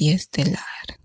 Conciencia 0.00 0.16
Estelar. 0.16 0.98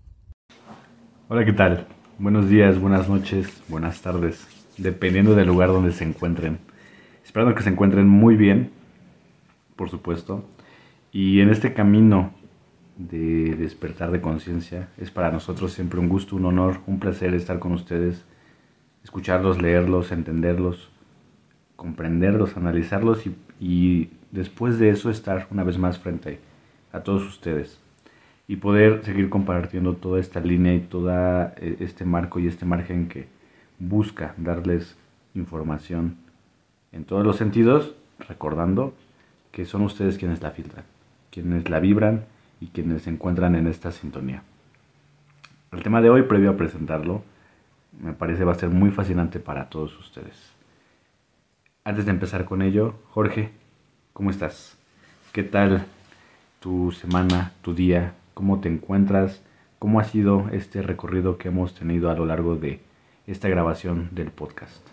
Hola, 1.28 1.44
¿qué 1.44 1.52
tal? 1.52 1.86
Buenos 2.18 2.48
días, 2.48 2.80
buenas 2.80 3.10
noches, 3.10 3.62
buenas 3.68 4.00
tardes, 4.00 4.46
dependiendo 4.78 5.34
del 5.34 5.48
lugar 5.48 5.68
donde 5.68 5.92
se 5.92 6.04
encuentren. 6.04 6.58
Esperando 7.22 7.54
que 7.54 7.62
se 7.62 7.68
encuentren 7.68 8.08
muy 8.08 8.36
bien, 8.36 8.70
por 9.76 9.90
supuesto. 9.90 10.48
Y 11.12 11.40
en 11.40 11.50
este 11.50 11.74
camino 11.74 12.32
de 12.96 13.54
despertar 13.56 14.12
de 14.12 14.22
conciencia 14.22 14.88
es 14.96 15.10
para 15.10 15.30
nosotros 15.30 15.74
siempre 15.74 16.00
un 16.00 16.08
gusto, 16.08 16.34
un 16.34 16.46
honor, 16.46 16.80
un 16.86 16.98
placer 16.98 17.34
estar 17.34 17.58
con 17.58 17.72
ustedes, 17.72 18.24
escucharlos, 19.04 19.60
leerlos, 19.60 20.10
entenderlos, 20.10 20.90
comprenderlos, 21.76 22.56
analizarlos 22.56 23.24
y 23.60 24.08
después 24.30 24.78
de 24.78 24.88
eso 24.88 25.10
estar 25.10 25.48
una 25.50 25.64
vez 25.64 25.76
más 25.76 25.98
frente 25.98 26.40
a 26.92 27.00
todos 27.00 27.26
ustedes 27.26 27.78
y 28.48 28.56
poder 28.56 29.04
seguir 29.04 29.28
compartiendo 29.28 29.94
toda 29.94 30.20
esta 30.20 30.40
línea 30.40 30.74
y 30.74 30.80
todo 30.80 31.10
eh, 31.10 31.76
este 31.80 32.04
marco 32.04 32.38
y 32.38 32.46
este 32.46 32.64
margen 32.64 33.08
que 33.08 33.26
busca 33.78 34.34
darles 34.36 34.96
información 35.34 36.16
en 36.92 37.04
todos 37.04 37.24
los 37.24 37.36
sentidos, 37.36 37.94
recordando 38.28 38.94
que 39.50 39.64
son 39.64 39.82
ustedes 39.82 40.16
quienes 40.16 40.42
la 40.42 40.50
filtran, 40.50 40.84
quienes 41.30 41.68
la 41.68 41.80
vibran 41.80 42.24
y 42.60 42.68
quienes 42.68 43.02
se 43.02 43.10
encuentran 43.10 43.54
en 43.56 43.66
esta 43.66 43.90
sintonía. 43.90 44.42
El 45.72 45.82
tema 45.82 46.00
de 46.00 46.10
hoy, 46.10 46.22
previo 46.22 46.50
a 46.50 46.56
presentarlo, 46.56 47.22
me 48.00 48.12
parece 48.12 48.44
va 48.44 48.52
a 48.52 48.56
ser 48.56 48.70
muy 48.70 48.90
fascinante 48.90 49.40
para 49.40 49.68
todos 49.68 49.98
ustedes. 49.98 50.52
Antes 51.84 52.04
de 52.04 52.12
empezar 52.12 52.44
con 52.44 52.62
ello, 52.62 52.94
Jorge, 53.10 53.50
¿cómo 54.12 54.30
estás? 54.30 54.76
¿Qué 55.32 55.42
tal 55.42 55.86
tu 56.60 56.92
semana, 56.92 57.52
tu 57.62 57.74
día? 57.74 58.14
¿Cómo 58.36 58.60
te 58.60 58.68
encuentras? 58.68 59.40
¿Cómo 59.78 59.98
ha 59.98 60.04
sido 60.04 60.50
este 60.52 60.82
recorrido 60.82 61.38
que 61.38 61.48
hemos 61.48 61.74
tenido 61.74 62.10
a 62.10 62.14
lo 62.14 62.26
largo 62.26 62.54
de 62.54 62.80
esta 63.26 63.48
grabación 63.48 64.10
del 64.12 64.30
podcast? 64.30 64.86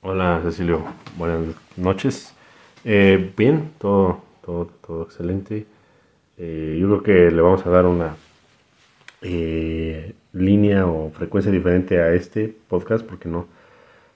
Hola 0.00 0.40
Cecilio, 0.42 0.84
buenas 1.18 1.54
noches. 1.76 2.34
Eh, 2.82 3.30
bien, 3.36 3.72
todo, 3.76 4.22
todo, 4.42 4.70
todo 4.86 5.02
excelente. 5.02 5.66
Eh, 6.38 6.78
yo 6.80 6.88
creo 6.88 7.02
que 7.02 7.30
le 7.30 7.42
vamos 7.42 7.66
a 7.66 7.68
dar 7.68 7.84
una 7.84 8.16
eh, 9.20 10.14
línea 10.32 10.86
o 10.86 11.10
frecuencia 11.10 11.52
diferente 11.52 12.00
a 12.00 12.14
este 12.14 12.56
podcast 12.68 13.04
porque 13.04 13.28
no, 13.28 13.48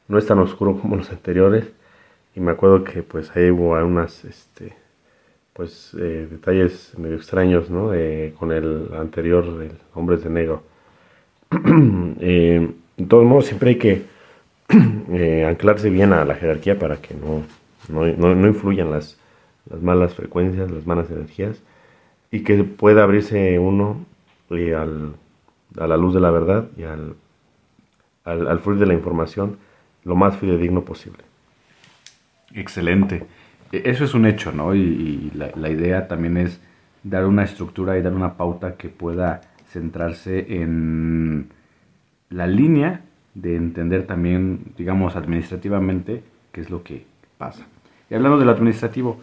no 0.08 0.16
es 0.16 0.26
tan 0.26 0.38
oscuro 0.38 0.80
como 0.80 0.96
los 0.96 1.10
anteriores. 1.10 1.70
Y 2.34 2.40
me 2.40 2.52
acuerdo 2.52 2.84
que 2.84 3.02
pues 3.02 3.36
ahí 3.36 3.50
hubo 3.50 3.76
algunas 3.76 4.24
este, 4.24 4.74
pues 5.58 5.92
eh, 5.98 6.28
detalles 6.30 6.96
medio 6.96 7.16
extraños, 7.16 7.68
¿no? 7.68 7.90
con 8.38 8.52
el 8.52 8.90
anterior, 8.96 9.44
el 9.44 9.72
Hombres 9.92 10.22
de 10.22 10.30
Negro. 10.30 10.62
eh, 12.20 12.70
de 12.96 13.06
todos 13.06 13.24
modos, 13.24 13.46
siempre 13.46 13.70
hay 13.70 13.76
que 13.76 14.04
eh, 15.12 15.44
anclarse 15.44 15.90
bien 15.90 16.12
a 16.12 16.24
la 16.24 16.36
jerarquía 16.36 16.78
para 16.78 16.98
que 16.98 17.16
no, 17.16 17.42
no, 17.88 18.34
no, 18.36 18.46
influyan 18.46 18.92
las, 18.92 19.18
las, 19.68 19.82
malas 19.82 20.14
frecuencias, 20.14 20.70
las 20.70 20.86
malas 20.86 21.10
energías, 21.10 21.60
y 22.30 22.44
que 22.44 22.62
pueda 22.62 23.02
abrirse 23.02 23.58
uno 23.58 24.06
eh, 24.50 24.76
al, 24.76 25.14
a 25.76 25.88
la 25.88 25.96
luz 25.96 26.14
de 26.14 26.20
la 26.20 26.30
verdad 26.30 26.68
y 26.76 26.84
al, 26.84 27.16
al, 28.22 28.46
al 28.46 28.60
fluir 28.60 28.78
de 28.78 28.86
la 28.86 28.94
información 28.94 29.58
lo 30.04 30.14
más 30.14 30.36
fidedigno 30.36 30.82
posible. 30.82 31.24
Excelente. 32.54 33.26
E-, 33.72 33.82
eso 33.84 34.04
es 34.04 34.14
un 34.14 34.26
hecho, 34.26 34.52
¿no? 34.52 34.74
Y, 34.74 35.30
la, 35.34 35.70
idea 35.70 36.08
también 36.08 36.36
es 36.36 36.60
dar 37.02 37.26
una 37.26 37.44
estructura 37.44 37.98
y 37.98 38.02
dar 38.02 38.14
una 38.14 38.36
pauta 38.36 38.76
que 38.76 38.88
pueda 38.88 39.42
centrarse 39.68 40.60
en 40.60 41.48
la 42.30 42.46
línea 42.46 43.02
de 43.34 43.56
entender 43.56 44.06
también, 44.06 44.72
digamos, 44.76 45.16
administrativamente 45.16 46.22
qué 46.52 46.60
es 46.60 46.70
lo 46.70 46.82
que 46.82 47.06
pasa. 47.36 47.66
Y 48.10 48.14
hablando 48.14 48.38
de 48.38 48.44
lo 48.44 48.52
administrativo, 48.52 49.20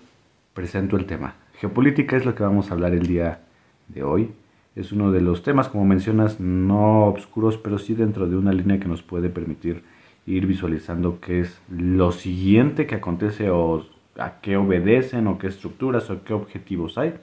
presento 0.53 0.95
el 0.95 1.06
tema. 1.06 1.35
Geopolítica 1.59 2.16
es 2.16 2.25
lo 2.25 2.35
que 2.35 2.44
vamos 2.44 2.69
a 2.69 2.73
hablar 2.73 2.94
el 2.94 3.07
día 3.07 3.41
de 3.88 4.03
hoy. 4.03 4.31
Es 4.75 4.91
uno 4.91 5.12
de 5.12 5.22
los 5.22 5.41
temas, 5.44 5.69
como 5.69 5.85
mencionas, 5.85 6.39
no 6.39 7.07
oscuros, 7.07 7.57
pero 7.57 7.77
sí 7.77 7.94
dentro 7.94 8.27
de 8.27 8.35
una 8.35 8.53
línea 8.53 8.79
que 8.79 8.88
nos 8.88 9.01
puede 9.01 9.29
permitir 9.29 9.83
ir 10.25 10.47
visualizando 10.47 11.19
qué 11.19 11.41
es 11.41 11.62
lo 11.69 12.12
siguiente 12.12 12.88
que 12.88 12.95
acontece 12.95 13.50
o 13.50 13.85
a 14.17 14.39
qué 14.41 14.57
obedecen 14.57 15.27
o 15.27 15.37
qué 15.37 15.47
estructuras 15.47 16.09
o 16.09 16.23
qué 16.23 16.33
objetivos 16.33 16.97
hay, 16.97 17.15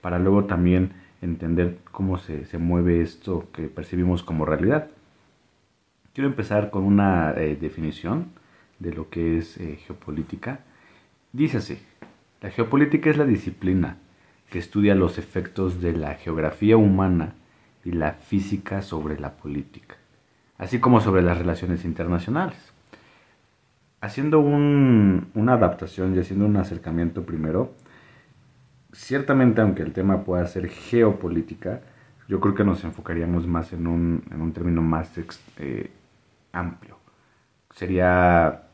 para 0.00 0.18
luego 0.18 0.44
también 0.44 0.92
entender 1.22 1.78
cómo 1.90 2.18
se, 2.18 2.44
se 2.44 2.58
mueve 2.58 3.00
esto 3.00 3.48
que 3.52 3.68
percibimos 3.68 4.22
como 4.22 4.44
realidad. 4.44 4.88
Quiero 6.12 6.28
empezar 6.28 6.70
con 6.70 6.84
una 6.84 7.32
eh, 7.32 7.56
definición 7.56 8.32
de 8.78 8.92
lo 8.92 9.08
que 9.08 9.38
es 9.38 9.56
eh, 9.56 9.78
geopolítica. 9.86 10.60
Dice 11.32 11.58
así, 11.58 11.78
la 12.40 12.50
geopolítica 12.50 13.10
es 13.10 13.16
la 13.16 13.24
disciplina 13.24 13.96
que 14.50 14.58
estudia 14.58 14.94
los 14.94 15.18
efectos 15.18 15.80
de 15.80 15.92
la 15.92 16.14
geografía 16.14 16.76
humana 16.76 17.34
y 17.84 17.92
la 17.92 18.12
física 18.12 18.82
sobre 18.82 19.18
la 19.18 19.32
política, 19.36 19.96
así 20.58 20.78
como 20.78 21.00
sobre 21.00 21.22
las 21.22 21.38
relaciones 21.38 21.84
internacionales 21.84 22.73
haciendo 24.04 24.38
una 24.38 25.54
adaptación 25.54 26.14
y 26.14 26.18
haciendo 26.18 26.44
un 26.44 26.58
acercamiento 26.58 27.24
primero, 27.24 27.72
ciertamente 28.92 29.62
aunque 29.62 29.82
el 29.82 29.94
tema 29.94 30.24
pueda 30.24 30.46
ser 30.46 30.68
geopolítica, 30.68 31.80
yo 32.28 32.38
creo 32.38 32.54
que 32.54 32.64
nos 32.64 32.84
enfocaríamos 32.84 33.46
más 33.46 33.72
en 33.72 33.86
un, 33.86 34.22
en 34.30 34.42
un 34.42 34.52
término 34.52 34.82
más 34.82 35.10
eh, 35.58 35.90
amplio. 36.52 36.98
Sería 37.70 38.64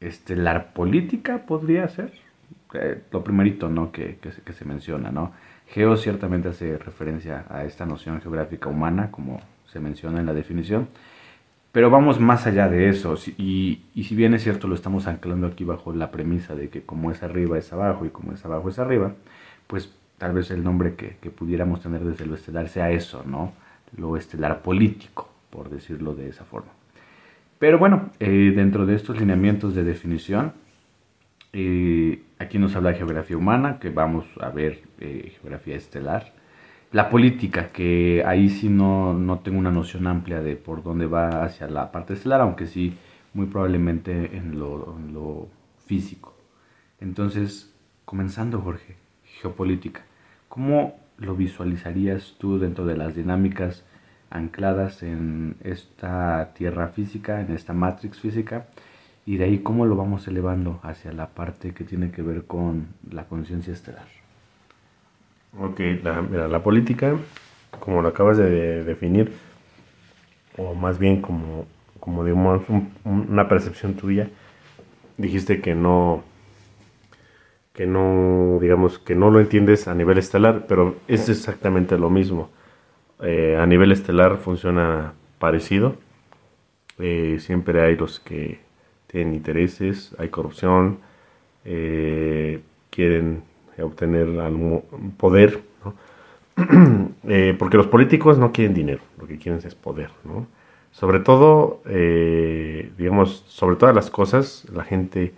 estelar 0.00 0.72
política, 0.72 1.44
podría 1.46 1.86
ser. 1.88 2.12
Eh, 2.72 3.02
lo 3.10 3.22
primerito 3.22 3.68
¿no? 3.68 3.92
que, 3.92 4.16
que, 4.22 4.30
que 4.30 4.52
se 4.54 4.64
menciona. 4.64 5.10
¿no? 5.10 5.32
Geo 5.66 5.98
ciertamente 5.98 6.48
hace 6.48 6.78
referencia 6.78 7.44
a 7.50 7.64
esta 7.64 7.84
noción 7.84 8.22
geográfica 8.22 8.70
humana, 8.70 9.10
como 9.10 9.40
se 9.66 9.80
menciona 9.80 10.20
en 10.20 10.26
la 10.26 10.32
definición. 10.32 10.88
Pero 11.72 11.90
vamos 11.90 12.18
más 12.18 12.46
allá 12.46 12.68
de 12.68 12.88
eso. 12.88 13.14
Y, 13.38 13.82
y, 13.94 14.04
si 14.04 14.14
bien 14.16 14.34
es 14.34 14.42
cierto, 14.42 14.66
lo 14.66 14.74
estamos 14.74 15.06
anclando 15.06 15.46
aquí 15.46 15.64
bajo 15.64 15.92
la 15.92 16.10
premisa 16.10 16.54
de 16.54 16.68
que 16.68 16.82
como 16.82 17.10
es 17.10 17.22
arriba 17.22 17.58
es 17.58 17.72
abajo 17.72 18.04
y 18.06 18.10
como 18.10 18.32
es 18.32 18.44
abajo 18.44 18.68
es 18.68 18.78
arriba, 18.78 19.14
pues 19.66 19.94
tal 20.18 20.32
vez 20.32 20.50
el 20.50 20.64
nombre 20.64 20.94
que, 20.96 21.16
que 21.20 21.30
pudiéramos 21.30 21.80
tener 21.80 22.04
desde 22.04 22.26
lo 22.26 22.34
estelar 22.34 22.68
sea 22.68 22.90
eso, 22.90 23.24
¿no? 23.24 23.52
Lo 23.96 24.16
estelar 24.16 24.62
político, 24.62 25.28
por 25.50 25.70
decirlo 25.70 26.14
de 26.14 26.28
esa 26.28 26.44
forma. 26.44 26.70
Pero 27.60 27.78
bueno, 27.78 28.10
eh, 28.18 28.52
dentro 28.56 28.86
de 28.86 28.94
estos 28.96 29.18
lineamientos 29.20 29.74
de 29.74 29.84
definición, 29.84 30.54
eh, 31.52 32.22
aquí 32.38 32.58
nos 32.58 32.74
habla 32.74 32.90
de 32.90 32.96
geografía 32.96 33.36
humana, 33.36 33.78
que 33.78 33.90
vamos 33.90 34.24
a 34.40 34.48
ver 34.48 34.82
eh, 34.98 35.34
geografía 35.40 35.76
estelar 35.76 36.32
la 36.92 37.08
política, 37.08 37.68
que 37.68 38.24
ahí 38.26 38.48
sí 38.48 38.68
no, 38.68 39.14
no 39.14 39.38
tengo 39.40 39.58
una 39.58 39.70
noción 39.70 40.06
amplia 40.06 40.40
de 40.40 40.56
por 40.56 40.82
dónde 40.82 41.06
va 41.06 41.44
hacia 41.44 41.68
la 41.68 41.92
parte 41.92 42.14
estelar, 42.14 42.40
aunque 42.40 42.66
sí 42.66 42.96
muy 43.32 43.46
probablemente 43.46 44.36
en 44.36 44.58
lo, 44.58 44.96
en 44.98 45.14
lo 45.14 45.48
físico. 45.86 46.34
Entonces, 47.00 47.72
comenzando 48.04 48.60
Jorge, 48.60 48.96
geopolítica, 49.24 50.02
¿cómo 50.48 50.98
lo 51.16 51.36
visualizarías 51.36 52.34
tú 52.38 52.58
dentro 52.58 52.84
de 52.86 52.96
las 52.96 53.14
dinámicas 53.14 53.84
ancladas 54.30 55.02
en 55.02 55.56
esta 55.62 56.52
tierra 56.54 56.88
física, 56.88 57.40
en 57.40 57.52
esta 57.52 57.72
matrix 57.72 58.18
física? 58.20 58.66
Y 59.26 59.36
de 59.36 59.44
ahí 59.44 59.58
cómo 59.60 59.86
lo 59.86 59.94
vamos 59.94 60.26
elevando 60.26 60.80
hacia 60.82 61.12
la 61.12 61.28
parte 61.28 61.72
que 61.72 61.84
tiene 61.84 62.10
que 62.10 62.22
ver 62.22 62.46
con 62.46 62.88
la 63.08 63.26
conciencia 63.26 63.72
estelar. 63.72 64.19
Ok, 65.58 65.80
la, 66.02 66.22
mira, 66.22 66.48
la 66.48 66.62
política, 66.62 67.16
como 67.80 68.02
lo 68.02 68.08
acabas 68.08 68.36
de 68.36 68.84
definir, 68.84 69.32
o 70.56 70.74
más 70.74 70.98
bien 70.98 71.20
como, 71.20 71.66
como 71.98 72.24
digamos 72.24 72.62
una 73.04 73.48
percepción 73.48 73.94
tuya, 73.94 74.28
dijiste 75.16 75.60
que 75.60 75.74
no, 75.74 76.22
que 77.72 77.86
no, 77.86 78.58
digamos, 78.60 78.98
que 78.98 79.14
no 79.14 79.30
lo 79.30 79.40
entiendes 79.40 79.88
a 79.88 79.94
nivel 79.94 80.18
estelar, 80.18 80.66
pero 80.68 80.96
es 81.08 81.28
exactamente 81.28 81.98
lo 81.98 82.10
mismo. 82.10 82.50
Eh, 83.22 83.56
a 83.58 83.66
nivel 83.66 83.92
estelar 83.92 84.38
funciona 84.38 85.14
parecido. 85.38 85.96
Eh, 86.98 87.38
siempre 87.40 87.82
hay 87.82 87.96
los 87.96 88.20
que 88.20 88.60
tienen 89.06 89.34
intereses, 89.34 90.14
hay 90.18 90.28
corrupción, 90.28 90.98
eh, 91.64 92.60
quieren 92.90 93.42
obtener 93.82 94.40
algún 94.40 94.82
poder, 95.16 95.60
eh, 97.28 97.54
porque 97.58 97.76
los 97.76 97.86
políticos 97.86 98.38
no 98.38 98.52
quieren 98.52 98.74
dinero, 98.74 99.02
lo 99.18 99.26
que 99.26 99.38
quieren 99.38 99.60
es 99.64 99.74
poder. 99.74 100.10
Sobre 100.92 101.20
todo, 101.20 101.82
eh, 101.86 102.92
digamos, 102.98 103.44
sobre 103.46 103.76
todas 103.76 103.94
las 103.94 104.10
cosas, 104.10 104.66
la 104.72 104.84
gente 104.84 105.32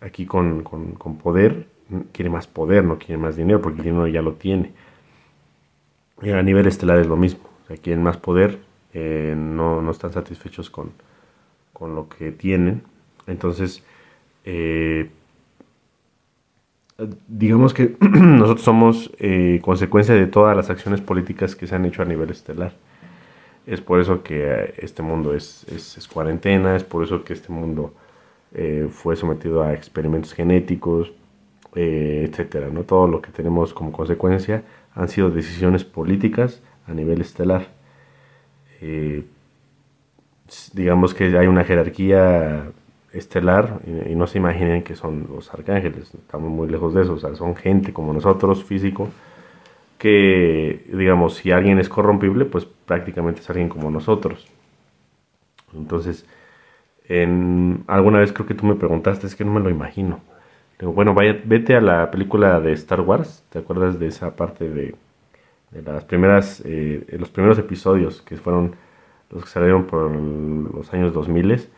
aquí 0.00 0.26
con, 0.26 0.62
con, 0.62 1.18
poder 1.18 1.66
quiere 2.12 2.30
más 2.30 2.46
poder, 2.46 2.84
no 2.84 2.98
quiere 2.98 3.18
más 3.18 3.36
dinero, 3.36 3.60
porque 3.60 3.78
el 3.78 3.84
dinero 3.84 4.06
ya 4.06 4.22
lo 4.22 4.34
tiene. 4.34 4.72
Y 6.22 6.30
a 6.30 6.42
nivel 6.42 6.66
estelar 6.66 6.98
es 6.98 7.06
lo 7.06 7.16
mismo. 7.16 7.48
O 7.64 7.66
sea, 7.66 7.76
quieren 7.76 8.02
más 8.02 8.16
poder, 8.16 8.58
eh, 8.92 9.34
no, 9.36 9.82
no, 9.82 9.90
están 9.90 10.12
satisfechos 10.12 10.70
con, 10.70 10.92
con, 11.72 11.94
lo 11.94 12.08
que 12.08 12.32
tienen. 12.32 12.82
Entonces, 13.26 13.82
digamos 17.28 17.74
que 17.74 17.96
nosotros 18.00 18.62
somos 18.62 19.10
eh, 19.18 19.60
consecuencia 19.62 20.14
de 20.14 20.26
todas 20.26 20.56
las 20.56 20.70
acciones 20.70 21.00
políticas 21.00 21.56
que 21.56 21.66
se 21.66 21.74
han 21.74 21.84
hecho 21.84 22.02
a 22.02 22.04
nivel 22.04 22.30
estelar. 22.30 22.74
Es 23.66 23.80
por 23.80 24.00
eso 24.00 24.22
que 24.22 24.74
este 24.78 25.02
mundo 25.02 25.34
es, 25.34 25.66
es, 25.68 26.08
cuarentena, 26.08 26.74
es 26.74 26.84
por 26.84 27.04
eso 27.04 27.22
que 27.24 27.34
este 27.34 27.52
mundo 27.52 27.94
fue 28.90 29.14
sometido 29.14 29.62
a 29.62 29.74
experimentos 29.74 30.32
genéticos, 30.32 31.12
etcétera. 31.74 32.68
¿no? 32.70 32.84
Todo 32.84 33.06
lo 33.06 33.20
que 33.20 33.30
tenemos 33.30 33.74
como 33.74 33.92
consecuencia 33.92 34.64
han 34.94 35.08
sido 35.08 35.30
decisiones 35.30 35.84
políticas 35.84 36.62
a 36.86 36.94
nivel 36.94 37.20
estelar. 37.20 37.68
Eh, 38.80 39.24
digamos 40.72 41.14
que 41.14 41.36
hay 41.36 41.46
una 41.46 41.64
jerarquía 41.64 42.70
estelar 43.18 43.80
y, 43.86 44.14
no 44.14 44.26
se 44.26 44.38
imaginen 44.38 44.82
que 44.82 44.96
son 44.96 45.28
los 45.34 45.52
arcángeles, 45.52 46.14
estamos 46.14 46.50
muy 46.50 46.68
lejos 46.68 46.94
de 46.94 47.02
eso, 47.02 47.14
o 47.14 47.18
sea, 47.18 47.34
son 47.34 47.56
gente 47.56 47.92
como 47.92 48.12
nosotros, 48.12 48.64
físico, 48.64 49.08
que 49.98 50.84
digamos, 50.92 51.34
si 51.34 51.50
alguien 51.50 51.78
es 51.78 51.88
corrompible, 51.88 52.44
pues 52.44 52.64
prácticamente 52.64 53.40
es 53.40 53.50
alguien 53.50 53.68
como 53.68 53.90
nosotros. 53.90 54.48
Entonces, 55.74 56.26
en, 57.08 57.84
alguna 57.88 58.20
vez 58.20 58.32
creo 58.32 58.46
que 58.46 58.54
tú 58.54 58.66
me 58.66 58.74
preguntaste, 58.76 59.26
es 59.26 59.36
que 59.36 59.44
no 59.44 59.52
me 59.52 59.60
lo 59.60 59.70
imagino 59.70 60.20
bueno, 60.86 61.12
vaya, 61.14 61.40
vete 61.44 61.74
a 61.74 61.80
la 61.80 62.10
película 62.10 62.60
de 62.60 62.72
Star 62.72 63.00
Wars, 63.00 63.44
¿te 63.50 63.58
acuerdas 63.58 63.98
de 63.98 64.06
esa 64.06 64.36
parte 64.36 64.68
de, 64.68 64.94
de 65.72 65.82
las 65.82 66.04
primeras, 66.04 66.62
eh, 66.64 67.04
los 67.18 67.30
primeros 67.30 67.58
episodios 67.58 68.22
que 68.22 68.36
fueron 68.36 68.76
los 69.30 69.44
que 69.44 69.50
salieron 69.50 69.86
por 69.86 70.10
los 70.10 70.92
años 70.94 71.12
2000, 71.12 71.68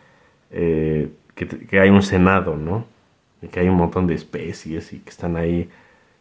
eh, 0.51 1.09
que, 1.47 1.81
hay 1.81 1.91
un 1.91 2.03
senado, 2.03 2.57
¿no? 2.57 2.85
Que 3.51 3.61
hay 3.61 3.69
un 3.69 3.77
montón 3.77 4.07
de 4.07 4.15
especies 4.15 4.93
y 4.93 5.01
que 5.01 5.11
están 5.11 5.37
ahí, 5.37 5.71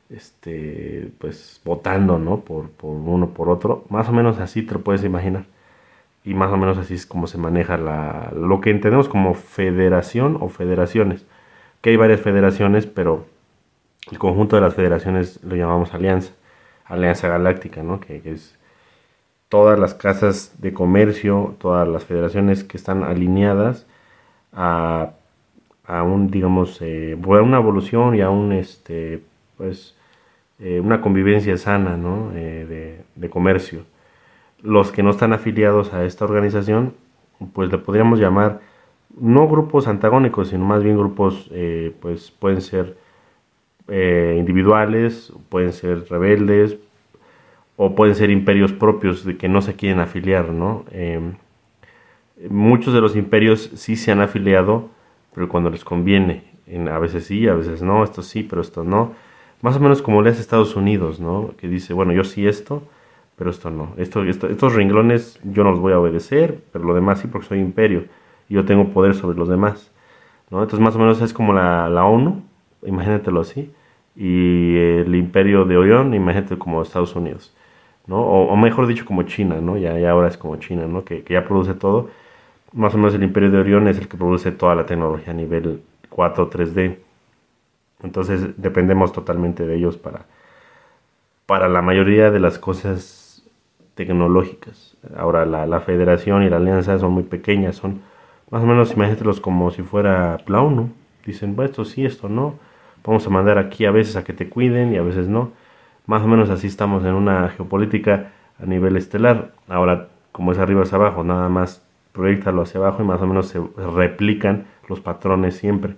este, 0.10 1.10
pues, 1.20 1.62
votando, 1.66 2.18
¿no? 2.20 2.42
Por, 2.42 2.70
por 2.72 2.92
uno, 2.92 3.30
por 3.30 3.50
otro. 3.50 3.86
Más 3.90 4.10
o 4.10 4.12
menos 4.14 4.40
así 4.40 4.64
te 4.64 4.74
lo 4.74 4.82
puedes 4.82 5.04
imaginar. 5.04 5.46
Y 6.24 6.34
más 6.34 6.52
o 6.52 6.58
menos 6.58 6.78
así 6.78 6.96
es 6.96 7.06
como 7.06 7.28
se 7.28 7.38
maneja 7.38 7.78
la, 7.78 8.32
lo 8.36 8.62
que 8.62 8.72
entendemos 8.72 9.10
como 9.10 9.34
federación 9.34 10.38
o 10.42 10.50
federaciones 10.50 11.26
que 11.82 11.92
hay 11.92 11.98
varias 11.98 12.22
federaciones, 12.22 12.86
pero 12.86 13.26
el 14.12 14.20
conjunto 14.20 14.56
de 14.56 14.62
las 14.62 14.76
federaciones 14.76 15.42
lo 15.44 15.56
llamamos 15.56 15.94
alianza, 15.94 16.34
alianza 16.86 17.28
galáctica, 17.28 17.84
¿no? 17.84 18.00
que, 18.00 18.22
es 18.26 18.58
todas 19.50 19.80
las 19.80 19.94
casas 19.94 20.54
de 20.60 20.74
comercio, 20.74 21.56
todas 21.60 21.88
las 21.88 22.06
federaciones 22.06 22.64
que 22.64 22.78
están 22.78 23.04
alineadas 23.04 23.88
a, 24.54 25.14
un, 25.88 26.30
digamos, 26.30 26.80
eh, 26.82 27.18
una 27.22 27.58
evolución 27.58 28.16
y 28.16 28.22
a 28.22 28.30
un, 28.30 28.52
este, 28.54 29.22
pues, 29.58 29.96
eh, 30.62 30.82
una 30.82 31.00
convivencia 31.00 31.56
sana 31.58 31.96
¿no? 31.96 32.32
Eh, 32.36 33.04
de, 33.16 33.30
comercio. 33.30 33.86
Los 34.62 34.92
que 34.92 35.04
no 35.04 35.12
están 35.12 35.32
afiliados 35.34 35.94
a 35.94 36.06
esta 36.06 36.26
organización, 36.26 36.94
pues 37.54 37.72
le 37.72 37.78
podríamos 37.78 38.20
llamar 38.20 38.60
no 39.18 39.48
grupos 39.48 39.88
antagónicos, 39.88 40.50
sino 40.50 40.66
más 40.66 40.84
bien 40.84 40.98
grupos, 40.98 41.50
eh, 41.52 41.94
pues 42.02 42.32
pueden 42.32 42.62
ser 42.62 42.98
individuales, 44.38 45.34
pueden 45.50 45.74
ser 45.74 46.08
rebeldes, 46.10 46.78
o 47.76 47.96
pueden 47.96 48.14
ser 48.14 48.30
imperios 48.30 48.72
propios 48.72 49.26
de 49.26 49.36
que 49.36 49.50
no 49.50 49.64
se 49.64 49.76
quieren 49.76 50.00
afiliar, 50.00 50.50
¿no? 50.50 50.86
Muchos 52.50 52.94
de 52.94 53.02
los 53.02 53.16
imperios 53.16 53.72
sí 53.76 53.96
se 53.96 54.12
han 54.12 54.22
afiliado, 54.22 54.90
pero 55.34 55.50
cuando 55.50 55.70
les 55.70 55.84
conviene, 55.84 56.44
a 56.90 57.00
veces 57.00 57.26
sí, 57.26 57.48
a 57.48 57.54
veces 57.54 57.82
no, 57.82 58.04
esto 58.04 58.22
sí, 58.22 58.44
pero 58.44 58.62
esto 58.62 58.84
no. 58.84 59.14
Más 59.62 59.76
o 59.76 59.80
menos 59.80 60.02
como 60.02 60.22
le 60.22 60.30
hace 60.30 60.42
Estados 60.42 60.76
Unidos, 60.76 61.20
¿no? 61.20 61.54
Que 61.58 61.68
dice, 61.68 61.94
bueno, 61.94 62.14
yo 62.14 62.24
sí 62.24 62.48
esto, 62.48 62.84
pero 63.36 63.50
esto 63.50 63.70
no. 63.72 63.94
Esto, 63.98 64.24
estos 64.24 64.74
renglones 64.74 65.40
yo 65.44 65.64
no 65.64 65.72
los 65.72 65.80
voy 65.80 65.94
a 65.94 66.00
obedecer, 66.00 66.64
pero 66.72 66.86
lo 66.86 66.94
demás 66.94 67.20
sí 67.20 67.28
porque 67.28 67.48
soy 67.48 67.60
imperio 67.60 68.06
yo 68.50 68.66
tengo 68.66 68.90
poder 68.90 69.14
sobre 69.14 69.38
los 69.38 69.48
demás. 69.48 69.92
¿no? 70.50 70.62
Entonces 70.62 70.84
más 70.84 70.96
o 70.96 71.00
menos 71.00 71.22
es 71.22 71.34
como 71.34 71.54
la, 71.54 71.90
la 71.90 72.06
ONU, 72.06 72.44
imagínatelo 72.84 73.42
así, 73.42 73.72
y 74.16 74.76
el 74.76 75.16
imperio 75.16 75.66
de 75.66 75.78
Orión, 75.78 76.14
imagínate 76.14 76.58
como 76.58 76.82
Estados 76.82 77.16
Unidos. 77.16 77.56
¿no? 78.08 78.22
O, 78.22 78.56
mejor 78.58 78.88
dicho 78.88 79.06
como 79.06 79.24
China, 79.24 79.62
¿no? 79.62 79.78
ya, 79.78 79.98
ya 80.00 80.12
ahora 80.12 80.28
es 80.28 80.38
como 80.38 80.56
China, 80.58 80.88
¿no? 80.88 81.06
que, 81.06 81.24
que 81.24 81.36
ya 81.36 81.46
produce 81.46 81.76
todo. 81.76 82.10
Más 82.74 82.94
o 82.94 82.98
menos 82.98 83.16
el 83.16 83.24
imperio 83.24 83.50
de 83.52 83.60
Orión 83.60 83.88
es 83.88 83.98
el 83.98 84.08
que 84.08 84.18
produce 84.18 84.52
toda 84.52 84.76
la 84.76 84.86
tecnología 84.86 85.32
a 85.32 85.36
nivel 85.36 85.82
4 86.10 86.50
3D. 86.50 86.98
Entonces 88.04 88.50
dependemos 88.58 89.12
totalmente 89.12 89.66
de 89.66 89.76
ellos 89.76 89.98
para, 89.98 90.26
para 91.46 91.68
la 91.68 91.82
mayoría 91.82 92.32
de 92.32 92.40
las 92.40 92.60
cosas 92.60 93.44
tecnológicas. 93.96 94.96
Ahora 95.18 95.46
la, 95.46 95.66
la 95.66 95.82
federación 95.82 96.44
y 96.44 96.50
la 96.50 96.58
alianza 96.58 96.98
son 97.00 97.12
muy 97.12 97.24
pequeñas, 97.24 97.76
son 97.76 98.02
más 98.50 98.64
o 98.64 98.66
menos 98.66 98.94
imagínatelos 98.94 99.40
como 99.40 99.72
si 99.72 99.84
fuera 99.84 100.38
Plauno. 100.46 100.90
Dicen, 101.26 101.56
bueno, 101.56 101.70
esto 101.70 101.86
sí, 101.86 102.06
esto 102.06 102.30
no. 102.30 102.56
Vamos 103.04 103.26
a 103.26 103.30
mandar 103.30 103.58
aquí 103.58 103.86
a 103.86 103.92
veces 103.92 104.16
a 104.16 104.24
que 104.24 104.34
te 104.34 104.50
cuiden 104.50 104.94
y 104.94 104.98
a 104.98 105.02
veces 105.02 105.28
no. 105.28 105.52
Más 106.06 106.24
o 106.24 106.28
menos 106.28 106.50
así 106.50 106.68
estamos 106.68 107.04
en 107.06 107.14
una 107.14 107.50
geopolítica 107.50 108.32
a 108.62 108.66
nivel 108.66 108.98
estelar. 108.98 109.52
Ahora, 109.68 110.08
como 110.32 110.52
es 110.52 110.58
arriba 110.58 110.84
es 110.84 110.94
abajo, 110.94 111.24
nada 111.24 111.50
más 111.50 111.86
proyectalo 112.12 112.62
hacia 112.62 112.80
abajo 112.80 113.04
y 113.04 113.06
más 113.06 113.22
o 113.22 113.28
menos 113.28 113.48
se 113.48 113.60
replican 113.78 114.66
los 114.88 115.00
patrones 115.00 115.56
siempre. 115.58 115.96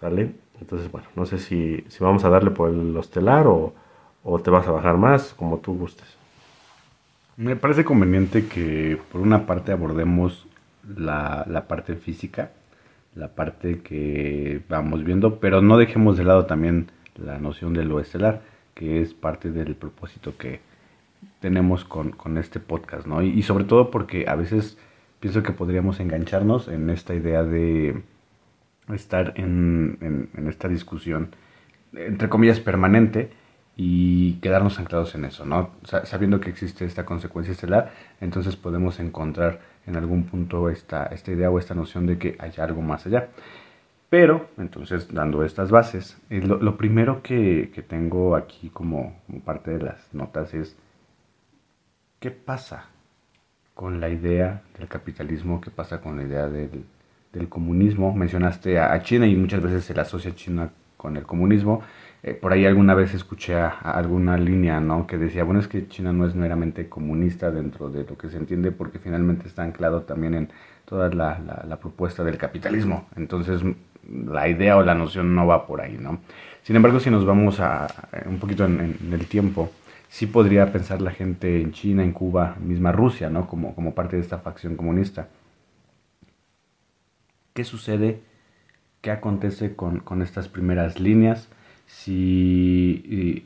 ¿Sale? 0.00 0.32
Entonces, 0.60 0.90
bueno, 0.90 1.08
no 1.16 1.26
sé 1.26 1.38
si, 1.38 1.84
si 1.88 2.02
vamos 2.02 2.24
a 2.24 2.28
darle 2.28 2.50
por 2.50 2.70
el 2.70 2.96
estelar 2.96 3.46
o, 3.46 3.74
o 4.22 4.38
te 4.40 4.50
vas 4.50 4.66
a 4.66 4.72
bajar 4.72 4.96
más, 4.96 5.34
como 5.34 5.58
tú 5.58 5.74
gustes. 5.74 6.16
Me 7.36 7.56
parece 7.56 7.84
conveniente 7.84 8.46
que 8.46 8.98
por 9.12 9.20
una 9.20 9.46
parte 9.46 9.72
abordemos 9.72 10.46
la, 10.96 11.44
la 11.48 11.68
parte 11.68 11.94
física, 11.94 12.50
la 13.14 13.28
parte 13.28 13.80
que 13.80 14.62
vamos 14.68 15.04
viendo, 15.04 15.38
pero 15.38 15.62
no 15.62 15.76
dejemos 15.76 16.16
de 16.16 16.24
lado 16.24 16.46
también 16.46 16.90
la 17.16 17.38
noción 17.38 17.74
de 17.74 17.84
lo 17.84 18.00
estelar, 18.00 18.42
que 18.74 19.00
es 19.00 19.14
parte 19.14 19.50
del 19.50 19.74
propósito 19.74 20.36
que 20.36 20.60
tenemos 21.40 21.84
con, 21.84 22.10
con 22.10 22.38
este 22.38 22.60
podcast, 22.60 23.06
¿no? 23.06 23.22
Y, 23.22 23.42
sobre 23.42 23.64
todo 23.64 23.90
porque 23.90 24.26
a 24.28 24.34
veces 24.34 24.78
pienso 25.20 25.42
que 25.42 25.52
podríamos 25.52 26.00
engancharnos 26.00 26.68
en 26.68 26.90
esta 26.90 27.14
idea 27.14 27.42
de 27.42 28.02
estar 28.94 29.34
en, 29.36 30.28
en, 30.34 30.48
esta 30.48 30.68
discusión, 30.68 31.34
entre 31.92 32.28
comillas, 32.28 32.60
permanente 32.60 33.30
y 33.76 34.34
quedarnos 34.40 34.78
anclados 34.78 35.14
en 35.14 35.24
eso, 35.24 35.44
¿no? 35.44 35.70
Sabiendo 36.04 36.40
que 36.40 36.50
existe 36.50 36.84
esta 36.84 37.04
consecuencia 37.04 37.52
estelar, 37.52 37.92
entonces 38.20 38.56
podemos 38.56 38.98
encontrar 38.98 39.60
en 39.86 39.96
algún 39.96 40.24
punto 40.24 40.68
esta, 40.68 41.06
esta 41.06 41.32
idea 41.32 41.50
o 41.50 41.58
esta 41.58 41.74
noción 41.74 42.06
de 42.06 42.18
que 42.18 42.36
hay 42.38 42.52
algo 42.58 42.82
más 42.82 43.06
allá. 43.06 43.28
Pero, 44.10 44.48
entonces, 44.56 45.12
dando 45.12 45.44
estas 45.44 45.70
bases, 45.70 46.16
eh, 46.30 46.40
lo, 46.40 46.76
primero 46.78 47.22
que, 47.22 47.70
que, 47.74 47.82
tengo 47.82 48.36
aquí 48.36 48.70
como, 48.70 49.20
parte 49.44 49.72
de 49.72 49.84
las 49.84 50.14
notas 50.14 50.54
es, 50.54 50.76
¿qué 52.18 52.30
pasa 52.30 52.86
con 53.78 54.00
la 54.00 54.08
idea 54.08 54.62
del 54.76 54.88
capitalismo? 54.88 55.60
¿Qué 55.60 55.70
pasa 55.70 56.00
con 56.00 56.16
la 56.16 56.24
idea 56.24 56.48
del, 56.48 56.84
del 57.32 57.48
comunismo? 57.48 58.12
Mencionaste 58.12 58.76
a, 58.76 58.92
a, 58.92 59.02
China 59.04 59.24
y 59.28 59.36
muchas 59.36 59.62
veces 59.62 59.84
se 59.84 59.94
la 59.94 60.02
asocia 60.02 60.34
China 60.34 60.70
con 60.96 61.16
el 61.16 61.22
comunismo. 61.22 61.82
Eh, 62.24 62.34
por 62.34 62.52
ahí 62.52 62.66
alguna 62.66 62.94
vez 62.94 63.14
escuché 63.14 63.54
a, 63.54 63.68
alguna 63.68 64.36
línea, 64.36 64.80
¿no? 64.80 65.06
Que 65.06 65.16
decía, 65.16 65.44
bueno, 65.44 65.60
es 65.60 65.68
que 65.68 65.86
China 65.86 66.12
no 66.12 66.26
es 66.26 66.34
meramente 66.34 66.88
comunista 66.88 67.52
dentro 67.52 67.88
de 67.88 68.02
lo 68.02 68.18
que 68.18 68.28
se 68.28 68.36
entiende 68.36 68.72
porque 68.72 68.98
finalmente 68.98 69.46
está 69.46 69.62
anclado 69.62 70.02
también 70.02 70.34
en 70.34 70.48
toda 70.84 71.08
la, 71.10 71.38
la, 71.64 71.76
propuesta 71.76 72.24
del 72.24 72.36
capitalismo. 72.36 73.06
Entonces, 73.14 73.62
la 74.26 74.48
idea 74.48 74.76
o 74.76 74.82
la 74.82 74.96
noción 74.96 75.36
no 75.36 75.46
va 75.46 75.68
por 75.68 75.82
ahí, 75.82 75.96
¿no? 76.00 76.18
Sin 76.64 76.74
embargo, 76.74 76.98
si 76.98 77.10
nos 77.10 77.24
vamos 77.24 77.60
a, 77.60 77.86
un 78.26 78.40
poquito 78.40 78.64
en, 78.64 78.96
el 79.12 79.26
tiempo, 79.26 79.70
sí 80.08 80.26
podría 80.26 80.72
pensar 80.72 81.00
la 81.02 81.10
gente 81.10 81.60
en 81.60 81.72
China, 81.72 82.02
en 82.02 82.12
Cuba, 82.12 82.56
misma 82.60 82.92
Rusia, 82.92 83.30
¿no? 83.30 83.46
Como, 83.46 83.74
como 83.74 83.94
parte 83.94 84.16
de 84.16 84.22
esta 84.22 84.38
facción 84.38 84.76
comunista. 84.76 85.28
¿Qué 87.54 87.64
sucede? 87.64 88.20
¿Qué 89.00 89.10
acontece 89.10 89.74
con, 89.76 90.00
con 90.00 90.22
estas 90.22 90.48
primeras 90.48 91.00
líneas? 91.00 91.48
si 91.88 93.44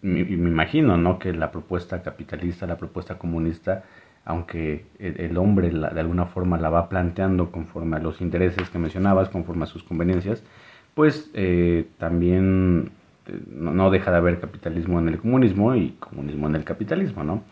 me, 0.00 0.20
imagino 0.20 0.96
¿no? 0.96 1.18
que 1.18 1.32
la 1.32 1.50
propuesta 1.50 2.02
capitalista, 2.02 2.66
la 2.66 2.78
propuesta 2.78 3.18
comunista, 3.18 3.84
aunque 4.24 4.86
el, 4.98 5.36
hombre 5.36 5.70
de 5.70 6.00
alguna 6.00 6.26
forma 6.26 6.58
la 6.58 6.70
va 6.70 6.88
planteando 6.88 7.50
conforme 7.50 7.96
a 7.96 8.00
los 8.00 8.20
intereses 8.20 8.70
que 8.70 8.78
mencionabas, 8.78 9.28
conforme 9.28 9.64
a 9.64 9.66
sus 9.66 9.82
conveniencias, 9.82 10.42
pues 10.94 11.30
eh, 11.34 11.88
también 11.98 12.92
no, 13.48 13.90
deja 13.90 14.10
de 14.10 14.16
haber 14.16 14.40
capitalismo 14.40 14.98
en 14.98 15.08
el 15.08 15.18
comunismo 15.18 15.74
y 15.74 15.90
comunismo 15.92 16.48
en 16.48 16.56
el 16.56 16.64
capitalismo, 16.64 17.24
¿no? 17.24 17.42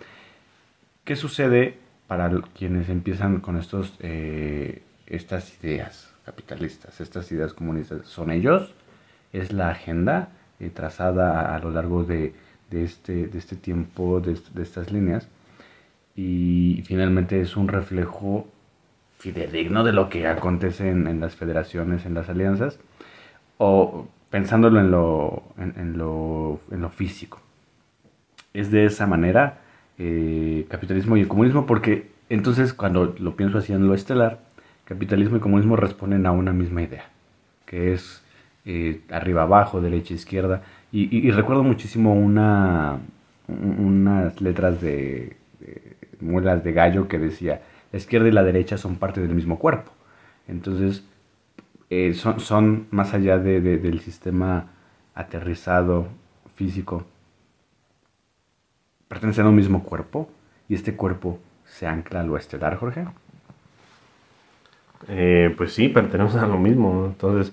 ¿Qué 1.05 1.17
sucede 1.17 1.77
para 2.07 2.31
quienes 2.57 2.89
empiezan 2.89 3.41
con 3.41 3.57
estos, 3.57 3.95
eh, 4.01 4.83
estas 5.07 5.63
ideas 5.63 6.13
capitalistas, 6.25 7.01
estas 7.01 7.31
ideas 7.33 7.55
comunistas? 7.55 8.07
¿Son 8.07 8.31
ellos? 8.31 8.75
¿Es 9.33 9.53
la 9.53 9.71
agenda 9.71 10.31
eh, 10.59 10.71
trazada 10.71 11.55
a, 11.55 11.59
lo 11.61 11.71
largo 11.71 12.05
de, 12.05 12.35
este, 12.71 13.27
de 13.27 13.39
este 13.39 13.57
tiempo, 13.57 14.21
de, 14.21 14.39
estas 14.63 14.93
líneas? 14.93 15.29
Y 16.17 16.83
finalmente 16.87 17.41
es 17.41 17.57
un 17.57 17.69
reflejo 17.69 18.49
fidedigno 19.19 19.85
de 19.85 19.93
lo 19.93 20.09
que 20.09 20.27
acontece 20.27 20.91
en, 20.91 21.07
en 21.07 21.21
las 21.21 21.37
federaciones, 21.37 22.05
en 22.07 22.15
las 22.15 22.29
alianzas, 22.29 22.79
o 23.59 24.09
pensándolo 24.31 24.81
en 24.81 24.91
lo, 24.91 25.43
en, 25.59 25.99
lo, 25.99 26.61
en 26.71 26.81
lo 26.81 26.91
físico. 26.91 27.41
Es 28.55 28.71
de 28.71 28.85
esa 28.85 29.07
manera 29.07 29.59
eh, 29.99 30.67
capitalismo 30.69 31.17
y 31.17 31.27
comunismo 31.27 31.67
porque 31.67 32.11
entonces 32.29 32.73
cuando 32.73 33.15
lo 33.19 33.37
pienso 33.37 33.59
así 33.59 33.73
en 33.73 33.87
lo 33.87 33.95
estelar, 33.95 34.39
capitalismo 34.85 35.37
y 35.37 35.41
comunismo 35.41 35.77
responden 35.77 36.27
a 36.27 36.33
una 36.33 36.53
misma 36.53 36.83
idea, 36.83 37.11
que 37.67 37.93
es 37.93 38.23
eh, 38.65 39.01
arriba 39.11 39.43
abajo, 39.43 39.81
derecha 39.81 40.15
izquierda. 40.15 40.63
Y, 40.93 41.31
recuerdo 41.31 41.63
muchísimo 41.63 42.15
una, 42.15 42.99
unas 43.47 44.41
letras 44.41 44.81
de, 44.81 45.37
de 45.61 45.97
muelas 46.21 46.65
de 46.65 46.73
gallo 46.73 47.07
que 47.07 47.17
decía, 47.17 47.63
la 47.93 47.99
izquierda 47.99 48.27
y 48.27 48.33
la 48.33 48.43
derecha 48.43 48.77
son 48.77 48.97
parte 48.97 49.21
del 49.21 49.33
mismo 49.33 49.61
cuerpo. 49.61 49.93
Entonces, 50.49 51.05
eh, 51.91 52.15
son, 52.15 52.41
son, 52.41 52.87
más 52.91 53.15
allá 53.15 53.39
de, 53.39 53.61
del 53.61 54.01
sistema 54.01 54.69
aterrizado 55.15 56.07
físico, 56.55 57.05
pertenecen 59.09 59.47
a 59.47 59.49
un 59.49 59.57
mismo 59.57 59.83
cuerpo 59.83 60.31
y 60.69 60.75
este 60.77 60.95
cuerpo 60.95 61.41
se 61.65 61.87
ancla 61.87 62.21
a 62.21 62.23
lo 62.23 62.37
estelar, 62.37 62.77
Jorge. 62.77 63.07
Eh, 65.09 65.53
pues 65.57 65.73
sí, 65.73 65.89
pertenecen 65.89 66.41
a 66.41 66.47
lo 66.47 66.59
mismo, 66.59 67.07
entonces 67.07 67.53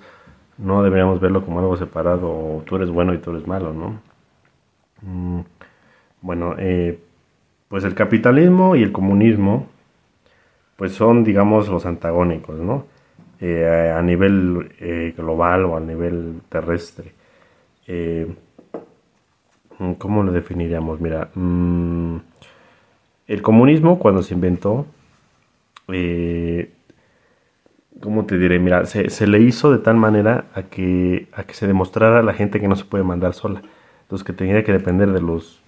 no 0.57 0.83
deberíamos 0.83 1.19
verlo 1.19 1.43
como 1.43 1.59
algo 1.59 1.77
separado, 1.77 2.63
tú 2.65 2.75
eres 2.75 2.89
bueno 2.89 3.13
y 3.13 3.17
tú 3.19 3.31
eres 3.31 3.47
malo, 3.47 3.73
¿no? 3.73 3.99
Mm, 5.01 5.41
bueno, 6.21 6.55
eh, 6.59 6.99
pues 7.69 7.83
el 7.83 7.95
capitalismo 7.95 8.75
y 8.75 8.83
el 8.83 8.91
comunismo, 8.91 9.67
pues 10.75 10.93
son, 10.93 11.23
digamos, 11.23 11.69
los 11.69 11.85
antagónicos, 11.85 12.59
¿no? 12.59 12.85
Eh, 13.39 13.93
a 13.95 14.01
nivel 14.01 14.71
eh, 14.79 15.13
global 15.15 15.65
o 15.65 15.77
a 15.77 15.79
nivel 15.79 16.41
terrestre. 16.49 17.11
Eh, 17.85 18.27
¿Cómo 19.99 20.23
lo 20.23 20.31
definiríamos? 20.31 20.99
Mira, 20.99 21.29
mm, 21.35 22.17
el 23.27 23.41
comunismo 23.43 23.99
cuando 23.99 24.23
se 24.23 24.33
inventó, 24.33 24.87
¿cómo 28.01 28.25
te 28.25 28.39
diré? 28.39 28.57
Mira, 28.57 28.85
se, 28.85 29.27
le 29.27 29.39
hizo 29.39 29.71
de 29.71 29.77
tal 29.77 29.97
manera 29.97 30.45
a 30.55 30.63
que, 30.63 31.27
a 31.31 31.43
que 31.43 31.53
se 31.53 31.67
demostrara 31.67 32.19
a 32.19 32.23
la 32.23 32.33
gente 32.33 32.59
que 32.59 32.67
no 32.67 32.75
se 32.75 32.85
puede 32.85 33.03
mandar 33.03 33.35
sola. 33.35 33.61
Entonces 34.01 34.25
que 34.25 34.33
tenía 34.33 34.63
que 34.63 34.71
depender 34.71 35.11
de 35.11 35.21
los 35.21 35.61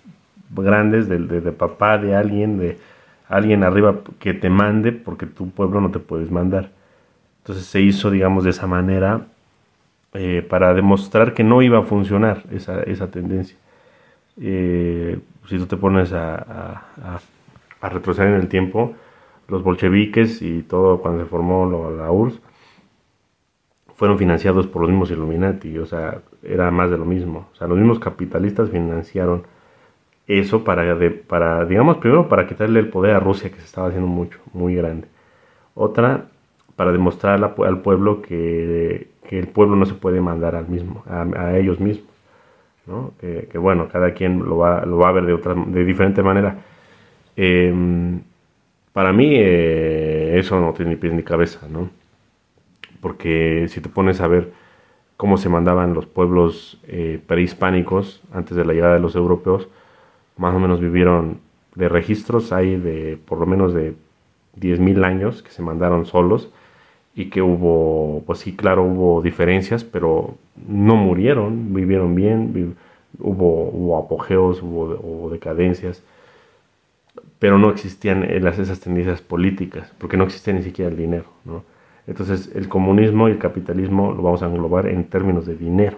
grandes, 0.50 1.08
de, 1.08 1.20
de 1.20 1.52
papá, 1.52 2.00
de 2.00 2.16
alguien, 2.16 2.58
de 2.58 2.80
alguien 3.28 3.64
arriba 3.64 4.00
que 4.18 4.34
te 4.34 4.50
mande, 4.50 4.92
porque 4.92 5.28
tu 5.28 5.52
pueblo 5.52 5.82
no 5.82 5.92
te 5.92 6.00
puedes 6.00 6.32
mandar. 6.32 6.72
Entonces 7.39 7.65
se 7.65 7.81
hizo, 7.81 8.12
digamos, 8.12 8.43
de 8.43 8.51
esa 8.51 8.67
manera 8.67 9.27
eh, 10.13 10.46
para 10.48 10.74
demostrar 10.74 11.34
que 11.34 11.43
no 11.43 11.62
iba 11.62 11.79
a 11.79 11.84
funcionar 11.84 12.43
esa, 12.51 12.81
esa 12.84 13.12
tendencia. 13.12 13.58
Eh, 14.41 15.19
si 15.48 15.58
tú 15.58 15.65
te 15.65 15.77
pones 15.77 16.13
a, 16.13 16.84
retroceder 17.81 18.34
en 18.34 18.41
el 18.41 18.48
tiempo, 18.48 18.93
los 19.48 19.63
bolcheviques 19.63 20.41
y 20.41 20.63
todo 20.63 21.01
cuando 21.01 21.24
se 21.24 21.29
formó 21.29 21.91
la 21.91 22.12
URSS 22.12 22.39
fueron 24.00 24.17
financiados 24.17 24.65
por 24.65 24.81
los 24.81 24.91
mismos 24.91 25.12
Illuminati, 25.12 25.77
o 25.77 25.86
sea, 25.86 26.22
era 26.41 26.72
más 26.72 26.89
de 26.89 26.98
lo 26.98 27.03
mismo. 27.03 27.50
O 27.51 27.55
sea, 27.58 27.67
los 27.67 27.77
mismos 27.77 28.00
capitalistas 28.00 28.69
financiaron 28.69 29.43
eso 30.25 30.63
para, 30.63 30.98
para 31.27 31.65
digamos, 31.65 31.98
primero 31.98 32.29
para 32.29 32.48
quitarle 32.48 32.79
el 32.79 32.88
poder 32.88 33.15
a 33.15 33.19
Rusia, 33.19 33.50
que 33.50 33.58
se 33.58 33.65
estaba 33.65 33.88
haciendo 33.88 34.08
mucho, 34.08 34.39
muy 34.53 34.74
grande. 34.74 35.10
Otra, 35.75 36.27
para 36.79 36.93
demostrar 36.93 37.43
al 37.43 37.81
pueblo 37.81 38.21
que, 38.21 39.09
el 39.29 39.48
pueblo 39.50 39.75
no 39.75 39.86
se 39.86 39.95
puede 39.95 40.21
mandar 40.21 40.55
al 40.55 40.69
mismo, 40.69 41.03
a, 41.09 41.57
ellos 41.57 41.81
mismos. 41.81 42.07
¿no? 42.88 43.12
Que, 43.19 43.57
bueno, 43.57 43.89
cada 43.89 44.13
quien 44.13 44.39
lo 44.48 44.59
va, 44.59 44.86
lo 44.86 44.98
va 44.98 45.09
a 45.09 45.12
ver 45.12 45.25
de, 45.25 45.33
otra, 45.33 45.55
de 45.55 45.83
diferente 45.83 46.24
manera. 46.24 46.55
Em, 47.36 48.21
para 48.93 49.12
mí 49.12 49.33
eh, 49.36 50.39
eso 50.39 50.57
no 50.62 50.71
tiene 50.71 50.91
ni 50.91 50.95
pies 50.95 51.12
ni 51.12 51.21
cabeza, 51.21 51.67
¿no? 51.69 51.89
Porque 53.01 53.65
si 53.67 53.81
te 53.81 53.89
pones 53.89 54.21
a 54.21 54.29
ver 54.29 54.53
cómo 55.17 55.36
se 55.36 55.50
mandaban 55.50 55.93
los 55.93 56.05
pueblos 56.05 56.79
eh, 56.88 57.19
prehispánicos 57.27 58.24
antes 58.31 58.55
de 58.55 58.63
la 58.63 58.71
llegada 58.71 58.93
de 58.93 59.01
los 59.01 59.17
europeos, 59.17 59.67
más 60.38 60.55
o 60.55 60.59
menos 60.59 60.79
vivieron 60.79 61.41
de 61.75 61.89
registros, 61.89 62.53
hay 62.53 62.77
de 62.77 63.19
por 63.25 63.38
lo 63.38 63.45
menos 63.45 63.74
de 63.74 63.95
10.000 64.57 65.03
años 65.03 65.43
que 65.43 65.51
se 65.51 65.62
mandaron 65.62 66.05
solos 66.05 66.53
y 67.20 67.30
que 67.30 67.42
hubo, 67.42 68.24
pues 68.26 68.40
sí, 68.40 68.56
claro, 68.56 68.84
hubo 68.84 69.22
diferencias, 69.22 69.84
pero 69.84 70.36
no 70.70 70.96
murieron, 70.96 71.74
vivieron 71.74 72.16
bien, 72.16 72.78
hubo, 73.20 73.98
apogeos, 73.98 74.64
hubo, 74.64 75.30
decadencias, 75.30 76.02
pero 77.38 77.58
no 77.58 77.72
existían 77.72 78.24
esas 78.24 78.80
tendencias 78.80 79.22
políticas, 79.22 79.92
porque 79.98 80.16
no 80.16 80.24
existía 80.24 80.54
ni 80.54 80.64
siquiera 80.64 80.90
el 80.90 80.96
dinero, 80.96 81.26
¿no? 81.44 81.64
Entonces, 82.08 82.52
el 82.56 82.70
comunismo 82.70 83.28
y 83.28 83.34
el 83.34 83.38
capitalismo 83.38 84.14
lo 84.14 84.24
vamos 84.24 84.42
a 84.42 84.46
englobar 84.46 84.88
en 84.88 85.04
términos 85.04 85.46
de 85.46 85.58
dinero, 85.58 85.98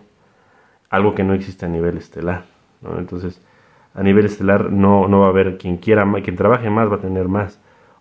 algo 0.89 1.13
que 1.13 1.23
no 1.23 1.35
existe 1.35 1.67
a 1.67 1.69
nivel 1.69 1.97
estelar. 1.97 2.45
Entonces, 2.97 3.39
a 3.93 4.01
nivel 4.01 4.25
estelar 4.25 4.71
no, 4.71 5.07
no 5.07 5.19
va 5.19 5.27
a 5.27 5.29
haber 5.29 5.59
quien 5.59 5.77
quiera, 5.77 6.03
quien 6.23 6.35
trabaje 6.35 6.71
más 6.71 6.91
va 6.91 6.95
a 6.95 7.01
tener 7.01 7.27
más, 7.27 7.59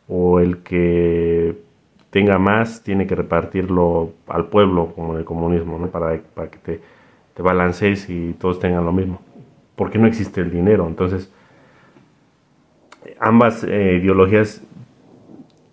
o 0.09 0.41
el 0.41 0.63
que 0.63 1.69
tenga 2.11 2.39
más, 2.39 2.83
tiene 2.83 3.07
que 3.07 3.15
repartirlo 3.15 4.13
al 4.27 4.47
pueblo, 4.47 4.93
como 4.95 5.15
en 5.15 5.21
el 5.21 5.25
comunismo, 5.25 5.79
¿no? 5.79 5.89
para, 5.89 6.21
para 6.35 6.51
que 6.51 6.59
te, 6.59 6.81
te 7.35 7.43
balancees 7.43 8.11
y 8.11 8.35
todos 8.35 8.59
tengan 8.59 8.85
lo 8.85 8.93
mismo. 8.93 9.21
Porque 9.77 9.99
no 9.99 10.07
existe 10.07 10.41
el 10.41 10.51
dinero. 10.51 10.87
Entonces, 10.87 11.33
ambas 13.19 13.65
eh, 13.65 13.99
ideologías 14.03 14.63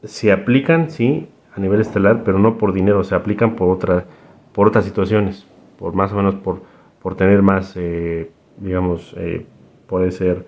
se 0.04 0.32
aplican, 0.32 0.92
sí, 0.92 1.28
a 1.56 1.60
nivel 1.60 1.82
estelar, 1.82 2.24
pero 2.24 2.38
no 2.38 2.58
por 2.58 2.72
dinero, 2.72 3.04
se 3.04 3.16
aplican 3.16 3.56
por, 3.56 3.70
otra, 3.70 4.06
por 4.54 4.68
otras 4.68 4.86
situaciones, 4.86 5.48
por 5.80 5.94
más 5.94 6.14
o 6.14 6.16
menos 6.16 6.36
por, 6.36 6.62
por 7.02 7.16
tener 7.16 7.42
más, 7.42 7.74
eh, 7.76 8.30
digamos, 8.58 9.16
eh, 9.18 9.46
puede 9.88 10.12
ser 10.12 10.46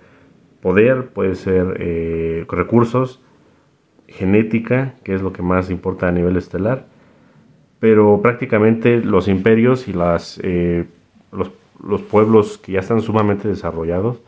poder, 0.62 1.08
puede 1.08 1.34
ser 1.34 2.46
recursos, 2.48 3.22
genética, 4.10 4.94
que 5.04 5.14
es 5.14 5.22
lo 5.22 5.32
que 5.32 5.42
más 5.42 5.70
importa 5.70 6.08
a 6.08 6.12
nivel 6.12 6.36
estelar, 6.36 6.86
pero 7.78 8.20
prácticamente 8.22 8.98
los 8.98 9.28
imperios 9.28 9.88
y 9.88 9.92
las, 9.92 10.38
eh, 10.42 10.86
los, 11.32 11.50
los, 11.82 12.02
pueblos 12.02 12.58
que 12.58 12.72
ya 12.72 12.80
están 12.80 13.00
sumamente 13.00 13.48
desarrollados 13.48 14.20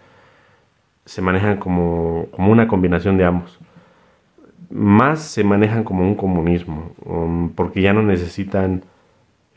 se 1.04 1.20
manejan 1.20 1.58
como, 1.58 2.28
como 2.30 2.50
una 2.52 2.68
combinación 2.68 3.18
de 3.18 3.24
ambos. 3.24 3.58
Más 4.70 5.20
se 5.20 5.44
manejan 5.44 5.84
como 5.84 6.02
un 6.02 6.14
comunismo, 6.14 6.92
um, 7.04 7.50
porque 7.50 7.82
ya 7.82 7.92
no 7.92 8.02
necesitan 8.02 8.84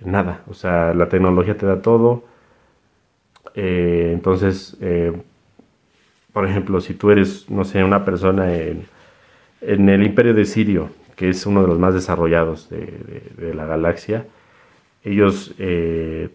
nada, 0.03 0.41
o 0.47 0.53
sea, 0.53 0.93
la 0.93 1.07
tecnología 1.07 1.57
te 1.57 1.65
da 1.65 1.81
todo, 1.81 2.23
eh, 3.53 4.11
entonces, 4.13 4.75
eh, 4.81 5.13
por 6.33 6.45
ejemplo, 6.45 6.81
si 6.81 6.93
tú 6.93 7.11
eres, 7.11 7.49
no 7.49 7.63
sé, 7.63 7.83
una 7.83 8.03
persona 8.03 8.53
en 8.53 8.85
en 9.61 9.89
el 9.89 10.03
imperio 10.03 10.33
de 10.33 10.45
Sirio, 10.45 10.89
que 11.15 11.29
es 11.29 11.45
uno 11.45 11.61
de 11.61 11.67
los 11.67 11.79
más 11.79 11.93
desarrollados 11.93 12.69
de, 12.69 13.53
la 13.53 13.65
galaxia, 13.65 14.25
ellos, 15.03 15.53
eh, 15.59 16.29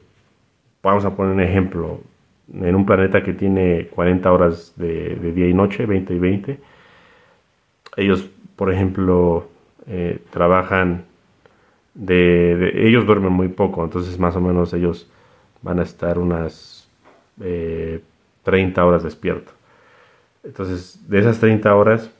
vamos 0.82 1.04
a 1.04 1.14
poner 1.14 1.34
un 1.34 1.40
ejemplo, 1.40 2.00
en 2.52 2.74
un 2.74 2.86
planeta 2.86 3.22
que 3.22 3.32
tiene 3.32 3.88
40 3.88 4.32
horas 4.32 4.72
de, 4.76 5.16
día 5.32 5.48
y 5.48 5.54
noche, 5.54 5.86
20 5.86 6.14
y 6.14 6.18
20, 6.18 6.58
ellos, 7.96 8.28
por 8.56 8.72
ejemplo, 8.72 9.48
eh, 9.86 10.18
trabajan 10.30 11.04
de, 11.94 12.86
ellos 12.86 13.06
duermen 13.06 13.32
muy 13.32 13.48
poco, 13.48 13.84
entonces 13.84 14.18
más 14.18 14.36
o 14.36 14.40
menos 14.40 14.72
ellos 14.72 15.10
van 15.62 15.80
a 15.80 15.82
estar 15.82 16.18
unas 16.18 16.88
30 17.36 18.80
eh, 18.80 18.84
horas 18.84 19.02
despiertos. 19.02 19.54
Entonces, 20.42 20.98
de 21.08 21.18
esas 21.18 21.38
30 21.38 21.74
horas, 21.74 22.10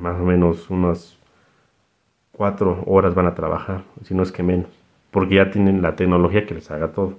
más 0.00 0.20
o 0.20 0.24
menos 0.24 0.70
unas 0.70 1.18
cuatro 2.32 2.82
horas 2.86 3.14
van 3.14 3.26
a 3.26 3.34
trabajar, 3.34 3.82
si 4.04 4.14
no 4.14 4.22
es 4.22 4.32
que 4.32 4.42
menos, 4.42 4.70
porque 5.10 5.36
ya 5.36 5.50
tienen 5.50 5.82
la 5.82 5.96
tecnología 5.96 6.46
que 6.46 6.54
les 6.54 6.70
haga 6.70 6.92
todo. 6.92 7.18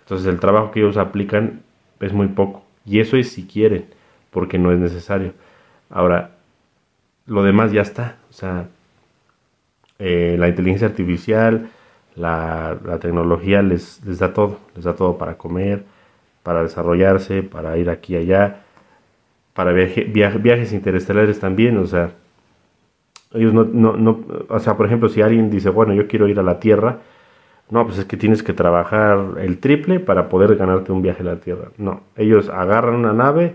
Entonces 0.00 0.26
el 0.26 0.40
trabajo 0.40 0.70
que 0.70 0.80
ellos 0.80 0.96
aplican 0.96 1.62
es 2.00 2.12
muy 2.12 2.28
poco. 2.28 2.64
Y 2.84 3.00
eso 3.00 3.16
es 3.16 3.32
si 3.32 3.46
quieren, 3.46 3.86
porque 4.30 4.58
no 4.58 4.72
es 4.72 4.78
necesario. 4.78 5.34
Ahora, 5.90 6.32
lo 7.26 7.42
demás 7.42 7.72
ya 7.72 7.82
está. 7.82 8.16
O 8.30 8.32
sea, 8.32 8.68
eh, 9.98 10.36
la 10.38 10.48
inteligencia 10.48 10.88
artificial, 10.88 11.70
la, 12.16 12.78
tecnología 13.00 13.62
les, 13.62 14.04
les, 14.04 14.18
da 14.18 14.32
todo. 14.32 14.58
Les 14.74 14.84
da 14.84 14.94
todo 14.94 15.18
para 15.18 15.38
comer, 15.38 15.84
para 16.42 16.62
desarrollarse, 16.62 17.42
para 17.42 17.78
ir 17.78 17.88
aquí 17.90 18.14
y 18.14 18.18
allá, 18.18 18.64
para 19.54 19.72
viajes 19.72 20.72
interestelares 20.72 21.40
también. 21.40 21.76
O 21.78 21.86
sea, 21.86 22.12
ellos 23.34 23.52
no, 23.54 23.64
no, 23.64 23.96
no, 23.96 24.20
o 24.48 24.58
sea, 24.58 24.76
por 24.76 24.86
ejemplo, 24.86 25.08
si 25.08 25.22
alguien 25.22 25.50
dice, 25.50 25.70
bueno, 25.70 25.94
yo 25.94 26.06
quiero 26.06 26.28
ir 26.28 26.38
a 26.38 26.42
la 26.42 26.60
Tierra, 26.60 26.98
no, 27.70 27.86
pues 27.86 27.98
es 27.98 28.04
que 28.04 28.16
tienes 28.16 28.42
que 28.42 28.52
trabajar 28.52 29.38
el 29.38 29.58
triple 29.58 29.98
para 29.98 30.28
poder 30.28 30.56
ganarte 30.56 30.92
un 30.92 31.00
viaje 31.00 31.22
a 31.22 31.26
la 31.26 31.36
Tierra. 31.36 31.68
No, 31.78 32.02
ellos 32.16 32.50
agarran 32.50 32.94
una 32.94 33.12
nave 33.12 33.54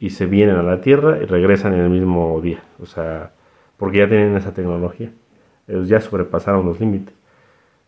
y 0.00 0.10
se 0.10 0.26
vienen 0.26 0.56
a 0.56 0.62
la 0.62 0.80
Tierra 0.80 1.18
y 1.22 1.26
regresan 1.26 1.74
en 1.74 1.80
el 1.80 1.90
mismo 1.90 2.40
día. 2.40 2.62
O 2.82 2.86
sea, 2.86 3.30
porque 3.76 3.98
ya 3.98 4.08
tienen 4.08 4.36
esa 4.36 4.52
tecnología. 4.52 5.10
Ellos 5.68 5.88
ya 5.88 6.00
sobrepasaron 6.00 6.66
los 6.66 6.80
límites. 6.80 7.14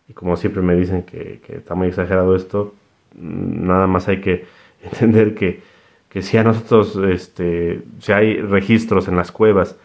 Y 0.07 0.13
como 0.13 0.37
siempre 0.37 0.61
me 0.61 0.75
dicen 0.75 1.03
que, 1.03 1.41
está 1.49 1.75
muy 1.75 1.89
exagerado 1.89 2.35
esto, 2.35 2.73
nada 3.15 3.85
más 3.85 4.07
hay 4.07 4.21
que 4.21 4.45
entender 4.83 5.35
que, 5.35 5.61
que 6.09 6.21
si 6.21 6.37
a 6.37 6.43
nosotros, 6.43 6.97
este, 7.09 7.81
si 7.99 8.11
hay 8.11 8.41
registros 8.41 9.07
en 9.07 9.15
las 9.15 9.31
cuevas 9.31 9.77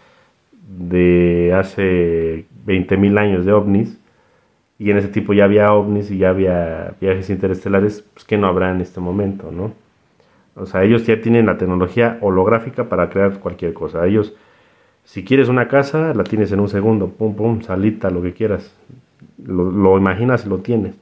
de 0.66 1.52
hace 1.54 2.46
20.000 2.66 3.18
años 3.18 3.44
de 3.44 3.52
ovnis, 3.52 3.98
y 4.78 4.90
en 4.90 4.98
ese 4.98 5.08
tipo 5.08 5.32
ya 5.32 5.44
había 5.44 5.72
ovnis 5.72 6.10
y 6.10 6.18
ya 6.18 6.30
había 6.30 6.94
viajes 7.00 7.30
interestelares, 7.30 8.04
pues 8.12 8.24
que 8.24 8.38
no 8.38 8.46
habrá 8.48 8.72
en 8.72 8.80
este 8.80 9.00
momento, 9.00 9.52
¿no? 9.52 9.72
O 10.56 10.66
sea, 10.66 10.84
ellos 10.84 11.06
ya 11.06 11.20
tienen 11.20 11.46
la 11.46 11.58
tecnología 11.58 12.18
holográfica 12.20 12.88
para 12.88 13.10
crear 13.10 13.38
cualquier 13.40 13.74
cosa. 13.74 14.06
Ellos, 14.06 14.34
si 15.04 15.24
quieres 15.24 15.48
una 15.48 15.68
casa, 15.68 16.14
la 16.14 16.24
tienes 16.24 16.52
en 16.52 16.60
un 16.60 16.68
segundo, 16.68 17.08
pum, 17.08 17.34
pum, 17.34 17.62
salita, 17.62 18.10
lo 18.10 18.22
que 18.22 18.32
quieras. 18.32 18.72
Lo, 19.44 19.70
lo 19.70 19.98
imaginas 19.98 20.46
y 20.46 20.48
lo 20.48 20.58
tienes. 20.58 20.94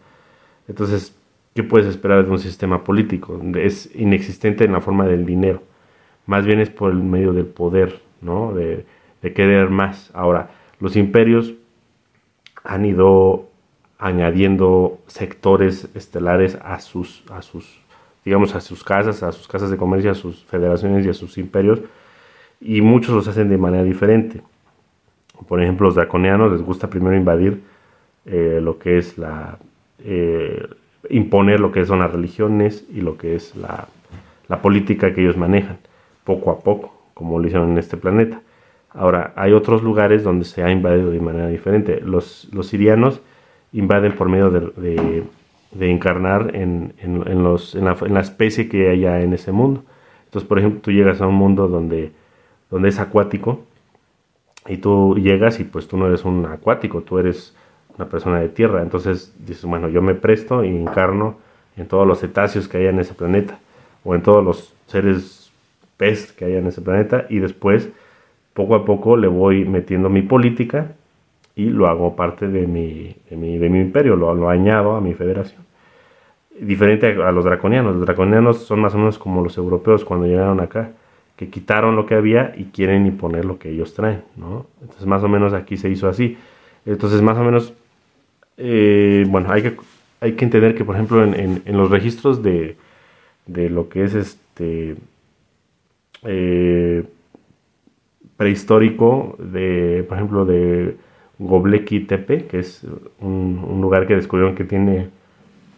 Entonces, 0.69 1.15
¿qué 1.55 1.63
puedes 1.63 1.87
esperar 1.87 2.25
de 2.25 2.31
un 2.31 2.39
sistema 2.39 2.85
político? 2.85 3.41
Es 3.57 3.95
inexistente 3.95 4.65
en 4.65 4.73
la 4.73 4.81
forma 4.81 5.07
del 5.07 5.27
dinero. 5.27 5.63
Más 6.27 6.45
bien 6.45 6.61
es 6.61 6.71
por 6.71 6.91
el 6.91 6.99
medio 6.99 7.33
del 7.33 7.47
poder, 7.47 8.01
¿no? 8.21 8.53
De, 8.55 8.87
de 9.23 9.33
querer 9.33 9.71
más. 9.71 10.11
Ahora, 10.15 10.51
los 10.79 10.97
imperios 10.97 11.55
han 12.65 12.85
ido 12.85 13.49
añadiendo 13.99 14.99
sectores 15.07 15.89
estelares 15.95 16.59
a 16.63 16.81
sus, 16.81 17.25
a 17.31 17.41
sus, 17.43 17.81
digamos, 18.25 18.55
a 18.55 18.61
sus 18.61 18.83
casas, 18.83 19.23
a 19.23 19.31
sus 19.31 19.47
casas 19.47 19.71
de 19.71 19.77
comercio, 19.77 20.11
a 20.11 20.15
sus 20.15 20.45
federaciones 20.45 21.07
y 21.07 21.09
a 21.09 21.15
sus 21.15 21.39
imperios, 21.39 21.81
y 22.61 22.81
muchos 22.81 23.15
los 23.15 23.29
hacen 23.29 23.49
de 23.49 23.59
manera 23.59 23.85
diferente. 23.85 24.43
Por 25.47 25.63
ejemplo, 25.63 25.87
los 25.87 25.95
draconianos 25.95 26.53
les 26.53 26.63
gusta 26.63 26.91
primero 26.91 27.17
invadir 27.17 27.63
eh, 28.27 28.61
lo 28.61 28.79
que 28.79 28.99
es 28.99 29.19
la, 29.19 29.59
eh, 30.01 30.67
imponer 31.11 31.61
lo 31.61 31.73
que 31.73 31.85
son 31.85 32.01
las 32.01 32.13
religiones 32.13 32.85
y 32.93 33.01
lo 33.01 33.17
que 33.17 33.35
es 33.35 33.57
la, 33.57 33.89
la 34.49 34.63
política 34.63 35.15
que 35.15 35.23
ellos 35.23 35.37
manejan, 35.37 35.79
poco 36.25 36.51
a 36.51 36.61
poco, 36.61 36.95
como 37.15 37.39
lo 37.39 37.47
hicieron 37.47 37.71
en 37.71 37.79
este 37.79 37.97
planeta. 37.97 38.41
Ahora, 38.91 39.33
hay 39.37 39.53
otros 39.53 39.83
lugares 39.83 40.23
donde 40.23 40.45
se 40.45 40.63
ha 40.63 40.71
invadido 40.71 41.11
de 41.11 41.21
manera 41.21 41.49
diferente. 41.49 42.01
Los, 42.01 42.49
los 42.53 42.67
sirianos 42.67 43.21
invaden 43.73 44.13
por 44.13 44.29
medio 44.29 44.51
de, 44.51 45.25
de, 45.73 45.91
encarnar 45.91 46.55
en, 46.55 46.93
en, 46.99 47.43
los, 47.43 47.75
en, 47.75 47.87
la, 47.87 47.97
en, 48.03 48.15
la, 48.15 48.21
especie 48.21 48.69
que 48.69 48.91
haya 48.91 49.23
en 49.23 49.33
ese 49.33 49.51
mundo. 49.51 49.83
Entonces, 50.27 50.47
por 50.47 50.59
ejemplo, 50.59 50.81
tú 50.83 50.93
llegas 50.93 51.23
a 51.23 51.27
un 51.27 51.35
mundo 51.35 51.69
donde, 51.69 52.13
donde 52.71 52.91
es 52.91 52.99
acuático 52.99 53.65
y 54.69 54.77
tú 54.77 55.17
llegas 55.17 55.59
y 55.61 55.65
pues 55.65 55.89
tú 55.89 55.97
no 55.97 56.07
eres 56.07 56.25
un 56.25 56.45
acuático, 56.45 57.01
tú 57.01 57.19
eres 57.19 57.57
una 57.97 58.09
persona 58.09 58.41
de 58.41 58.49
tierra. 58.49 58.83
Entonces 58.83 59.35
dices, 59.47 59.65
bueno, 59.65 59.89
yo 59.89 60.03
me 60.03 60.15
presto 60.15 60.65
y 60.65 60.69
encarno 60.69 61.37
en 61.77 61.87
todos 61.87 62.07
los 62.07 62.21
cetáceos 62.21 62.69
que 62.69 62.79
haya 62.79 62.91
en 62.91 62.99
ese 62.99 63.15
planeta 63.15 63.59
o 64.05 64.15
en 64.15 64.23
todos 64.23 64.45
los 64.45 64.75
seres 64.87 65.51
pez 65.97 66.33
que 66.33 66.45
haya 66.45 66.59
en 66.59 66.67
ese 66.67 66.81
planeta 66.81 67.27
y 67.29 67.39
después 67.39 67.89
poco 68.55 68.75
a 68.75 68.85
poco 68.85 69.17
le 69.17 69.29
voy 69.29 69.65
metiendo 69.65 70.09
mi 70.09 70.23
política 70.23 70.93
y 71.55 71.67
lo 71.67 71.87
hago 71.87 72.17
parte 72.17 72.49
de 72.49 72.67
mi, 72.67 73.15
de 73.29 73.37
mi, 73.37 73.59
de 73.59 73.69
mi 73.69 73.81
imperio, 73.81 74.17
lo, 74.17 74.35
lo, 74.35 74.49
añado 74.49 74.97
a 74.97 75.01
mi 75.01 75.15
federación. 75.15 75.63
Diferente 76.59 77.07
a, 77.07 77.33
los 77.33 77.45
draconianos. 77.45 77.97
Los 77.97 78.07
draconianos 78.07 78.59
son 78.65 78.81
más 78.81 78.95
o 78.95 78.99
menos 78.99 79.19
como 79.19 79.43
los 79.43 79.57
europeos 79.59 80.05
cuando 80.05 80.27
llegaron 80.27 80.61
acá, 80.61 80.93
que 81.37 81.49
quitaron 81.49 81.97
lo 81.97 82.07
que 82.07 82.15
había 82.15 82.55
y 82.57 82.65
quieren 82.65 83.07
imponer 83.07 83.45
lo 83.45 83.59
que 83.59 83.71
ellos 83.71 83.95
traen, 83.95 84.23
¿no? 84.37 84.67
Entonces 84.81 85.07
más 85.07 85.23
o 85.23 85.29
menos 85.29 85.53
aquí 85.53 85.77
se 85.77 85.89
hizo 85.89 86.09
así. 86.09 86.39
Entonces 86.87 87.23
más 87.23 87.37
o 87.39 87.45
menos, 87.45 87.75
eh, 88.57 89.25
bueno, 89.29 89.51
hay 89.51 89.63
que, 89.63 89.77
hay 90.21 90.33
que 90.33 90.45
entender 90.45 90.75
que 90.75 90.85
por 90.85 90.95
ejemplo 90.95 91.25
en, 91.25 91.63
en, 91.65 91.77
los 91.77 91.91
registros 91.91 92.43
de, 92.43 92.77
de, 93.47 93.71
lo 93.71 93.89
que 93.89 94.05
es 94.05 94.15
este... 94.15 94.97
Eh, 96.25 97.05
prehistórico 98.43 99.37
de, 99.39 100.05
por 100.09 100.17
ejemplo, 100.17 100.45
de 100.45 100.97
Gobleki 101.39 102.01
Tepe, 102.01 102.47
que 102.47 102.59
es 102.59 102.85
un, 103.21 103.79
lugar 103.81 104.09
que 104.09 104.17
descubrieron 104.17 104.57
que 104.57 104.65
tiene, 104.65 105.11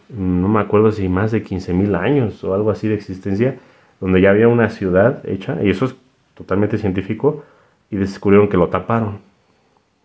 no 0.08 0.48
me 0.48 0.60
acuerdo 0.60 0.90
si 0.90 1.08
más 1.08 1.30
de 1.30 1.44
15.000 1.44 1.94
años 1.98 2.42
o 2.42 2.54
algo 2.54 2.70
así 2.70 2.88
de 2.88 2.94
existencia, 2.94 3.58
donde 4.00 4.22
ya 4.22 4.30
había 4.30 4.48
una 4.48 4.70
ciudad 4.70 5.28
hecha, 5.28 5.62
y 5.62 5.68
eso 5.68 5.84
es 5.84 5.94
totalmente 6.34 6.78
científico, 6.78 7.44
y 7.90 7.96
descubrieron 7.96 8.48
que 8.48 8.56
lo 8.56 8.68
taparon, 8.68 9.18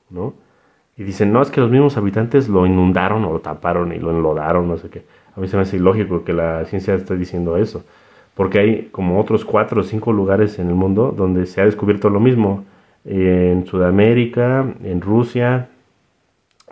¿no? 0.09 0.33
Y 0.99 1.03
dicen, 1.03 1.31
no, 1.31 1.41
es 1.41 1.49
que 1.49 1.61
los 1.61 1.71
mismos 1.71 1.95
habitantes 1.95 2.49
lo 2.49 2.65
inundaron 2.65 3.23
o 3.23 3.31
lo 3.31 3.39
taparon 3.39 3.93
y 3.93 3.99
lo 3.99 4.11
enlodaron, 4.11 4.67
no 4.67 4.75
sé 4.75 4.89
qué. 4.89 5.05
A 5.33 5.39
mí 5.39 5.47
se 5.47 5.55
me 5.55 5.61
hace 5.61 5.77
ilógico 5.77 6.25
que 6.25 6.33
la 6.33 6.65
ciencia 6.65 6.93
esté 6.93 7.15
diciendo 7.15 7.55
eso, 7.55 7.85
porque 8.35 8.59
hay 8.59 8.89
como 8.91 9.17
otros 9.17 9.45
cuatro 9.45 9.79
o 9.79 9.83
cinco 9.85 10.11
lugares 10.11 10.59
en 10.59 10.67
el 10.67 10.75
mundo 10.75 11.13
donde 11.15 11.45
se 11.45 11.61
ha 11.61 11.65
descubierto 11.65 12.09
lo 12.09 12.19
mismo 12.19 12.65
en 13.05 13.65
Sudamérica, 13.65 14.65
en 14.83 14.99
Rusia, 14.99 15.69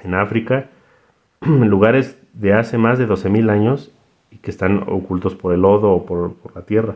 en 0.03 0.13
África, 0.13 0.65
lugares 1.41 2.21
de 2.33 2.51
hace 2.51 2.77
más 2.77 2.99
de 2.99 3.07
12.000 3.07 3.49
años 3.49 3.93
y 4.29 4.39
que 4.39 4.51
están 4.51 4.83
ocultos 4.89 5.35
por 5.35 5.53
el 5.53 5.61
lodo 5.61 5.91
o 5.91 6.05
por, 6.05 6.33
la 6.53 6.63
tierra. 6.63 6.95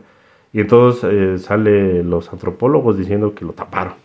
Y 0.52 0.60
entonces 0.60 1.10
eh, 1.10 1.38
sale 1.38 2.04
los 2.04 2.30
antropólogos 2.30 2.98
diciendo 2.98 3.34
que 3.34 3.46
lo 3.46 3.54
taparon. 3.54 4.01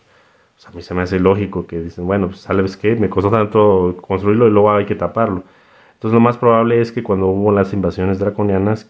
Sea, 0.58 0.70
a 0.70 0.74
mí 0.74 0.82
se 0.82 0.94
me 0.94 1.02
hace 1.02 1.18
lógico 1.18 1.66
que 1.66 1.80
dicen, 1.80 2.06
bueno, 2.06 2.28
pues 2.28 2.40
sabes 2.40 2.76
qué, 2.76 2.96
me 2.96 3.08
costó 3.08 3.30
tanto 3.30 3.96
construirlo 4.00 4.46
y 4.48 4.50
luego 4.50 4.70
hay 4.72 4.84
que 4.84 4.94
taparlo. 4.94 5.44
Entonces 5.94 6.14
lo 6.14 6.20
más 6.20 6.36
probable 6.36 6.80
es 6.80 6.92
que 6.92 7.02
cuando 7.02 7.28
hubo 7.28 7.50
las 7.52 7.72
invasiones 7.72 8.18
draconianas 8.18 8.88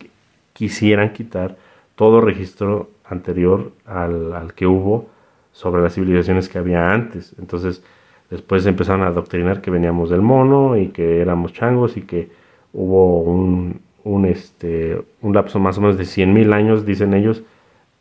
quisieran 0.52 1.12
quitar 1.12 1.56
todo 1.94 2.20
registro 2.20 2.90
anterior 3.04 3.72
al, 3.86 4.32
al 4.34 4.54
que 4.54 4.66
hubo 4.66 5.08
sobre 5.52 5.82
las 5.82 5.94
civilizaciones 5.94 6.48
que 6.48 6.58
había 6.58 6.90
antes. 6.90 7.34
Entonces, 7.38 7.82
después 8.30 8.66
empezaron 8.66 9.02
a 9.02 9.08
adoctrinar 9.08 9.60
que 9.60 9.70
veníamos 9.70 10.10
del 10.10 10.22
mono 10.22 10.76
y 10.76 10.88
que 10.88 11.20
éramos 11.20 11.52
changos 11.52 11.96
y 11.96 12.02
que 12.02 12.30
hubo 12.72 13.20
un, 13.22 13.80
un, 14.04 14.24
este, 14.26 15.00
un 15.20 15.34
lapso 15.34 15.58
más 15.58 15.78
o 15.78 15.80
menos 15.80 15.98
de 15.98 16.04
100.000 16.04 16.54
años, 16.54 16.86
dicen 16.86 17.14
ellos, 17.14 17.42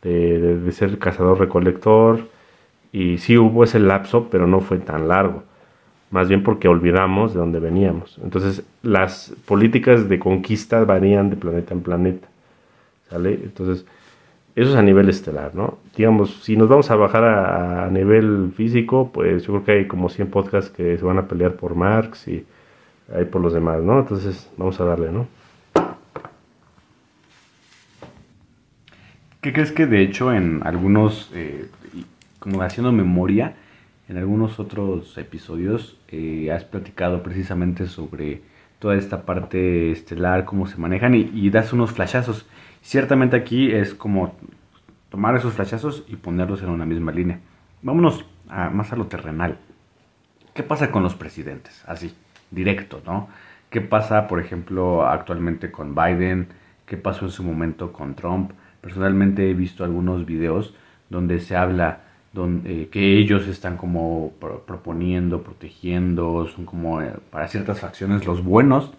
de, 0.02 0.58
de, 0.58 0.72
ser 0.72 0.98
cazador-recolector. 0.98 2.28
Y 2.92 3.18
sí 3.18 3.36
hubo 3.36 3.64
ese 3.64 3.78
lapso, 3.78 4.28
pero 4.30 4.46
no 4.46 4.60
fue 4.60 4.78
tan 4.78 5.08
largo. 5.08 5.42
Más 6.10 6.28
bien 6.28 6.42
porque 6.42 6.68
olvidamos 6.68 7.34
de 7.34 7.40
dónde 7.40 7.60
veníamos. 7.60 8.18
Entonces, 8.22 8.64
las 8.82 9.34
políticas 9.44 10.08
de 10.08 10.18
conquista 10.18 10.84
varían 10.84 11.28
de 11.30 11.36
planeta 11.36 11.74
en 11.74 11.82
planeta. 11.82 12.28
¿Sale? 13.10 13.34
Entonces, 13.34 13.84
eso 14.58 14.70
es 14.70 14.76
a 14.76 14.82
nivel 14.82 15.08
estelar, 15.08 15.54
¿no? 15.54 15.78
Digamos, 15.96 16.42
si 16.42 16.56
nos 16.56 16.68
vamos 16.68 16.90
a 16.90 16.96
bajar 16.96 17.22
a, 17.24 17.88
nivel 17.90 18.50
físico, 18.56 19.10
pues 19.12 19.44
yo 19.44 19.52
creo 19.52 19.64
que 19.64 19.72
hay 19.72 19.86
como 19.86 20.08
100 20.08 20.30
podcasts 20.30 20.68
que 20.68 20.98
se 20.98 21.04
van 21.04 21.16
a 21.18 21.28
pelear 21.28 21.54
por 21.54 21.76
Marx 21.76 22.26
y 22.26 22.44
hay 23.14 23.24
por 23.26 23.40
los 23.40 23.52
demás, 23.52 23.82
¿no? 23.82 24.00
Entonces, 24.00 24.50
vamos 24.56 24.80
a 24.80 24.84
darle, 24.84 25.12
¿no? 25.12 25.28
¿Qué 29.40 29.52
crees 29.52 29.70
que 29.70 29.86
de 29.86 30.02
hecho 30.02 30.32
en 30.32 30.60
algunos, 30.64 31.30
eh, 31.34 31.68
como 32.38 32.62
haciendo 32.62 32.92
memoria, 32.92 33.54
en 34.08 34.16
algunos 34.16 34.58
otros 34.58 35.16
episodios 35.18 35.98
eh, 36.08 36.50
has 36.52 36.64
platicado 36.64 37.22
precisamente 37.22 37.86
sobre 37.86 38.42
toda 38.78 38.96
esta 38.96 39.22
parte 39.22 39.90
estelar, 39.90 40.44
cómo 40.44 40.66
se 40.66 40.78
manejan 40.78 41.14
y, 41.14 41.30
y 41.34 41.50
das 41.50 41.72
unos 41.72 41.92
flashazos. 41.92 42.46
Ciertamente 42.80 43.36
aquí 43.36 43.70
es 43.70 43.94
como 43.94 44.34
tomar 45.10 45.36
esos 45.36 45.54
flashazos 45.54 46.04
y 46.08 46.16
ponerlos 46.16 46.62
en 46.62 46.70
una 46.70 46.86
misma 46.86 47.12
línea. 47.12 47.40
Vámonos 47.82 48.24
más 48.48 48.92
a 48.92 48.96
lo 48.96 49.06
terrenal. 49.06 49.58
¿Qué 50.54 50.62
pasa 50.62 50.90
con 50.90 51.02
los 51.02 51.14
presidentes? 51.14 51.84
Así, 51.86 52.14
directo, 52.50 53.02
¿no? 53.04 53.28
¿Qué 53.70 53.80
pasa, 53.80 54.26
por 54.26 54.40
ejemplo, 54.40 55.06
actualmente 55.06 55.70
con 55.70 55.94
Biden? 55.94 56.48
¿Qué 56.86 56.96
pasó 56.96 57.26
en 57.26 57.30
su 57.30 57.42
momento 57.42 57.92
con 57.92 58.14
Trump? 58.14 58.52
Personalmente 58.80 59.50
he 59.50 59.54
visto 59.54 59.84
algunos 59.84 60.24
videos 60.24 60.74
donde 61.10 61.40
se 61.40 61.56
habla 61.56 62.00
donde, 62.38 62.82
eh, 62.82 62.88
que 62.88 63.18
ellos 63.18 63.46
están 63.48 63.76
como 63.76 64.32
proponiendo, 64.66 65.42
protegiendo, 65.42 66.46
son 66.48 66.64
como 66.64 67.02
eh, 67.02 67.12
para 67.30 67.48
ciertas 67.48 67.80
facciones 67.80 68.26
los 68.26 68.44
buenos, 68.44 68.92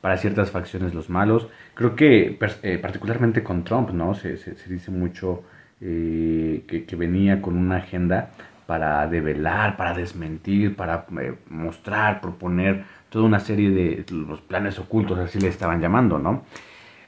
para 0.00 0.16
ciertas 0.18 0.50
facciones 0.50 0.92
los 0.92 1.08
malos. 1.08 1.46
Creo 1.74 1.94
que 1.94 2.38
eh, 2.62 2.78
particularmente 2.78 3.42
con 3.42 3.62
Trump, 3.64 3.90
¿no? 3.90 4.14
Se, 4.14 4.36
se, 4.36 4.54
dice 4.68 4.90
mucho 4.90 5.44
que, 5.78 6.84
que, 6.86 6.96
venía 6.96 7.40
con 7.40 7.56
una 7.56 7.76
agenda 7.76 8.32
para 8.66 9.06
develar, 9.06 9.76
para 9.78 9.94
desmentir, 9.94 10.76
para 10.76 11.06
mostrar, 11.48 12.20
proponer 12.20 12.84
toda 13.08 13.24
una 13.24 13.40
serie 13.40 13.70
de 13.70 14.04
los 14.10 14.42
planes 14.42 14.78
ocultos, 14.78 15.18
así 15.18 15.40
le 15.40 15.48
estaban 15.48 15.80
llamando, 15.80 16.18
¿no? 16.18 16.42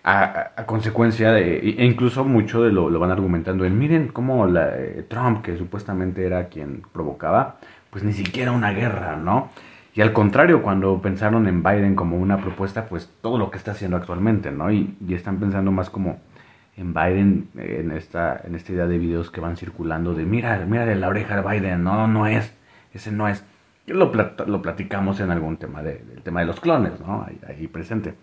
A, 0.05 0.65
consecuencia 0.67 1.33
de, 1.33 1.59
e 1.59 1.85
incluso 1.85 2.25
mucho 2.25 2.63
de 2.63 2.73
lo, 2.73 2.91
lo 2.91 2.99
van 2.99 3.11
argumentando 3.11 3.65
en, 3.65 3.79
miren 3.79 4.09
cómo 4.09 4.47
la, 4.47 4.77
eh, 4.77 5.05
Trump, 5.09 5.43
que 5.43 5.57
supuestamente 5.57 6.27
era 6.27 6.49
quien 6.49 6.83
provocaba, 6.93 7.57
pues 7.91 8.03
ni 8.05 8.13
siquiera 8.13 8.53
una 8.53 8.73
guerra, 8.73 9.17
¿no? 9.17 9.51
Y 9.95 10.01
al 10.01 10.13
contrario, 10.13 10.63
cuando 10.63 11.01
pensaron 11.03 11.47
en 11.47 11.63
Biden 11.63 11.95
como 11.95 12.17
una 12.17 12.39
propuesta, 12.39 12.87
pues 12.87 13.11
todo 13.21 13.39
lo 13.39 13.51
que 13.51 13.59
está 13.59 13.73
haciendo 13.73 13.97
actualmente, 13.97 14.51
¿no? 14.51 14.73
Y, 14.73 14.97
están 15.11 15.39
pensando 15.39 15.71
más 15.71 15.91
como 15.91 16.19
en 16.77 16.95
Biden, 16.95 17.49
en 17.57 17.93
esta, 17.93 18.41
en 18.45 18.55
esta 18.55 18.73
idea 18.73 18.87
de 18.87 18.99
videos 18.99 19.31
que 19.31 19.41
van 19.41 19.57
circulando 19.57 20.15
de, 20.15 20.25
mira, 20.25 20.65
mira 20.67 20.87
de 20.87 20.97
la 20.97 21.09
oreja 21.09 21.41
de 21.41 21.49
Biden, 21.49 21.85
no, 21.85 22.09
no 22.09 22.27
es, 22.27 22.55
ese 22.95 23.13
no 23.13 23.29
es. 23.29 23.45
Lo, 23.87 24.11
lo 24.47 24.63
platicamos 24.63 25.21
en 25.21 25.31
algún 25.31 25.59
tema 25.59 25.83
de, 25.83 25.99
del 25.99 26.23
tema 26.23 26.41
de 26.41 26.47
los 26.47 26.61
clones, 26.61 26.99
¿no? 27.01 27.27
Ahí 27.47 27.67
presente 27.69 28.15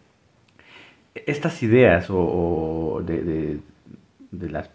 estas 1.28 1.62
ideas 1.64 2.08
o, 2.10 3.02
de, 3.06 3.60
las, 4.32 4.70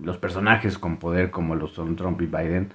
los 0.00 0.18
personajes 0.18 0.78
con 0.78 0.98
poder 0.98 1.30
como 1.30 1.54
los 1.54 1.72
son 1.72 1.96
Trump 1.96 2.20
y 2.22 2.26
Biden, 2.26 2.70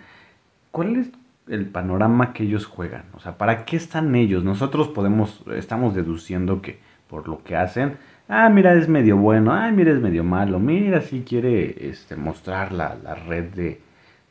¿cuál 0.71 0.95
es 0.97 1.09
el 1.47 1.65
panorama 1.67 2.33
que 2.33 2.43
ellos 2.43 2.65
juegan? 2.65 3.05
O 3.13 3.19
sea, 3.19 3.37
¿para 3.37 3.65
qué 3.65 3.77
están 3.77 4.15
ellos? 4.15 4.43
Nosotros 4.43 4.87
podemos, 4.89 5.43
estamos 5.55 5.95
deduciendo 5.95 6.61
que 6.61 6.79
por 7.09 7.27
lo 7.27 7.43
que 7.43 7.55
hacen, 7.55 7.97
ah, 8.27 8.49
mira, 8.49 8.73
es 8.73 8.89
medio 8.89 9.17
bueno, 9.17 9.53
ah, 9.53 9.71
mira, 9.71 9.91
es 9.91 10.01
medio 10.01 10.23
malo, 10.23 10.59
mira, 10.59 11.01
si 11.01 11.21
quiere 11.21 11.89
este, 11.89 12.15
mostrar 12.15 12.71
la, 12.71 12.95
red 13.27 13.45
de, 13.53 13.81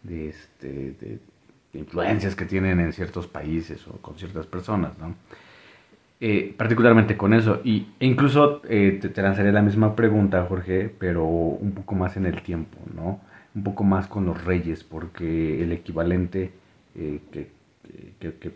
de, 0.03 0.29
este, 0.29 0.69
de 1.01 1.19
influencias 1.73 2.35
que 2.35 2.45
tienen 2.45 2.81
en 2.81 2.93
ciertos 2.93 3.27
países 3.27 3.87
o 3.87 3.93
con 3.99 4.17
ciertas 4.17 4.47
personas, 4.47 4.99
¿no? 4.99 5.15
Eh, 6.27 6.55
particularmente 6.57 7.19
con 7.19 7.35
eso. 7.35 7.61
Y, 7.65 7.89
e 8.01 8.07
incluso 8.07 8.63
eh, 8.67 8.99
te, 8.99 9.21
lanzaré 9.21 9.53
la 9.53 9.61
misma 9.61 9.95
pregunta, 9.95 10.47
Jorge, 10.49 10.91
pero 10.99 11.27
un 11.27 11.73
poco 11.73 11.95
más 11.95 12.17
en 12.17 12.25
el 12.25 12.41
tiempo, 12.41 12.79
¿no? 12.97 13.21
Un 13.55 13.63
poco 13.63 13.85
más 13.85 14.07
con 14.07 14.25
los 14.25 14.43
reyes, 14.43 14.85
porque 14.85 15.63
el 15.63 15.71
equivalente 15.73 16.53
eh, 16.97 17.21
que, 17.31 17.51
que, 18.19 18.53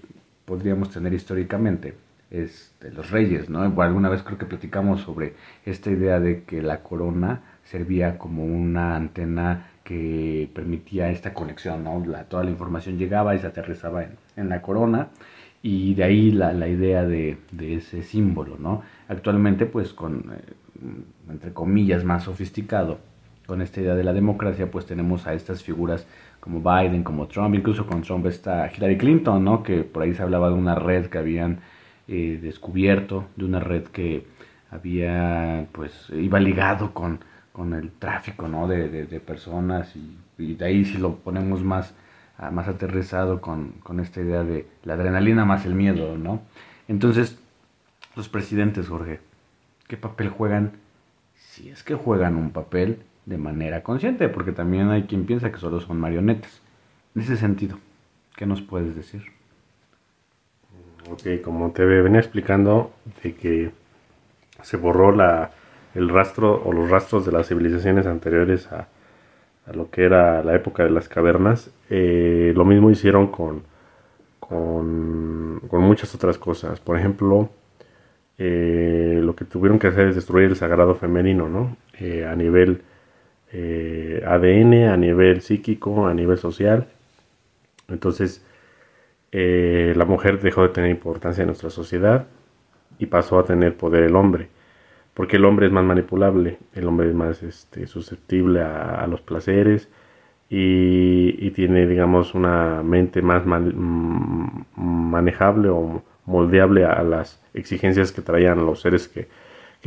podríamos 0.47 0.89
tener 0.89 1.13
históricamente 1.13 1.93
es 2.31 2.75
de 2.81 2.91
los 2.91 3.11
reyes, 3.11 3.51
¿no? 3.51 3.61
alguna 3.83 4.09
vez 4.09 4.23
creo 4.23 4.39
que 4.39 4.47
platicamos 4.47 5.03
sobre 5.03 5.35
esta 5.67 5.91
idea 5.91 6.21
de 6.21 6.45
que 6.45 6.63
la 6.63 6.83
corona 6.83 7.43
servía 7.65 8.17
como 8.17 8.47
una 8.47 8.97
antena 8.97 9.73
que 9.85 10.51
permitía 10.55 11.11
esta 11.11 11.35
conexión, 11.35 11.85
¿no? 11.85 12.03
La, 12.07 12.25
toda 12.25 12.45
la 12.45 12.51
información 12.51 12.97
llegaba 12.97 13.35
y 13.35 13.41
se 13.41 13.47
aterrizaba 13.47 14.05
en, 14.05 14.13
en 14.37 14.49
la 14.49 14.63
corona 14.63 15.09
y 15.63 15.95
de 15.95 16.05
ahí 16.05 16.31
la, 16.31 16.53
la 16.53 16.69
idea 16.69 17.05
de, 17.05 17.39
de, 17.51 17.75
ese 17.75 18.03
símbolo, 18.03 18.57
¿no? 18.59 18.83
Actualmente, 19.09 19.67
pues 19.67 19.93
con, 19.93 20.33
eh, 20.33 20.53
entre 21.29 21.53
comillas, 21.53 22.05
más 22.05 22.25
sofisticado, 22.25 22.99
con 23.47 23.63
esta 23.63 23.81
idea 23.81 23.95
de 23.95 24.05
la 24.05 24.13
democracia, 24.13 24.71
pues 24.71 24.87
tenemos 24.87 25.27
a 25.27 25.35
estas 25.35 25.63
figuras 25.63 26.07
como 26.41 26.61
Biden, 26.61 27.03
como 27.03 27.27
Trump, 27.27 27.55
incluso 27.55 27.87
con 27.87 28.03
Trump 28.03 28.27
está 28.27 28.71
Hillary 28.71 28.99
Clinton, 28.99 29.43
¿no? 29.45 29.63
Que 29.63 29.83
por 29.83 30.03
ahí 30.03 30.15
se 30.15 30.23
hablaba 30.23 30.49
de 30.49 30.55
una 30.55 30.75
red 30.75 31.07
que 31.07 31.19
habían 31.19 31.61
eh, 32.07 32.39
descubierto, 32.41 33.27
de 33.37 33.45
una 33.45 33.61
red 33.61 33.85
que 33.85 34.27
había, 34.71 35.67
pues, 35.73 36.09
iba 36.11 36.39
ligado 36.39 36.93
con, 36.93 37.21
con 37.53 37.75
el 37.75 37.91
tráfico, 37.93 38.49
¿no? 38.49 38.69
De, 38.69 38.89
de, 38.89 39.21
personas 39.21 39.95
y 39.97 40.55
de 40.55 40.65
ahí 40.65 40.85
si 40.85 40.99
lo 40.99 41.17
ponemos 41.17 41.65
más 41.65 41.95
más 42.53 42.69
aterrizado 42.69 43.41
con, 43.41 43.73
con, 43.83 43.99
esta 44.01 44.21
idea 44.21 44.45
de 44.45 44.67
la 44.85 44.95
adrenalina 44.95 45.45
más 45.45 45.67
el 45.67 45.75
miedo, 45.75 46.17
¿no? 46.17 46.43
Entonces, 46.87 47.39
los 48.15 48.29
presidentes, 48.29 48.89
Jorge, 48.89 49.21
¿qué 49.89 49.97
papel 49.97 50.29
juegan? 50.29 50.73
Si 51.35 51.69
es 51.69 51.83
que 51.83 51.95
juegan 51.95 52.37
un 52.37 52.51
papel 52.51 53.03
de 53.27 53.39
manera 53.39 53.83
consciente, 53.83 54.29
porque 54.29 54.53
también 54.53 54.91
hay 54.91 55.05
quien 55.05 55.27
piensa 55.27 55.51
que 55.51 55.59
solo 55.59 55.81
son 55.81 55.99
marionetas. 55.99 56.63
En 57.15 57.23
ese 57.23 57.37
sentido, 57.37 57.79
¿qué 58.37 58.47
nos 58.47 58.63
puedes 58.63 58.95
decir? 58.95 59.25
Ok, 61.11 61.43
como 61.43 61.73
te 61.73 61.85
venía 61.85 62.21
explicando, 62.21 62.93
de 63.23 63.35
que 63.35 63.73
se 64.63 64.77
borró 64.77 65.11
la, 65.13 65.51
el 65.95 66.09
rastro 66.09 66.63
o 66.65 66.73
los 66.73 66.89
rastros 66.89 67.27
de 67.27 67.33
las 67.33 67.49
civilizaciones 67.49 68.07
anteriores 68.07 68.71
a, 68.71 68.89
a 69.69 69.73
lo 69.75 69.91
que 69.91 70.05
era 70.05 70.43
la 70.43 70.55
época 70.55 70.85
de 70.85 70.91
las 70.91 71.09
cavernas. 71.09 71.71
Eh, 71.91 72.53
lo 72.55 72.65
mismo 72.65 72.91
hicieron 72.91 73.29
con, 73.29 73.63
con, 74.41 75.61
muchas 75.73 76.15
otras 76.15 76.39
cosas. 76.39 76.81
Por 76.81 76.99
ejemplo, 76.99 77.51
eh, 78.39 79.21
lo 79.23 79.37
que 79.37 79.45
tuvieron 79.45 79.79
que 79.79 79.89
hacer 79.89 80.09
es 80.09 80.15
destruir 80.15 80.47
el 80.47 80.57
sagrado 80.57 80.95
femenino, 80.95 81.49
¿no? 81.49 81.77
Eh, 81.99 82.25
a 82.25 82.35
nivel 82.35 82.83
ADN, 83.53 84.89
a 84.89 84.97
nivel 84.97 85.41
psíquico, 85.41 86.07
a 86.07 86.15
nivel 86.15 86.39
social. 86.39 86.87
Entonces, 87.89 88.45
la 89.33 90.05
mujer 90.05 90.41
dejó 90.41 90.63
de 90.63 90.69
tener 90.71 90.91
importancia 90.91 91.43
en 91.43 91.49
nuestra 91.49 91.71
sociedad 91.71 92.27
y 92.99 93.07
pasó 93.07 93.39
a 93.39 93.45
tener 93.45 93.77
poder 93.77 94.05
el 94.05 94.17
hombre 94.17 94.49
porque 95.19 95.37
el 95.37 95.45
hombre 95.47 95.67
es 95.67 95.73
más 95.73 95.85
manipulable, 95.85 96.59
el 96.75 96.87
hombre 96.87 97.09
es 97.09 97.15
más 97.17 97.43
este, 97.43 97.89
susceptible 97.89 98.63
a, 98.63 99.05
los 99.09 99.21
placeres 99.21 99.89
y, 100.49 101.51
tiene, 101.51 101.89
digamos, 101.89 102.37
una 102.37 102.85
mente 102.85 103.21
más 103.21 103.43
mm, 103.45 104.63
manejable 104.77 105.71
o 105.71 106.05
moldeable 106.25 106.85
a 106.85 107.03
las 107.03 107.43
exigencias 107.53 108.13
que 108.13 108.23
traían 108.23 108.65
los 108.65 108.81
seres 108.81 109.09
que, 109.09 109.27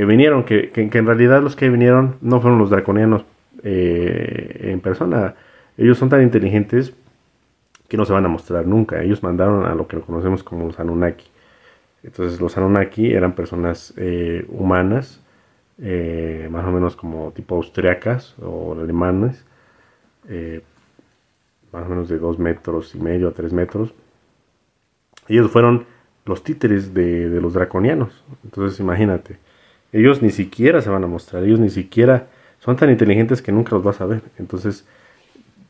vinieron, 0.04 0.44
que, 0.44 0.70
en 0.76 1.06
realidad 1.06 1.42
los 1.42 1.56
que 1.56 1.70
vinieron 1.70 2.18
no 2.20 2.42
fueron 2.42 2.60
los 2.60 2.70
draconianos 2.70 3.24
eh, 3.64 4.72
en 4.74 4.82
persona, 4.82 5.36
ellos 5.78 5.98
son 5.98 6.10
tan 6.10 6.24
inteligentes 6.24 6.94
que 7.88 7.96
no 7.96 8.04
se 8.04 8.12
van 8.12 8.26
a 8.26 8.28
mostrar 8.28 8.68
nunca, 8.68 9.02
ellos 9.02 9.24
mandaron 9.24 9.66
a 9.66 9.76
lo 9.76 9.88
que 9.88 9.98
conocemos 10.02 10.44
como 10.44 10.66
los 10.66 10.78
Anunnaki. 10.78 11.24
Entonces 12.04 12.40
los 12.42 12.58
Anunnaki 12.58 13.14
eran 13.14 13.36
personas 13.36 13.94
eh, 13.98 14.46
humanas 14.50 15.22
eh, 15.84 16.48
más 16.52 16.64
o 16.66 16.72
menos 16.72 16.96
como 16.96 17.32
tipo 17.32 17.56
austriacas 17.56 18.36
o 18.40 18.80
alemanes, 18.80 19.44
eh, 20.30 20.62
más 21.72 21.88
o 21.88 21.90
menos 21.90 22.08
de 22.08 22.20
dos 22.20 22.38
metros 22.38 22.94
y 22.94 23.00
medio 23.00 23.30
a 23.30 23.32
tres 23.32 23.52
metros. 23.52 23.94
Ellos 25.28 25.50
fueron 25.50 25.86
los 26.26 26.44
títeres 26.44 26.94
de, 26.94 27.42
los 27.42 27.54
draconianos. 27.54 28.24
Entonces 28.44 28.80
imagínate, 28.80 29.38
ellos 29.92 30.22
ni 30.22 30.30
siquiera 30.30 30.82
se 30.82 30.90
van 30.92 31.04
a 31.04 31.08
mostrar, 31.08 31.44
ellos 31.44 31.60
ni 31.60 31.72
siquiera 31.72 32.28
son 32.60 32.76
tan 32.76 32.92
inteligentes 32.92 33.42
que 33.42 33.52
nunca 33.52 33.76
los 33.76 33.84
vas 33.84 34.02
a 34.02 34.06
ver. 34.06 34.22
Entonces, 34.38 34.86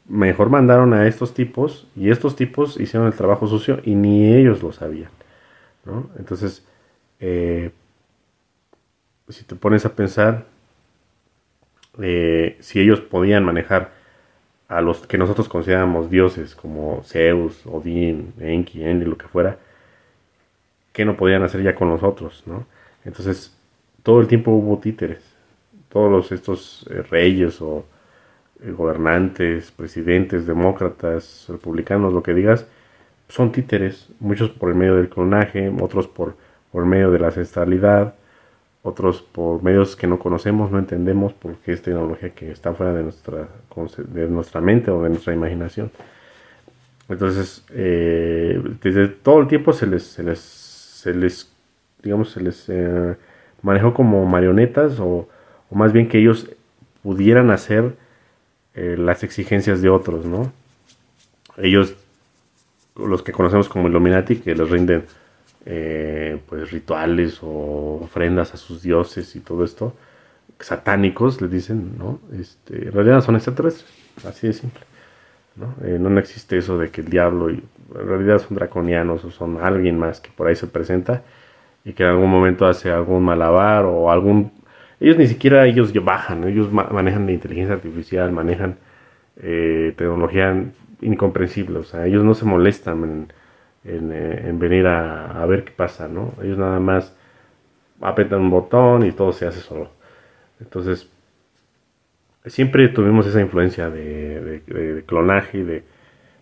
mejor 0.10 0.50
mandaron 0.50 0.94
a 0.94 1.08
estos 1.08 1.34
tipos 1.34 1.88
y 1.96 2.10
estos 2.10 2.36
tipos 2.36 2.78
hicieron 2.78 3.08
el 3.08 3.14
trabajo 3.14 3.48
sucio 3.48 3.80
y 3.86 3.96
ni 3.96 4.34
ellos 4.34 4.62
lo 4.62 4.74
sabían. 4.74 5.10
Entonces, 6.18 6.66
eh, 7.20 7.72
si 9.30 9.44
te 9.44 9.56
pones 9.56 9.86
a 9.86 9.96
pensar, 9.96 10.46
eh, 12.00 12.58
si 12.60 12.80
ellos 12.80 13.02
podían 13.02 13.44
manejar 13.44 13.92
a 14.68 14.82
los 14.82 15.06
que 15.08 15.18
nosotros 15.18 15.50
consideramos 15.50 16.10
dioses, 16.10 16.56
como 16.56 17.04
Zeus, 17.04 17.66
Odín, 17.66 18.34
Enki, 18.40 18.84
Enli, 18.84 19.06
lo 19.06 19.18
que 19.18 19.28
fuera, 19.28 19.58
¿qué 20.94 21.06
no 21.06 21.18
podían 21.18 21.44
hacer 21.44 21.62
ya 21.62 21.76
con 21.76 21.90
nosotros? 21.90 22.44
¿no? 22.46 22.66
Entonces, 23.04 23.58
todo 24.04 24.22
el 24.22 24.28
tiempo 24.28 24.52
hubo 24.52 24.80
títeres. 24.80 25.24
Todos 25.90 26.32
estos 26.32 26.88
eh, 26.90 27.02
reyes 27.04 27.62
o 27.62 27.86
gobernantes, 28.64 29.72
presidentes, 29.72 30.46
demócratas, 30.46 31.46
republicanos, 31.50 32.14
lo 32.14 32.24
que 32.24 32.34
digas, 32.34 32.68
son 33.32 33.52
títeres, 33.52 34.10
muchos 34.20 34.50
por 34.50 34.70
el 34.70 34.76
medio 34.76 34.96
del 34.96 35.10
clonaje, 35.10 35.74
otros 35.80 36.08
por, 36.08 36.36
por 36.72 36.86
medio 36.86 37.12
de 37.12 37.20
la 37.20 37.28
ancestralidad, 37.28 38.16
otros 38.84 39.22
por 39.22 39.64
medios 39.64 39.96
que 39.96 40.08
no 40.08 40.20
conocemos, 40.20 40.70
no 40.70 40.80
entendemos 40.80 41.34
porque 41.34 41.72
es 41.72 41.82
tecnología 41.82 42.32
que 42.32 42.52
está 42.52 42.74
fuera 42.74 42.94
de 42.94 43.04
nuestra, 43.04 43.48
de 43.98 44.28
nuestra 44.28 44.60
mente 44.60 44.92
o 44.92 45.02
de 45.04 45.10
nuestra 45.10 45.34
imaginación. 45.34 45.92
Entonces, 47.08 47.64
eh, 47.72 48.62
desde 48.82 49.08
todo 49.08 49.40
el 49.40 49.48
tiempo 49.48 49.72
se 49.72 49.88
les, 49.88 50.04
se 50.04 50.24
les, 50.24 50.40
se 50.40 51.14
les 51.14 51.52
digamos, 52.02 52.32
se 52.32 52.42
les 52.42 52.66
eh, 52.68 53.16
manejó 53.62 53.94
como 53.94 54.26
marionetas 54.26 55.00
o, 55.00 55.30
o, 55.70 55.76
más 55.76 55.94
bien 55.94 56.10
que 56.10 56.18
ellos 56.18 56.50
pudieran 57.04 57.52
hacer 57.52 57.96
eh, 58.74 58.96
las 58.98 59.24
exigencias 59.24 59.82
de 59.82 59.90
otros, 59.90 60.26
¿no? 60.26 60.52
Ellos, 61.58 61.96
los 63.08 63.24
que 63.24 63.32
conocemos 63.32 63.70
como 63.70 63.88
Illuminati, 63.88 64.38
que 64.38 64.56
les 64.56 64.70
rinden 64.70 65.06
eh, 65.66 66.40
pues 66.48 66.72
rituales 66.72 67.40
o 67.42 68.00
ofrendas 68.04 68.54
a 68.54 68.58
sus 68.58 68.82
dioses 68.82 69.36
y 69.36 69.40
todo 69.40 69.64
esto, 69.64 69.94
satánicos, 70.60 71.42
les 71.42 71.52
dicen, 71.52 71.98
¿no? 71.98 72.20
Este, 72.40 72.88
en 72.88 72.92
realidad 72.92 73.22
son 73.22 73.36
extraterrestres, 73.36 73.92
así 74.26 74.48
de 74.48 74.54
simple. 74.54 74.82
¿no? 75.56 75.76
Eh, 75.84 75.98
no 76.00 76.18
existe 76.20 76.58
eso 76.58 76.78
de 76.78 76.90
que 76.90 77.02
el 77.02 77.10
diablo 77.10 77.50
y, 77.50 77.64
en 78.00 78.08
realidad 78.08 78.40
son 78.40 78.56
draconianos 78.56 79.26
o 79.26 79.32
son 79.32 79.58
alguien 79.62 80.00
más 80.00 80.22
que 80.22 80.30
por 80.32 80.48
ahí 80.48 80.56
se 80.56 80.68
presenta 80.68 81.24
y 81.84 81.94
que 81.94 82.04
en 82.04 82.10
algún 82.10 82.30
momento 82.30 82.66
hace 82.66 82.92
algún 82.92 83.24
malabar 83.24 83.86
o 83.86 84.12
algún... 84.12 84.52
Ellos 85.00 85.18
ni 85.18 85.28
siquiera 85.28 85.66
ellos 85.66 85.92
bajan, 86.04 86.48
ellos 86.48 86.72
manejan 86.72 87.26
la 87.26 87.32
inteligencia 87.32 87.76
artificial, 87.76 88.32
manejan 88.32 88.78
eh, 89.38 89.94
tecnología 89.98 90.64
incomprensible, 91.02 91.80
o 91.80 91.84
sea, 91.84 92.06
ellos 92.06 92.24
no 92.24 92.34
se 92.34 92.46
molestan 92.46 93.28
en, 93.84 94.12
eh, 94.12 94.52
venir 94.54 94.88
a, 94.88 95.46
ver 95.46 95.64
qué 95.64 95.72
pasa, 95.72 96.08
¿no? 96.08 96.34
Ellos 96.42 96.58
nada 96.58 96.80
más 96.80 97.16
apretan 98.02 98.42
un 98.42 98.50
botón 98.50 99.06
y 99.06 99.12
todo 99.12 99.34
se 99.34 99.48
hace 99.48 99.60
solo. 99.60 99.90
Entonces, 100.60 101.10
siempre 102.46 102.88
tuvimos 102.90 103.28
esa 103.28 103.42
influencia 103.42 103.90
de, 103.90 104.62
de, 104.66 105.04
clonaje 105.06 105.64
de 105.64 105.84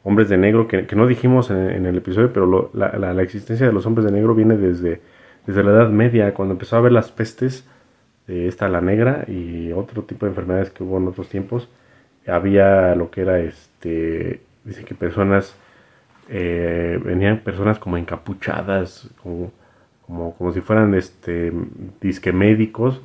hombres 0.04 0.30
de 0.30 0.38
negro 0.38 0.68
que, 0.68 0.86
no 0.96 1.08
dijimos 1.08 1.52
en, 1.52 1.86
el 1.86 1.98
episodio, 1.98 2.32
pero 2.34 2.72
la, 2.74 3.22
existencia 3.22 3.68
de 3.68 3.74
los 3.74 3.86
hombres 3.86 4.06
de 4.06 4.12
negro 4.12 4.36
viene 4.36 4.58
desde, 4.58 5.02
desde 5.46 5.64
la 5.64 5.72
Edad 5.72 5.90
Media, 5.90 6.34
cuando 6.34 6.54
empezó 6.54 6.76
a 6.76 6.80
haber 6.80 6.92
las 6.92 7.12
pestes, 7.12 7.66
de 8.30 8.48
esta 8.48 8.70
la 8.70 8.80
negra 8.80 9.26
y 9.28 9.72
otro 9.72 10.04
tipo 10.04 10.26
de 10.26 10.32
enfermedades 10.32 10.70
que 10.70 10.84
hubo 10.84 10.98
en 11.00 11.08
otros 11.08 11.30
tiempos. 11.30 11.68
Había 12.28 12.94
lo 12.94 13.10
que 13.10 13.22
era, 13.22 13.40
este, 13.40 14.42
dice 14.70 14.86
que 14.86 14.96
personas, 14.96 15.56
eh, 16.30 17.00
venían 17.04 17.40
personas 17.40 17.80
como 17.80 17.98
encapuchadas, 17.98 19.10
como, 19.22 19.52
como, 20.06 20.54
si 20.54 20.62
fueran 20.62 20.94
este, 20.96 21.52
disque 22.02 22.32
médicos, 22.32 23.02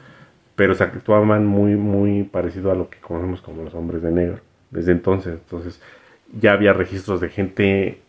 pero 0.57 0.74
se 0.74 0.85
actuaban 0.85 1.46
muy, 1.46 1.77
muy 1.77 2.22
parecido 2.24 2.70
a 2.70 2.74
lo 2.74 2.88
que 2.88 2.98
conocemos 2.98 3.40
como 3.40 3.62
los 3.64 3.74
hombres 3.74 4.03
de 4.03 4.12
negro. 4.12 4.40
Desde 4.70 4.92
entonces, 4.92 5.35
entonces 5.35 5.81
ya 6.38 6.53
había 6.53 6.72
registros 6.72 7.20
de 7.20 7.29
gente 7.29 8.00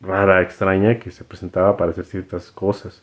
rara, 0.00 0.42
extraña, 0.42 0.98
que 0.98 1.10
se 1.10 1.24
presentaba 1.24 1.76
para 1.76 1.92
hacer 1.92 2.04
ciertas 2.04 2.50
cosas. 2.50 3.02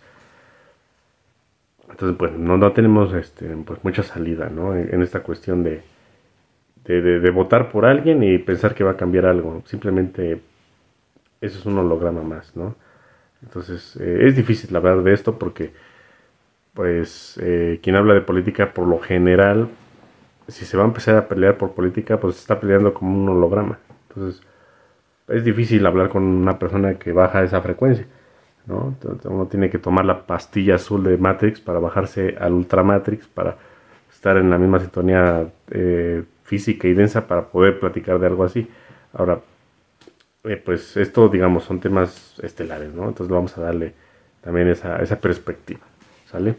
Entonces, 1.89 2.17
pues 2.17 2.31
no, 2.33 2.57
no 2.57 2.71
tenemos 2.71 3.13
este, 3.13 3.47
pues, 3.65 3.83
mucha 3.83 4.03
salida 4.03 4.49
¿no? 4.49 4.75
en, 4.75 5.01
esta 5.01 5.21
cuestión 5.21 5.63
de, 5.63 5.83
de, 6.85 7.29
votar 7.31 7.71
por 7.71 7.85
alguien 7.85 8.23
y 8.23 8.37
pensar 8.37 8.73
que 8.73 8.83
va 8.83 8.91
a 8.91 8.97
cambiar 8.97 9.25
algo. 9.25 9.61
Simplemente 9.65 10.41
eso 11.39 11.59
es 11.59 11.65
un 11.65 11.77
holograma 11.77 12.21
más, 12.21 12.55
¿no? 12.55 12.75
Entonces, 13.43 13.97
eh, 13.97 14.27
es 14.27 14.35
difícil 14.35 14.75
hablar 14.75 15.01
de 15.03 15.13
esto 15.13 15.37
porque 15.37 15.73
pues 16.73 17.39
eh, 17.41 17.79
quien 17.83 17.95
habla 17.95 18.13
de 18.13 18.21
política 18.21 18.73
por 18.73 18.87
lo 18.87 18.99
general, 18.99 19.67
si 20.47 20.65
se 20.65 20.77
va 20.77 20.83
a 20.83 20.87
empezar 20.87 21.15
a 21.15 21.27
pelear 21.27 21.57
por 21.57 21.73
política, 21.73 22.19
pues 22.19 22.37
está 22.39 22.59
peleando 22.59 22.93
como 22.93 23.17
un 23.17 23.29
holograma. 23.29 23.79
Entonces, 24.09 24.41
es 25.27 25.43
difícil 25.43 25.85
hablar 25.85 26.09
con 26.09 26.23
una 26.23 26.59
persona 26.59 26.95
que 26.95 27.11
baja 27.11 27.43
esa 27.43 27.61
frecuencia. 27.61 28.05
¿no? 28.67 28.95
uno 29.25 29.47
tiene 29.47 29.69
que 29.71 29.79
tomar 29.79 30.05
la 30.05 30.25
pastilla 30.25 30.75
azul 30.75 31.03
de 31.03 31.17
Matrix 31.17 31.59
para 31.59 31.79
bajarse 31.79 32.35
al 32.39 32.53
Ultra 32.53 32.83
Matrix, 32.83 33.27
para 33.27 33.57
estar 34.11 34.37
en 34.37 34.49
la 34.49 34.57
misma 34.57 34.79
sintonía 34.79 35.47
eh, 35.71 36.23
física 36.51 36.85
y 36.89 36.93
densa 36.93 37.27
para 37.27 37.47
poder 37.47 37.79
platicar 37.79 38.19
de 38.19 38.27
algo 38.27 38.43
así. 38.43 38.67
Ahora, 39.13 39.39
eh, 40.43 40.57
pues 40.57 40.97
esto, 40.97 41.29
digamos, 41.29 41.63
son 41.63 41.79
temas 41.79 42.37
estelares, 42.43 42.93
¿no? 42.93 43.07
Entonces 43.07 43.33
vamos 43.33 43.57
a 43.57 43.61
darle 43.61 43.93
también 44.41 44.67
esa, 44.67 45.01
esa 45.01 45.17
perspectiva. 45.17 45.79
¿Sale? 46.29 46.55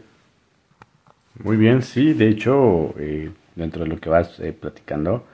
Muy 1.43 1.57
bien, 1.57 1.83
sí, 1.83 2.13
de 2.13 2.27
hecho, 2.27 2.95
eh, 2.97 3.29
dentro 3.55 3.83
de 3.83 3.89
lo 3.89 3.99
que 3.99 4.09
vas 4.09 4.39
eh, 4.39 4.51
platicando, 4.51 5.25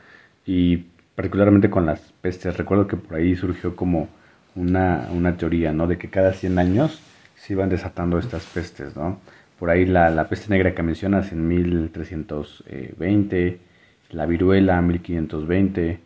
y 0.46 0.88
particularmente 1.16 1.70
con 1.70 1.86
las 1.86 2.02
pestes, 2.22 2.58
recuerdo 2.58 2.88
que 2.88 2.98
por 2.98 3.18
ahí 3.18 3.38
surgió 3.38 3.78
como 3.78 4.10
una, 4.56 5.08
teoría, 5.38 5.72
¿no? 5.72 5.88
De 5.88 5.98
que 5.98 6.10
cada 6.10 6.34
100 6.34 6.60
años 6.60 7.02
se 7.36 7.54
iban 7.54 7.70
desatando 7.70 8.20
estas 8.20 8.46
pestes, 8.46 8.98
¿no? 8.98 9.22
Por 9.58 9.70
ahí 9.70 9.86
la, 9.86 10.10
la 10.10 10.28
peste 10.28 10.50
negra 10.50 10.76
que 10.76 10.84
mencionas 10.84 11.32
en 11.32 11.48
1320, 11.48 13.69
la 14.12 14.26
viruela 14.26 14.82
1520, 14.82 16.00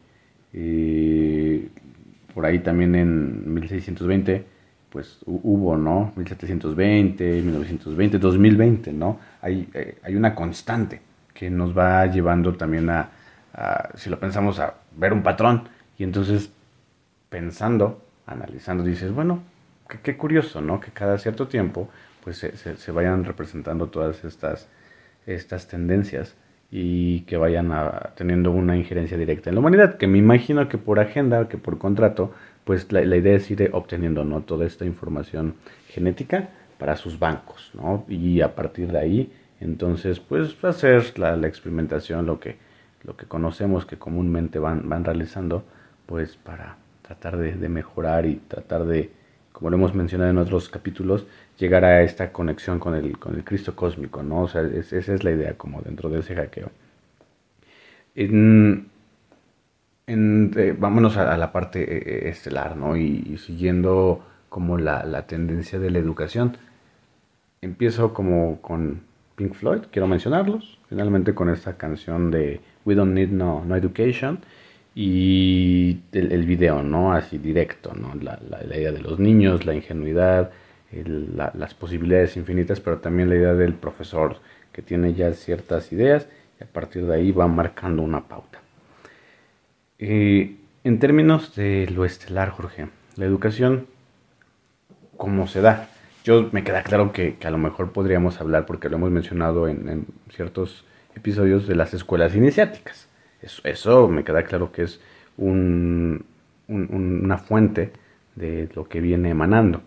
eh, 0.54 1.70
por 2.34 2.46
ahí 2.46 2.60
también 2.60 2.96
en 2.96 3.54
1620 3.54 4.54
pues 4.94 5.18
hubo, 5.26 5.76
¿no? 5.76 6.14
1720, 6.16 7.42
1920, 7.42 8.20
2020, 8.20 8.94
¿no? 8.94 9.20
Hay, 9.42 9.68
eh, 9.74 9.98
hay 10.04 10.16
una 10.16 10.36
constante 10.36 11.02
que 11.34 11.50
nos 11.50 11.76
va 11.76 12.06
llevando 12.06 12.54
también 12.54 12.92
a, 12.92 13.10
si 13.96 14.12
lo 14.12 14.20
pensamos, 14.20 14.60
a 14.60 14.76
ver 14.96 15.12
un 15.12 15.24
patrón. 15.24 15.68
Y 15.98 16.04
entonces, 16.04 16.52
pensando, 17.30 18.06
analizando, 18.28 18.84
dices, 18.84 19.12
bueno, 19.12 19.42
qué, 20.04 20.16
curioso, 20.16 20.62
¿no? 20.62 20.80
Que 20.80 20.92
cada 20.92 21.18
cierto 21.18 21.48
tiempo, 21.48 21.90
pues 22.24 22.38
se, 22.38 22.56
se, 22.56 22.92
vayan 22.92 23.26
representando 23.26 23.88
todas 23.88 24.24
estas, 24.24 24.70
estas 25.26 25.68
tendencias 25.68 26.36
y 26.76 27.22
que 27.22 27.38
vayan 27.38 27.72
a, 27.72 28.14
teniendo 28.16 28.50
una 28.50 28.76
injerencia 28.76 29.16
directa 29.16 29.52
en 29.52 29.56
la 29.56 29.60
humanidad, 29.60 29.98
que 29.98 30.08
me 30.08 30.18
imagino 30.18 30.68
que 30.68 30.80
por 30.80 31.00
agenda, 31.00 31.48
que 31.48 31.60
por 31.60 31.78
contrato, 31.78 32.34
pues 32.64 32.92
la, 32.92 33.04
idea 33.04 33.36
es 33.36 33.52
ir 33.52 33.70
obteniendo 33.74 34.24
¿no? 34.24 34.42
toda 34.42 34.66
esta 34.66 34.84
información 34.84 35.54
genética 35.90 36.50
para 36.80 36.96
sus 36.96 37.20
bancos, 37.20 37.70
¿no? 37.76 38.06
Y 38.10 38.42
a 38.42 38.56
partir 38.56 38.92
de 38.92 38.98
ahí, 38.98 39.32
entonces, 39.60 40.20
pues 40.20 40.56
hacer 40.66 41.20
la, 41.20 41.38
la 41.38 41.48
experimentación, 41.48 42.26
lo 42.26 42.40
que, 42.40 42.58
lo 43.04 43.16
que 43.16 43.28
conocemos 43.28 43.86
que 43.86 43.98
comúnmente 43.98 44.58
van, 44.58 44.90
van 44.90 45.06
realizando, 45.06 45.66
pues 46.08 46.38
para 46.38 46.78
tratar 47.04 47.38
de, 47.38 47.70
mejorar 47.70 48.26
y 48.26 48.38
tratar 48.48 48.86
de, 48.86 49.12
como 49.54 49.70
lo 49.70 49.78
hemos 49.78 49.96
mencionado 49.96 50.32
en 50.32 50.38
otros 50.38 50.68
capítulos, 50.68 51.26
llegar 51.58 51.86
a 51.86 52.02
esta 52.02 52.34
conexión 52.34 52.80
con 52.80 52.96
el, 52.96 53.18
con 53.18 53.36
el 53.36 53.46
Cristo 53.46 53.76
cósmico, 53.76 54.22
¿no? 54.24 54.42
O 54.42 54.48
sea, 54.50 54.64
esa 54.64 55.14
es 55.14 55.24
la 55.24 55.32
idea 55.32 55.54
como 55.54 55.82
dentro 55.82 56.10
de 56.10 56.20
ese 56.20 56.36
hackeo. 56.36 56.70
Eh, 60.06 60.76
vámonos 60.78 61.18
a, 61.18 61.38
la 61.38 61.52
parte 61.52 61.82
eh, 61.82 62.26
eh, 62.26 62.30
estelar, 62.30 62.76
¿no? 62.76 62.98
Y, 62.98 63.38
siguiendo 63.38 64.24
como 64.50 64.78
la, 64.78 65.26
tendencia 65.28 65.80
de 65.80 65.92
la 65.92 66.00
educación. 66.00 66.58
Empiezo 67.62 68.14
como 68.14 68.62
con 68.62 69.02
Pink 69.36 69.54
Floyd, 69.54 69.84
quiero 69.92 70.08
mencionarlos, 70.08 70.80
finalmente 70.90 71.34
con 71.34 71.50
esta 71.50 71.78
canción 71.78 72.30
de 72.30 72.60
We 72.86 72.96
Don't 72.96 73.14
Need 73.14 73.30
No, 73.30 73.64
no 73.66 73.76
Education 73.76 74.40
y 74.96 76.02
el, 76.12 76.46
video, 76.46 76.84
¿no? 76.84 77.14
Así 77.14 77.38
directo, 77.38 77.94
¿no? 77.94 78.14
La, 78.16 78.40
idea 78.64 78.92
de 78.92 79.02
los 79.02 79.20
niños, 79.20 79.66
la 79.66 79.74
ingenuidad, 79.74 80.52
las 80.92 81.74
posibilidades 81.74 82.38
infinitas, 82.38 82.80
pero 82.80 83.00
también 83.00 83.30
la 83.30 83.36
idea 83.36 83.54
del 83.54 83.74
profesor 83.74 84.38
que 84.72 84.82
tiene 84.82 85.14
ya 85.14 85.34
ciertas 85.34 85.92
ideas 85.92 86.28
y 86.60 86.64
a 86.64 86.68
partir 86.68 87.06
de 87.06 87.16
ahí 87.16 87.32
va 87.32 87.48
marcando 87.48 88.02
una 88.02 88.28
pauta. 88.28 88.62
Eh, 90.00 90.56
en 90.84 91.00
términos 91.00 91.56
de 91.56 91.88
lo 91.90 92.06
estelar, 92.06 92.50
Jorge, 92.50 92.90
la 93.16 93.26
educación, 93.26 93.88
¿cómo 95.18 95.48
se 95.48 95.62
da? 95.62 95.90
Yo 96.24 96.50
me 96.52 96.64
queda 96.64 96.84
claro 96.84 97.12
que, 97.12 97.38
a 97.44 97.50
lo 97.52 97.58
mejor 97.58 97.92
podríamos 97.92 98.42
hablar, 98.42 98.66
porque 98.66 98.90
lo 98.90 98.98
hemos 98.98 99.12
mencionado 99.12 99.68
en, 99.68 100.06
ciertos 100.30 100.86
episodios, 101.16 101.68
de 101.68 101.76
las 101.76 101.94
escuelas 101.94 102.36
iniciáticas. 102.36 103.08
Eso, 103.64 104.08
me 104.08 104.24
queda 104.24 104.44
claro 104.44 104.72
que 104.72 104.84
es 104.84 105.00
una 105.38 106.24
fuente 107.38 107.92
de 108.36 108.70
lo 108.76 108.88
que 108.88 109.02
viene 109.02 109.30
emanando. 109.30 109.82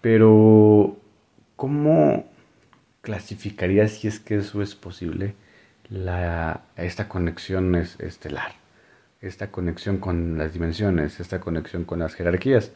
Pero, 0.00 0.96
¿cómo 1.56 2.26
clasificaría 3.02 3.88
si 3.88 4.08
es 4.08 4.20
que 4.20 4.36
eso 4.36 4.62
es 4.62 4.74
posible, 4.74 5.34
la, 5.88 6.62
esta 6.76 7.08
conexión 7.08 7.74
estelar? 7.74 8.66
esta 9.20 9.50
conexión 9.50 9.98
con 9.98 10.38
las 10.38 10.52
dimensiones, 10.52 11.20
esta 11.20 11.40
conexión 11.40 11.84
con 11.84 11.98
las 12.00 12.14
jerarquías, 12.14 12.72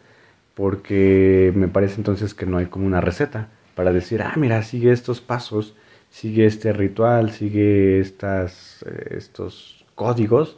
porque 0.54 1.52
me 1.54 1.68
parece 1.68 1.96
entonces 1.96 2.35
que 2.35 2.46
no 2.46 2.59
hay 2.59 2.66
como 2.66 2.87
una 2.87 3.00
receta 3.00 3.48
para 3.74 3.92
decir, 3.92 4.22
ah, 4.22 4.35
mira, 4.37 4.62
sigue 4.62 4.92
estos 4.92 5.20
pasos, 5.20 5.74
sigue 6.11 6.46
este 6.46 6.72
ritual, 6.72 7.30
sigue 7.30 8.00
estas, 8.00 8.85
eh, 8.87 9.16
estos 9.16 9.80
códigos 10.01 10.57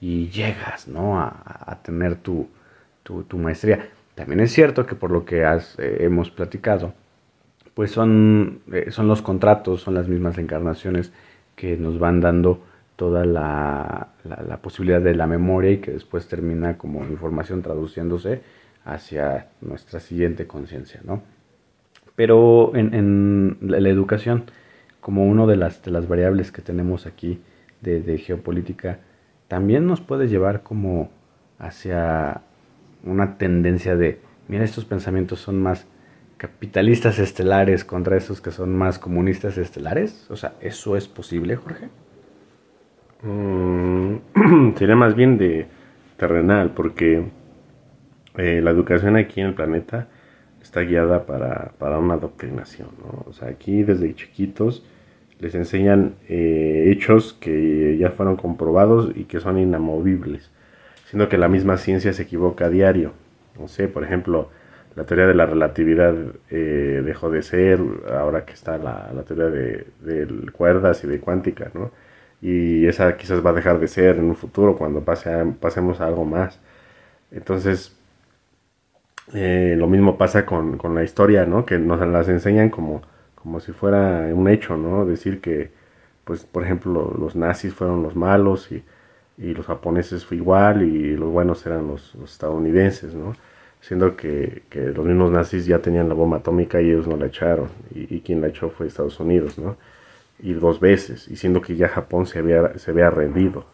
y 0.00 0.28
llegas, 0.28 0.86
¿no? 0.86 1.18
A, 1.18 1.80
tener 1.82 2.14
tu, 2.14 2.46
tu, 3.02 3.38
maestría. 3.38 3.88
También 4.14 4.38
es 4.38 4.52
cierto 4.52 4.86
que 4.86 4.94
por 4.94 5.10
lo 5.10 5.24
que 5.24 5.42
eh, 5.42 5.96
hemos 5.98 6.30
platicado, 6.30 6.94
pues 7.74 7.90
son, 7.90 8.60
eh, 8.72 8.92
son 8.92 9.08
los 9.08 9.20
contratos, 9.20 9.80
son 9.80 9.94
las 9.94 10.06
mismas 10.06 10.38
encarnaciones 10.38 11.12
que 11.56 11.76
nos 11.76 11.98
van 11.98 12.20
dando 12.20 12.62
toda 12.94 13.24
la, 13.24 14.10
la, 14.22 14.58
posibilidad 14.58 15.00
de 15.00 15.16
la 15.16 15.26
memoria 15.26 15.72
y 15.72 15.78
que 15.78 15.90
después 15.90 16.28
termina 16.28 16.78
como 16.78 17.04
información 17.04 17.62
traduciéndose 17.62 18.42
hacia 18.84 19.48
nuestra 19.60 19.98
siguiente 19.98 20.46
conciencia, 20.46 21.00
¿no? 21.02 21.20
Pero 22.14 22.76
en, 22.76 22.94
en 22.94 23.58
la, 23.60 23.88
educación, 23.88 24.44
como 25.00 25.26
una 25.26 25.46
de 25.46 25.56
las, 25.56 25.82
de 25.82 25.90
las 25.90 26.06
variables 26.06 26.52
que 26.52 26.62
tenemos 26.62 27.06
aquí 27.06 27.40
de, 27.84 28.18
geopolítica, 28.18 28.98
también 29.48 29.86
nos 29.86 30.00
puede 30.00 30.26
llevar 30.26 30.62
como 30.62 31.10
hacia 31.58 32.42
una 33.04 33.36
tendencia 33.38 33.96
de, 33.96 34.18
mira, 34.48 34.64
estos 34.64 34.84
pensamientos 34.84 35.40
son 35.40 35.62
más 35.62 35.86
capitalistas 36.36 37.18
estelares 37.18 37.84
contra 37.84 38.16
esos 38.16 38.40
que 38.40 38.50
son 38.50 38.74
más 38.76 38.98
comunistas 38.98 39.56
estelares? 39.58 40.26
O 40.30 40.36
sea, 40.36 40.54
¿eso 40.60 40.96
es 40.96 41.06
posible, 41.06 41.56
Jorge? 41.56 41.88
Mm, 43.22 44.74
sería 44.76 44.96
más 44.96 45.14
bien 45.14 45.38
de 45.38 45.66
terrenal, 46.16 46.70
porque 46.70 47.24
eh, 48.36 48.60
la 48.62 48.70
educación 48.70 49.16
aquí 49.16 49.40
en 49.40 49.48
el 49.48 49.54
planeta 49.54 50.08
está 50.62 50.80
guiada 50.80 51.26
para, 51.26 51.72
para 51.78 51.98
una 51.98 52.14
adoctrinación. 52.14 52.88
¿no? 52.98 53.24
O 53.28 53.32
sea, 53.32 53.48
aquí 53.48 53.82
desde 53.82 54.14
chiquitos 54.14 54.84
les 55.40 55.54
enseñan 55.54 56.14
eh, 56.28 56.86
hechos 56.90 57.34
que 57.34 57.96
ya 57.98 58.10
fueron 58.10 58.36
comprobados 58.36 59.10
y 59.14 59.24
que 59.24 59.40
son 59.40 59.58
inamovibles, 59.58 60.50
siendo 61.06 61.28
que 61.28 61.38
la 61.38 61.48
misma 61.48 61.76
ciencia 61.76 62.12
se 62.12 62.22
equivoca 62.22 62.66
a 62.66 62.70
diario. 62.70 63.12
No 63.58 63.68
sé, 63.68 63.88
por 63.88 64.04
ejemplo, 64.04 64.50
la 64.96 65.04
teoría 65.04 65.26
de 65.26 65.34
la 65.34 65.46
relatividad 65.46 66.14
eh, 66.50 67.02
dejó 67.04 67.30
de 67.30 67.42
ser, 67.42 67.80
ahora 68.12 68.44
que 68.44 68.52
está 68.52 68.78
la, 68.78 69.10
teoría 69.26 69.46
de, 69.46 69.86
cuerdas 70.52 71.02
y 71.04 71.06
de 71.08 71.20
cuántica, 71.20 71.70
¿no? 71.74 71.90
Y 72.40 72.86
esa 72.86 73.16
quizás 73.16 73.44
va 73.44 73.50
a 73.50 73.52
dejar 73.54 73.80
de 73.80 73.88
ser 73.88 74.16
en 74.16 74.24
un 74.24 74.36
futuro 74.36 74.76
cuando 74.76 75.02
pase 75.04 75.30
pasemos 75.60 76.00
a 76.00 76.06
algo 76.06 76.24
más. 76.24 76.60
Entonces, 77.32 77.96
eh, 79.32 79.74
lo 79.78 79.86
mismo 79.86 80.18
pasa 80.18 80.44
con, 80.46 80.78
la 80.94 81.02
historia, 81.04 81.46
¿no? 81.46 81.64
Que 81.64 81.78
nos 81.78 82.00
las 82.06 82.28
enseñan 82.28 82.70
como, 82.70 83.02
como 83.44 83.60
si 83.60 83.70
fuera 83.72 84.28
un 84.34 84.48
hecho, 84.48 84.76
¿no? 84.76 85.06
Decir 85.06 85.40
que, 85.40 85.70
pues, 86.24 86.44
por 86.44 86.64
ejemplo, 86.64 87.14
los 87.16 87.36
nazis 87.36 87.72
fueron 87.72 88.02
los 88.02 88.16
malos 88.16 88.72
y, 88.72 88.82
los 89.36 89.66
japoneses 89.66 90.24
fue 90.24 90.36
igual 90.38 90.82
y 90.82 91.16
los 91.16 91.30
buenos 91.30 91.64
eran 91.66 91.88
los, 91.88 92.14
los 92.14 92.32
estadounidenses, 92.32 93.14
¿no? 93.14 93.34
siendo 93.86 94.16
que, 94.16 94.62
los 94.94 95.04
mismos 95.04 95.30
nazis 95.30 95.66
ya 95.66 95.78
tenían 95.78 96.08
la 96.08 96.14
bomba 96.14 96.38
atómica 96.38 96.80
y 96.80 96.86
ellos 96.88 97.06
no 97.06 97.16
la 97.18 97.26
echaron, 97.26 97.68
y, 97.94 98.20
quien 98.20 98.40
la 98.40 98.48
echó 98.48 98.70
fue 98.70 98.86
Estados 98.86 99.20
Unidos, 99.20 99.58
¿no? 99.58 99.76
Y 100.40 100.54
dos 100.54 100.80
veces, 100.80 101.28
y 101.28 101.36
siendo 101.36 101.60
que 101.60 101.76
ya 101.76 101.88
Japón 101.88 102.26
se 102.26 102.38
había, 102.38 102.78
se 102.78 102.90
había 102.90 103.10
rendido. 103.10 103.66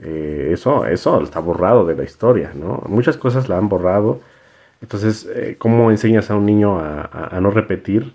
Eh, 0.00 0.50
eso, 0.52 0.84
eso 0.86 1.22
está 1.22 1.40
borrado 1.40 1.86
de 1.86 1.96
la 1.96 2.04
historia, 2.04 2.52
¿no? 2.54 2.82
Muchas 2.88 3.16
cosas 3.16 3.48
la 3.48 3.56
han 3.56 3.70
borrado. 3.70 4.20
Entonces, 4.82 5.26
eh, 5.34 5.56
¿cómo 5.58 5.90
enseñas 5.90 6.30
a 6.30 6.36
un 6.36 6.44
niño 6.46 6.78
a, 6.78 7.38
no 7.40 7.50
repetir 7.50 8.12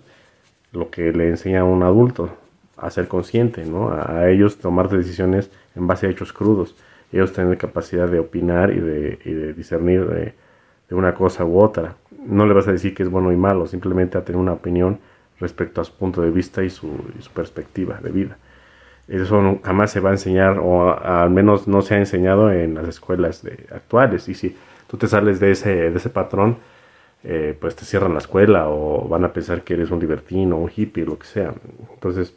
lo 0.74 0.90
que 0.90 1.12
le 1.12 1.28
enseña 1.28 1.60
a 1.60 1.64
un 1.64 1.82
adulto? 1.82 2.28
A 2.76 2.90
ser 2.90 3.08
consciente, 3.08 3.64
¿no? 3.64 3.90
A, 3.90 4.28
ellos 4.28 4.58
tomar 4.58 4.88
decisiones 4.90 5.50
en 5.74 5.86
base 5.86 6.06
a 6.06 6.10
hechos 6.10 6.32
crudos. 6.32 6.76
Ellos 7.12 7.32
tener 7.32 7.56
capacidad 7.56 8.08
de 8.08 8.18
opinar 8.18 8.70
y 8.72 8.80
de, 8.80 9.18
y 9.24 9.32
de 9.32 9.54
discernir 9.54 10.06
de, 10.06 10.34
de 10.88 10.94
una 10.94 11.14
cosa 11.14 11.44
u 11.44 11.60
otra. 11.60 11.94
No 12.26 12.46
le 12.46 12.54
vas 12.54 12.68
a 12.68 12.72
decir 12.72 12.94
que 12.94 13.02
es 13.02 13.08
bueno 13.08 13.32
y 13.32 13.36
malo, 13.36 13.66
simplemente 13.66 14.18
a 14.18 14.24
tener 14.24 14.40
una 14.40 14.52
opinión 14.52 14.98
respecto 15.40 15.80
a 15.80 15.84
su 15.84 15.92
punto 15.92 16.22
de 16.22 16.30
vista 16.30 16.62
y 16.62 16.70
su, 16.70 16.90
perspectiva 17.34 17.98
de 18.02 18.10
vida. 18.10 18.36
Eso 19.08 19.60
jamás 19.62 19.90
se 19.90 20.00
va 20.00 20.10
a 20.10 20.12
enseñar, 20.12 20.58
o 20.58 20.98
al 20.98 21.30
menos 21.30 21.68
no 21.68 21.82
se 21.82 21.94
ha 21.94 21.98
enseñado 21.98 22.50
en 22.50 22.74
las 22.74 22.88
escuelas 22.88 23.42
actuales. 23.70 24.28
Y 24.28 24.34
si 24.34 24.56
tú 24.86 24.96
te 24.96 25.06
sales 25.06 25.40
de 25.40 25.50
ese, 25.50 25.90
de 25.90 25.96
ese 25.96 26.08
patrón, 26.08 26.56
eh, 27.24 27.56
pues 27.58 27.74
te 27.74 27.86
cierran 27.86 28.12
la 28.12 28.18
escuela 28.18 28.68
o 28.68 29.08
van 29.08 29.24
a 29.24 29.32
pensar 29.32 29.62
que 29.62 29.74
eres 29.74 29.90
un 29.90 29.98
libertino, 29.98 30.58
un 30.58 30.70
hippie, 30.74 31.06
lo 31.06 31.18
que 31.18 31.26
sea. 31.26 31.54
Entonces, 31.94 32.34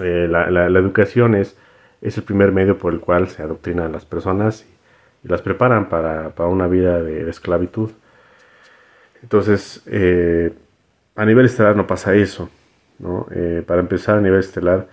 eh, 0.00 0.26
la, 0.28 0.50
la, 0.50 0.78
educación 0.78 1.36
es, 1.36 1.56
es 2.00 2.16
el 2.18 2.24
primer 2.24 2.50
medio 2.50 2.78
por 2.78 2.92
el 2.92 3.00
cual 3.00 3.28
se 3.28 3.42
adoctrinan 3.42 3.92
las 3.92 4.04
personas 4.04 4.66
y 5.22 5.28
las 5.28 5.40
preparan 5.40 5.88
para, 5.88 6.32
una 6.48 6.66
vida 6.66 7.00
de, 7.00 7.28
esclavitud. 7.30 7.90
Entonces, 9.22 9.82
eh, 9.86 10.52
a 11.14 11.24
nivel 11.24 11.46
estelar 11.46 11.76
no 11.76 11.86
pasa 11.86 12.14
eso. 12.14 12.50
Eh, 13.30 13.62
para 13.66 13.80
empezar, 13.80 14.18
a 14.18 14.20
nivel 14.20 14.40
estelar, 14.40 14.88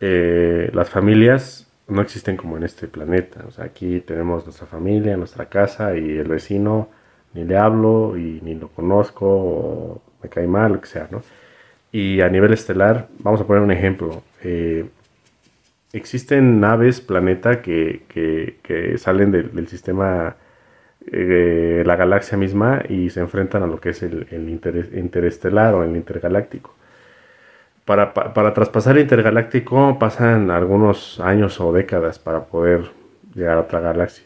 las 0.00 0.90
familias 0.90 1.66
no 1.88 2.02
existen 2.02 2.36
como 2.36 2.56
en 2.56 2.64
este 2.64 2.86
planeta. 2.86 3.44
O 3.48 3.50
sea, 3.50 3.64
aquí 3.64 4.00
tenemos 4.00 4.44
nuestra 4.44 4.66
familia, 4.66 5.16
nuestra 5.16 5.46
casa 5.46 5.96
y 5.96 6.18
el 6.18 6.28
vecino 6.28 6.90
ni 7.34 7.44
le 7.44 7.56
hablo 7.56 8.16
y 8.16 8.40
ni 8.42 8.54
lo 8.54 8.68
conozco 8.68 9.26
o 9.26 10.02
me 10.22 10.28
cae 10.28 10.46
mal, 10.46 10.72
lo 10.72 10.80
que 10.80 10.86
sea, 10.86 11.08
¿no? 11.10 11.22
Y 11.92 12.20
a 12.20 12.28
nivel 12.28 12.52
estelar, 12.52 13.08
vamos 13.18 13.40
a 13.40 13.46
poner 13.46 13.62
un 13.62 13.70
ejemplo 13.70 14.22
existen 15.94 16.60
naves 16.60 17.00
planeta 17.00 17.62
que, 17.62 18.02
que, 18.08 18.98
salen 18.98 19.30
del, 19.30 19.68
sistema, 19.68 20.36
eh, 21.10 21.82
la 21.86 21.96
galaxia 21.96 22.36
misma 22.36 22.82
y 22.88 23.10
se 23.10 23.20
enfrentan 23.20 23.62
a 23.62 23.66
lo 23.66 23.80
que 23.80 23.90
es 23.90 24.02
el, 24.02 24.26
el 24.30 24.48
interestelar 24.50 25.74
o 25.74 25.84
el 25.84 25.96
intergaláctico. 25.96 26.74
Para, 27.84 28.12
para, 28.12 28.54
traspasar 28.54 28.96
el 28.96 29.02
intergaláctico 29.02 29.98
pasan 29.98 30.50
algunos 30.50 31.20
años 31.20 31.60
o 31.60 31.72
décadas 31.72 32.18
para 32.18 32.44
poder 32.44 32.90
llegar 33.34 33.58
a 33.58 33.60
otra 33.60 33.80
galaxia. 33.80 34.24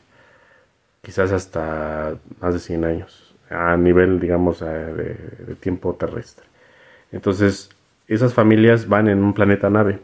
Quizás 1.03 1.33
hasta 1.33 2.17
más 2.41 2.55
de 2.55 2.61
100 2.61 2.85
años, 2.85 3.35
a 3.51 3.77
nivel, 3.77 4.21
digamos, 4.21 4.61
de, 4.61 4.95
de 4.95 5.55
tiempo 5.55 5.95
terrestre. 5.95 6.45
Entonces, 7.13 7.71
esas 8.07 8.35
familias 8.35 8.89
van 8.89 9.09
en 9.09 9.23
un 9.23 9.33
planeta 9.33 9.71
nave 9.71 10.01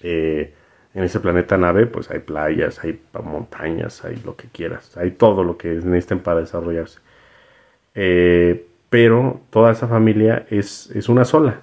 eh, 0.00 0.54
en 0.94 1.04
ese 1.04 1.20
planeta 1.20 1.56
nave, 1.58 1.86
pues 1.86 2.10
hay 2.10 2.20
playas, 2.20 2.82
hay 2.82 3.00
montañas, 3.22 4.04
hay 4.04 4.16
lo 4.24 4.36
que 4.36 4.48
quieras, 4.48 4.96
hay 4.96 5.12
todo 5.12 5.44
lo 5.44 5.56
que 5.56 5.68
necesiten 5.68 6.20
para 6.20 6.40
desarrollarse. 6.40 7.00
Eh, 7.94 8.66
pero 8.90 9.40
toda 9.50 9.72
esa 9.72 9.86
familia 9.86 10.46
es, 10.50 10.90
es 10.94 11.08
una 11.08 11.24
sola. 11.24 11.60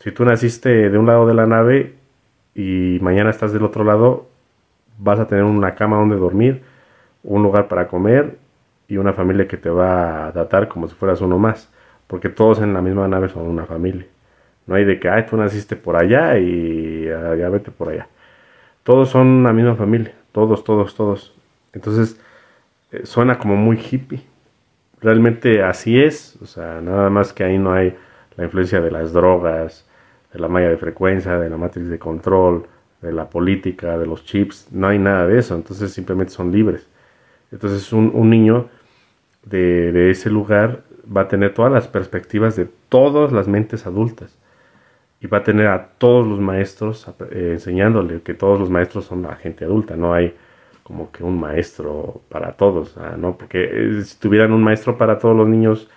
si 0.00 0.12
tú 0.12 0.24
naciste 0.24 0.90
de 0.90 0.98
un 0.98 1.06
lado 1.06 1.26
de 1.26 1.34
la 1.34 1.46
nave 1.46 1.94
y 2.54 2.98
mañana 3.00 3.30
estás 3.30 3.52
del 3.52 3.64
otro 3.64 3.84
lado, 3.84 4.27
vas 4.98 5.18
a 5.20 5.26
tener 5.26 5.44
una 5.44 5.74
cama 5.74 5.96
donde 5.96 6.16
dormir, 6.16 6.62
un 7.22 7.42
lugar 7.42 7.68
para 7.68 7.88
comer 7.88 8.36
y 8.88 8.96
una 8.96 9.12
familia 9.12 9.46
que 9.46 9.56
te 9.56 9.70
va 9.70 10.26
a 10.26 10.32
tratar 10.32 10.68
como 10.68 10.88
si 10.88 10.94
fueras 10.94 11.20
uno 11.20 11.38
más, 11.38 11.72
porque 12.06 12.28
todos 12.28 12.60
en 12.60 12.74
la 12.74 12.82
misma 12.82 13.08
nave 13.08 13.28
son 13.28 13.46
una 13.46 13.66
familia. 13.66 14.06
No 14.66 14.74
hay 14.74 14.84
de 14.84 15.00
que, 15.00 15.08
ay, 15.08 15.24
tú 15.26 15.36
naciste 15.36 15.76
por 15.76 15.96
allá 15.96 16.38
y 16.38 17.04
ya 17.04 17.48
vete 17.48 17.70
por 17.70 17.88
allá. 17.88 18.08
Todos 18.82 19.10
son 19.10 19.26
una 19.26 19.52
misma 19.52 19.76
familia, 19.76 20.14
todos, 20.32 20.64
todos, 20.64 20.94
todos. 20.94 21.34
Entonces, 21.72 22.20
eh, 22.92 23.04
suena 23.04 23.38
como 23.38 23.56
muy 23.56 23.78
hippie. 23.78 24.22
Realmente 25.00 25.62
así 25.62 26.00
es, 26.00 26.38
o 26.42 26.46
sea, 26.46 26.80
nada 26.80 27.10
más 27.10 27.32
que 27.32 27.44
ahí 27.44 27.58
no 27.58 27.72
hay 27.72 27.96
la 28.36 28.44
influencia 28.44 28.80
de 28.80 28.90
las 28.90 29.12
drogas, 29.12 29.86
de 30.32 30.38
la 30.40 30.48
malla 30.48 30.68
de 30.68 30.76
frecuencia, 30.76 31.38
de 31.38 31.50
la 31.50 31.56
matriz 31.56 31.88
de 31.88 31.98
control, 31.98 32.66
de 33.02 33.12
la 33.12 33.30
política, 33.30 33.98
de 33.98 34.06
los 34.06 34.24
chips, 34.24 34.68
no 34.72 34.88
hay 34.88 34.98
nada 34.98 35.26
de 35.26 35.38
eso, 35.38 35.54
entonces 35.54 35.92
simplemente 35.92 36.32
son 36.32 36.52
libres. 36.52 36.86
Entonces 37.52 37.92
un, 37.92 38.10
un 38.14 38.30
niño 38.30 38.68
de, 39.44 39.92
de, 39.92 40.10
ese 40.10 40.30
lugar 40.30 40.82
va 41.04 41.22
a 41.22 41.28
tener 41.28 41.54
todas 41.54 41.72
las 41.72 41.88
perspectivas 41.88 42.56
de 42.56 42.68
todas 42.88 43.32
las 43.32 43.48
mentes 43.48 43.86
adultas 43.86 44.36
y 45.20 45.26
va 45.26 45.38
a 45.38 45.42
tener 45.42 45.66
a 45.66 45.88
todos 45.98 46.26
los 46.26 46.40
maestros 46.40 47.06
eh, 47.30 47.50
enseñándole 47.52 48.22
que 48.22 48.34
todos 48.34 48.58
los 48.58 48.70
maestros 48.70 49.06
son 49.06 49.22
la 49.22 49.36
gente 49.36 49.64
adulta, 49.64 49.96
no 49.96 50.14
hay 50.14 50.34
como 50.82 51.10
que 51.12 51.22
un 51.22 51.38
maestro 51.38 52.22
para 52.28 52.52
todos, 52.52 52.96
¿no? 53.18 53.36
Porque 53.36 53.98
eh, 53.98 54.02
si 54.02 54.18
tuvieran 54.18 54.52
un 54.52 54.62
maestro 54.62 54.96
para 54.96 55.18
todos 55.18 55.36
los 55.36 55.46
niños, 55.46 55.88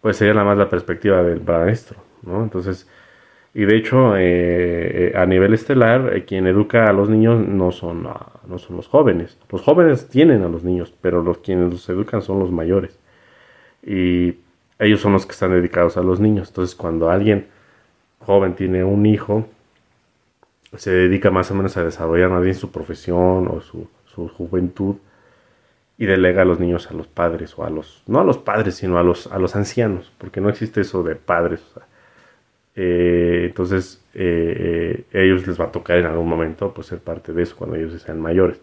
pues 0.00 0.16
sería 0.16 0.32
nada 0.32 0.46
más 0.46 0.56
la 0.56 0.68
perspectiva 0.70 1.22
del 1.22 1.42
maestro, 1.42 1.98
¿no? 2.22 2.42
Entonces, 2.42 2.88
y 3.52 3.64
de 3.64 3.76
hecho, 3.76 4.14
eh, 4.16 5.12
a 5.16 5.26
nivel 5.26 5.54
estelar, 5.54 6.24
quien 6.24 6.46
educa 6.46 6.84
a 6.84 6.92
los 6.92 7.08
niños 7.08 7.46
no 7.46 7.72
son, 7.72 8.06
ah, 8.06 8.40
no 8.46 8.58
son 8.58 8.76
los 8.76 8.86
jóvenes. 8.86 9.38
Los 9.50 9.62
jóvenes 9.62 10.08
tienen 10.08 10.44
a 10.44 10.48
los 10.48 10.62
niños, 10.62 10.94
pero 11.00 11.22
los 11.22 11.38
quienes 11.38 11.72
los 11.72 11.88
educan 11.88 12.22
son 12.22 12.38
los 12.38 12.52
mayores. 12.52 12.96
Y 13.82 14.36
ellos 14.78 15.00
son 15.00 15.12
los 15.14 15.26
que 15.26 15.32
están 15.32 15.50
dedicados 15.50 15.96
a 15.96 16.02
los 16.02 16.20
niños. 16.20 16.48
Entonces, 16.48 16.76
cuando 16.76 17.10
alguien 17.10 17.48
joven 18.20 18.54
tiene 18.54 18.84
un 18.84 19.04
hijo, 19.06 19.46
se 20.76 20.92
dedica 20.92 21.30
más 21.30 21.50
o 21.50 21.54
menos 21.54 21.76
a 21.76 21.84
desarrollar 21.84 22.40
bien 22.40 22.54
su 22.54 22.70
profesión 22.70 23.48
o 23.48 23.60
su, 23.60 23.88
juventud 24.36 24.96
y 25.96 26.04
delega 26.04 26.42
a 26.42 26.44
los 26.44 26.60
niños 26.60 26.90
a 26.90 26.94
los 26.94 27.06
padres 27.06 27.58
o 27.58 27.64
a 27.64 27.70
los, 27.70 28.02
no 28.06 28.20
a 28.20 28.24
los 28.24 28.36
padres, 28.36 28.74
sino 28.74 28.98
a 28.98 29.02
los, 29.02 29.26
a 29.28 29.38
los 29.38 29.56
ancianos, 29.56 30.12
porque 30.18 30.42
no 30.42 30.50
existe 30.50 30.82
eso 30.82 31.02
de 31.02 31.16
padres. 31.16 31.62
Eh, 32.76 33.44
entonces, 33.46 34.02
eh, 34.14 35.04
eh, 35.12 35.22
ellos 35.24 35.46
les 35.46 35.60
va 35.60 35.66
a 35.66 35.72
tocar 35.72 35.98
en 35.98 36.06
algún 36.06 36.28
momento 36.28 36.72
pues, 36.72 36.88
ser 36.88 37.00
parte 37.00 37.32
de 37.32 37.42
eso 37.42 37.56
cuando 37.56 37.76
ellos 37.76 38.00
sean 38.02 38.20
mayores. 38.20 38.60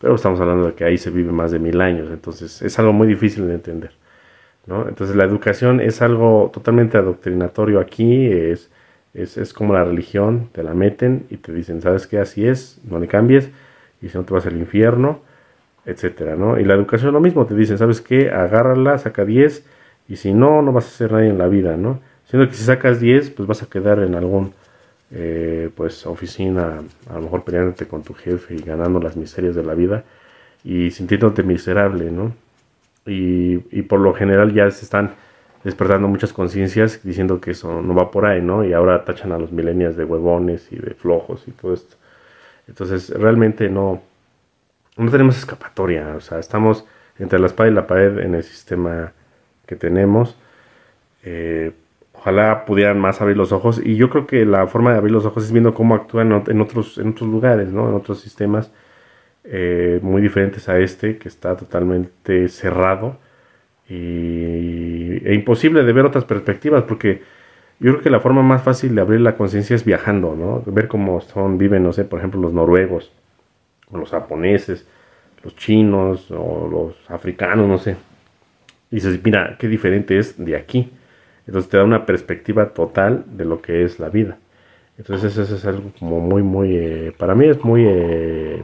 Pero 0.00 0.14
estamos 0.14 0.40
hablando 0.40 0.68
de 0.68 0.74
que 0.74 0.84
ahí 0.84 0.98
se 0.98 1.10
vive 1.10 1.32
más 1.32 1.50
de 1.50 1.58
mil 1.58 1.80
años, 1.80 2.10
entonces 2.10 2.62
es 2.62 2.78
algo 2.78 2.92
muy 2.92 3.06
difícil 3.06 3.46
de 3.48 3.54
entender. 3.54 3.92
¿no? 4.66 4.88
Entonces 4.88 5.16
la 5.16 5.24
educación 5.24 5.80
es 5.80 6.02
algo 6.02 6.50
totalmente 6.54 6.98
adoctrinatorio 6.98 7.80
aquí, 7.80 8.26
es, 8.26 8.70
es, 9.14 9.36
es, 9.36 9.52
como 9.52 9.74
la 9.74 9.84
religión, 9.84 10.48
te 10.52 10.62
la 10.62 10.74
meten 10.74 11.26
y 11.30 11.38
te 11.38 11.52
dicen, 11.52 11.82
¿sabes 11.82 12.06
qué? 12.06 12.18
Así 12.18 12.46
es, 12.46 12.80
no 12.88 12.98
le 12.98 13.08
cambies, 13.08 13.50
y 14.02 14.08
si 14.08 14.16
no 14.18 14.24
te 14.24 14.32
vas 14.34 14.46
al 14.46 14.56
infierno, 14.56 15.20
etcétera, 15.86 16.36
¿no? 16.36 16.58
Y 16.58 16.64
la 16.64 16.74
educación 16.74 17.12
lo 17.12 17.20
mismo, 17.20 17.46
te 17.46 17.54
dicen, 17.54 17.78
¿sabes 17.78 18.00
qué? 18.00 18.30
Agárrala, 18.30 18.98
saca 18.98 19.24
10, 19.24 19.66
y 20.08 20.16
si 20.16 20.32
no, 20.34 20.62
no 20.62 20.72
vas 20.72 20.86
a 20.86 20.90
ser 20.90 21.12
nadie 21.12 21.28
en 21.28 21.38
la 21.38 21.48
vida, 21.48 21.76
¿no? 21.76 22.00
Siendo 22.30 22.48
que 22.48 22.54
si 22.54 22.62
sacas 22.62 23.00
10, 23.00 23.30
pues 23.30 23.48
vas 23.48 23.60
a 23.64 23.66
quedar 23.66 23.98
en 23.98 24.14
algún, 24.14 24.54
eh, 25.10 25.68
pues, 25.74 26.06
oficina, 26.06 26.80
a 27.08 27.14
lo 27.14 27.22
mejor 27.22 27.42
peleándote 27.42 27.88
con 27.88 28.04
tu 28.04 28.14
jefe 28.14 28.54
y 28.54 28.62
ganando 28.62 29.00
las 29.00 29.16
miserias 29.16 29.56
de 29.56 29.64
la 29.64 29.74
vida, 29.74 30.04
y 30.62 30.92
sintiéndote 30.92 31.42
miserable, 31.42 32.12
¿no? 32.12 32.32
Y, 33.04 33.54
y 33.76 33.82
por 33.82 33.98
lo 33.98 34.14
general 34.14 34.54
ya 34.54 34.70
se 34.70 34.84
están 34.84 35.14
despertando 35.64 36.06
muchas 36.06 36.32
conciencias 36.32 37.00
diciendo 37.02 37.40
que 37.40 37.50
eso 37.50 37.82
no 37.82 37.94
va 37.96 38.12
por 38.12 38.26
ahí, 38.26 38.40
¿no? 38.40 38.64
Y 38.64 38.74
ahora 38.74 39.04
tachan 39.04 39.32
a 39.32 39.38
los 39.38 39.50
millennials 39.50 39.96
de 39.96 40.04
huevones 40.04 40.70
y 40.70 40.76
de 40.76 40.94
flojos 40.94 41.42
y 41.48 41.50
todo 41.50 41.74
esto. 41.74 41.96
Entonces, 42.68 43.10
realmente 43.10 43.68
no, 43.68 44.02
no 44.96 45.10
tenemos 45.10 45.36
escapatoria, 45.36 46.14
o 46.14 46.20
sea, 46.20 46.38
estamos 46.38 46.84
entre 47.18 47.40
la 47.40 47.46
espada 47.46 47.68
y 47.68 47.74
la 47.74 47.88
pared 47.88 48.20
en 48.20 48.36
el 48.36 48.44
sistema 48.44 49.12
que 49.66 49.74
tenemos. 49.74 50.36
Eh, 51.24 51.72
ojalá 52.20 52.66
pudieran 52.66 52.98
más 52.98 53.20
abrir 53.22 53.36
los 53.36 53.50
ojos 53.50 53.80
y 53.82 53.96
yo 53.96 54.10
creo 54.10 54.26
que 54.26 54.44
la 54.44 54.66
forma 54.66 54.92
de 54.92 54.98
abrir 54.98 55.12
los 55.12 55.24
ojos 55.24 55.44
es 55.44 55.52
viendo 55.52 55.72
cómo 55.72 55.94
actúan 55.94 56.44
en 56.48 56.60
otros, 56.60 56.98
en 56.98 57.08
otros 57.08 57.28
lugares, 57.30 57.72
¿no? 57.72 57.88
En 57.88 57.94
otros 57.94 58.20
sistemas 58.20 58.70
eh, 59.44 60.00
muy 60.02 60.20
diferentes 60.20 60.68
a 60.68 60.78
este 60.78 61.16
que 61.16 61.28
está 61.28 61.56
totalmente 61.56 62.48
cerrado 62.48 63.16
y, 63.88 65.26
e 65.26 65.34
imposible 65.34 65.82
de 65.82 65.92
ver 65.94 66.04
otras 66.04 66.24
perspectivas, 66.24 66.84
porque 66.84 67.22
yo 67.80 67.92
creo 67.92 68.02
que 68.02 68.10
la 68.10 68.20
forma 68.20 68.42
más 68.42 68.62
fácil 68.62 68.94
de 68.94 69.00
abrir 69.00 69.22
la 69.22 69.36
conciencia 69.36 69.74
es 69.74 69.84
viajando, 69.86 70.36
¿no? 70.36 70.62
Ver 70.66 70.88
cómo 70.88 71.22
son, 71.22 71.56
viven, 71.56 71.82
no 71.82 71.92
sé, 71.94 72.04
por 72.04 72.18
ejemplo, 72.18 72.38
los 72.40 72.52
noruegos, 72.52 73.12
los 73.90 74.10
japoneses, 74.10 74.86
los 75.42 75.56
chinos, 75.56 76.30
o 76.30 76.68
los 76.70 77.10
africanos, 77.10 77.66
no 77.66 77.78
sé. 77.78 77.96
Y 78.90 78.96
dices, 78.96 79.18
mira, 79.24 79.56
qué 79.58 79.68
diferente 79.68 80.18
es 80.18 80.36
de 80.36 80.56
aquí. 80.56 80.90
Entonces 81.46 81.70
te 81.70 81.76
da 81.76 81.84
una 81.84 82.06
perspectiva 82.06 82.70
total 82.70 83.24
de 83.26 83.44
lo 83.44 83.60
que 83.60 83.84
es 83.84 83.98
la 83.98 84.08
vida. 84.08 84.38
Entonces 84.98 85.36
eso 85.36 85.54
es 85.54 85.64
algo 85.64 85.92
como 85.98 86.20
muy, 86.20 86.42
muy, 86.42 86.76
eh, 86.76 87.12
para 87.16 87.34
mí 87.34 87.46
es 87.46 87.64
muy, 87.64 87.84
eh, 87.86 88.62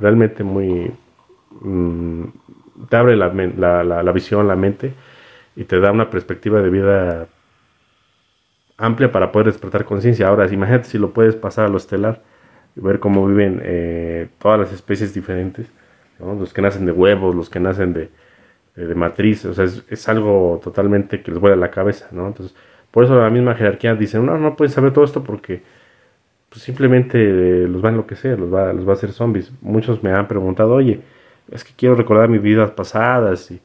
realmente 0.00 0.42
muy, 0.42 0.90
mm, 1.60 2.24
te 2.88 2.96
abre 2.96 3.16
la, 3.16 3.32
la, 3.32 4.02
la, 4.02 4.12
visión, 4.12 4.48
la 4.48 4.56
mente 4.56 4.92
y 5.54 5.64
te 5.64 5.80
da 5.80 5.92
una 5.92 6.10
perspectiva 6.10 6.60
de 6.60 6.70
vida 6.70 7.28
amplia 8.76 9.12
para 9.12 9.32
poder 9.32 9.46
despertar 9.46 9.84
conciencia. 9.84 10.28
Ahora, 10.28 10.52
imagínate 10.52 10.88
si 10.88 10.98
lo 10.98 11.12
puedes 11.12 11.36
pasar 11.36 11.66
a 11.66 11.68
lo 11.68 11.76
estelar 11.76 12.22
y 12.74 12.80
ver 12.80 12.98
cómo 12.98 13.26
viven 13.26 13.60
eh, 13.64 14.28
todas 14.38 14.58
las 14.58 14.72
especies 14.72 15.14
diferentes, 15.14 15.68
los 16.18 16.52
que 16.52 16.62
nacen 16.62 16.86
de 16.86 16.92
huevos, 16.92 17.34
los 17.34 17.48
que 17.48 17.60
nacen 17.60 17.92
de, 17.92 18.10
de, 18.76 18.94
matriz, 18.94 19.44
o 19.46 19.54
sea, 19.54 19.64
es, 19.64 20.08
algo 20.08 20.60
totalmente 20.62 21.22
que 21.22 21.30
les 21.30 21.40
vuela 21.40 21.56
la 21.56 21.70
cabeza, 21.70 22.08
¿no? 22.12 22.26
Entonces, 22.26 22.54
por 22.90 23.04
eso 23.04 23.18
la 23.18 23.30
misma 23.30 23.54
jerarquía 23.54 23.94
dice, 23.94 24.18
no, 24.18 24.38
no 24.38 24.54
pueden 24.54 24.72
saber 24.72 24.92
todo 24.92 25.04
esto 25.04 25.24
porque 25.24 25.62
pues, 26.50 26.62
simplemente 26.62 27.66
los 27.68 27.82
va 27.82 27.88
a 27.88 27.92
enloquecer, 27.92 28.38
los 28.38 28.52
va, 28.52 28.72
los 28.72 28.86
va 28.86 28.92
a 28.92 28.94
hacer 28.94 29.12
zombies. 29.12 29.50
Muchos 29.62 30.02
me 30.02 30.10
han 30.12 30.28
preguntado, 30.28 30.74
oye, 30.74 31.00
es 31.50 31.64
que 31.64 31.72
quiero 31.76 31.94
recordar 31.94 32.28
mis 32.28 32.42
vidas 32.42 32.70
pasadas. 32.70 33.50
Y 33.50 33.60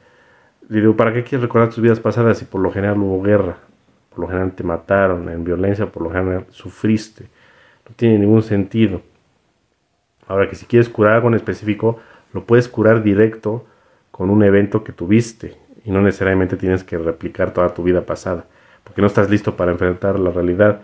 digo, 0.68 0.95
¿para 0.95 1.14
qué 1.14 1.24
quieres 1.24 1.43
recordar 1.43 1.70
tus 1.70 1.82
vidas 1.82 1.99
pasadas 1.99 2.38
si 2.38 2.45
por 2.45 2.62
lo 2.62 2.72
general 2.72 2.97
hubo 2.97 3.22
guerra? 3.22 3.57
Por 4.09 4.20
lo 4.20 4.28
general 4.28 4.51
te 4.53 4.64
mataron 4.64 5.30
en 5.30 5.43
violencia, 5.43 5.86
por 5.86 6.03
lo 6.03 6.09
general 6.09 6.45
sufriste. 6.49 7.26
No 7.88 7.95
tiene 7.95 8.20
ningún 8.20 8.43
sentido. 8.43 9.01
Ahora 10.28 10.49
que 10.49 10.55
si 10.55 10.66
quieres 10.66 10.89
curar 10.89 11.14
algo 11.14 11.30
en 11.30 11.36
específico, 11.36 11.99
lo 12.34 12.45
puedes 12.45 12.68
curar 12.68 13.03
directo 13.03 13.66
con 14.12 14.30
un 14.30 14.43
evento 14.43 14.84
que 14.84 14.91
tuviste 14.91 15.57
y 15.84 15.91
no 15.91 16.01
necesariamente 16.01 16.57
tienes 16.57 16.84
que 16.84 16.97
replicar 16.97 17.53
toda 17.53 17.74
tu 17.74 17.84
vida 17.84 18.05
pasada, 18.05 18.45
porque 18.84 19.01
no 19.01 19.07
estás 19.07 19.30
listo 19.30 19.55
para 19.55 19.72
enfrentar 19.72 20.20
la 20.20 20.32
realidad 20.32 20.82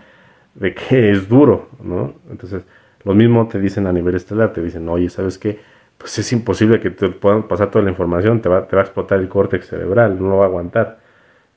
de 0.56 0.74
que 0.74 1.12
es 1.12 1.28
duro, 1.30 1.70
¿no? 1.82 2.14
Entonces, 2.30 2.64
lo 3.04 3.14
mismo 3.14 3.48
te 3.48 3.60
dicen 3.60 3.88
a 3.88 3.94
nivel 3.94 4.16
estelar, 4.16 4.54
te 4.54 4.62
dicen, 4.62 4.88
oye, 4.90 5.10
¿sabes 5.10 5.38
qué? 5.38 5.60
pues 5.98 6.18
es 6.20 6.32
imposible 6.32 6.80
que 6.80 6.92
te 6.92 7.10
puedan 7.10 7.44
pasar 7.44 7.72
toda 7.72 7.84
la 7.84 7.90
información, 7.90 8.42
te 8.42 8.50
va, 8.50 8.68
te 8.68 8.76
va 8.76 8.82
a 8.84 8.86
explotar 8.86 9.20
el 9.20 9.28
córtex 9.28 9.68
cerebral, 9.68 10.22
no 10.22 10.30
lo 10.30 10.38
va 10.38 10.46
a 10.46 10.48
aguantar. 10.48 11.00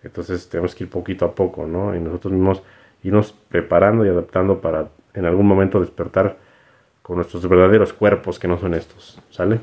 Entonces 0.03 0.49
tenemos 0.49 0.75
que 0.75 0.85
ir 0.85 0.91
poquito 0.91 1.27
a 1.27 1.35
poco, 1.35 1.67
¿no? 1.67 1.95
Y 1.95 2.01
nosotros 2.01 2.33
mismos 2.33 2.63
irnos 3.03 3.33
preparando 3.49 4.05
y 4.05 4.09
adaptando 4.09 4.61
para 4.61 4.89
en 5.13 5.27
algún 5.27 5.47
momento 5.47 5.81
despertar 5.81 6.39
con 7.03 7.17
nuestros 7.17 7.47
verdaderos 7.49 7.93
cuerpos 7.93 8.39
que 8.39 8.49
no 8.49 8.59
son 8.59 8.75
estos, 8.75 9.21
¿sale? 9.31 9.61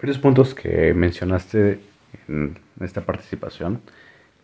Varios 0.00 0.18
puntos 0.18 0.54
que 0.54 0.94
mencionaste 0.94 1.80
en 2.26 2.58
esta 2.80 3.02
participación 3.02 3.82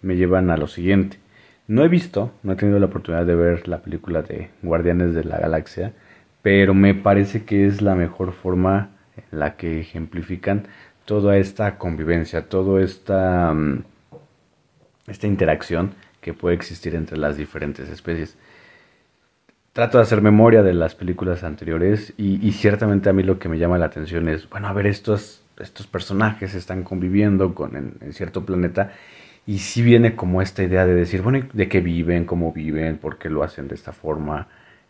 me 0.03 0.17
llevan 0.17 0.51
a 0.51 0.59
lo 0.59 0.67
siguiente. 0.67 1.19
No 1.67 1.83
he 1.83 1.89
visto, 1.89 2.31
no 2.43 2.53
he 2.53 2.57
tenido 2.57 2.79
la 2.79 2.87
oportunidad 2.87 3.25
de 3.25 3.35
ver 3.35 3.67
la 3.67 3.81
película 3.81 4.21
de 4.21 4.51
Guardianes 4.63 5.15
de 5.15 5.25
la 5.25 5.39
Galaxia, 5.39 5.95
pero 6.43 6.75
me 6.75 6.95
parece 6.95 7.45
que 7.45 7.67
es 7.67 7.81
la 7.81 7.95
mejor 7.95 8.33
forma 8.33 8.91
en 9.17 9.39
la 9.39 9.57
que 9.57 9.81
ejemplifican 9.81 10.69
toda 11.07 11.39
esta 11.39 11.79
convivencia, 11.79 12.49
toda 12.51 12.83
esta, 12.83 13.53
mm, 13.55 13.83
esta 15.07 15.27
interacción 15.27 15.95
que 16.21 16.35
puede 16.35 16.55
existir 16.55 16.95
entre 16.95 17.17
las 17.17 17.39
diferentes 17.39 17.89
especies. 17.89 18.37
Trato 19.73 19.99
de 19.99 20.03
hacer 20.03 20.21
memoria 20.21 20.63
de 20.63 20.75
las 20.75 20.95
películas 20.95 21.45
anteriores 21.45 22.13
y, 22.17 22.53
ciertamente 22.53 23.09
a 23.09 23.13
mí 23.13 23.23
lo 23.23 23.39
que 23.39 23.49
me 23.49 23.59
llama 23.59 23.79
la 23.79 23.87
atención 23.87 24.29
es, 24.29 24.49
bueno, 24.49 24.69
a 24.69 24.73
ver, 24.73 24.87
estos, 24.87 25.46
estos 25.59 25.87
personajes 25.87 26.55
están 26.55 26.83
conviviendo 26.83 27.55
con, 27.55 27.77
en, 27.77 28.13
cierto 28.13 28.45
planeta 28.45 28.93
y 29.47 29.59
si 29.59 29.83
viene 29.83 30.17
como 30.17 30.43
esta 30.43 30.63
idea 30.63 30.87
de 30.87 30.95
decir, 30.95 31.23
bueno, 31.23 31.47
¿de 31.53 31.69
qué 31.69 31.81
viven? 31.81 32.25
¿Cómo 32.25 32.53
viven? 32.53 32.99
¿Por 32.99 33.19
qué 33.19 33.31
lo 33.31 33.43
hacen 33.43 33.69
de 33.69 33.75
esta 33.75 33.93
forma? 33.93 34.49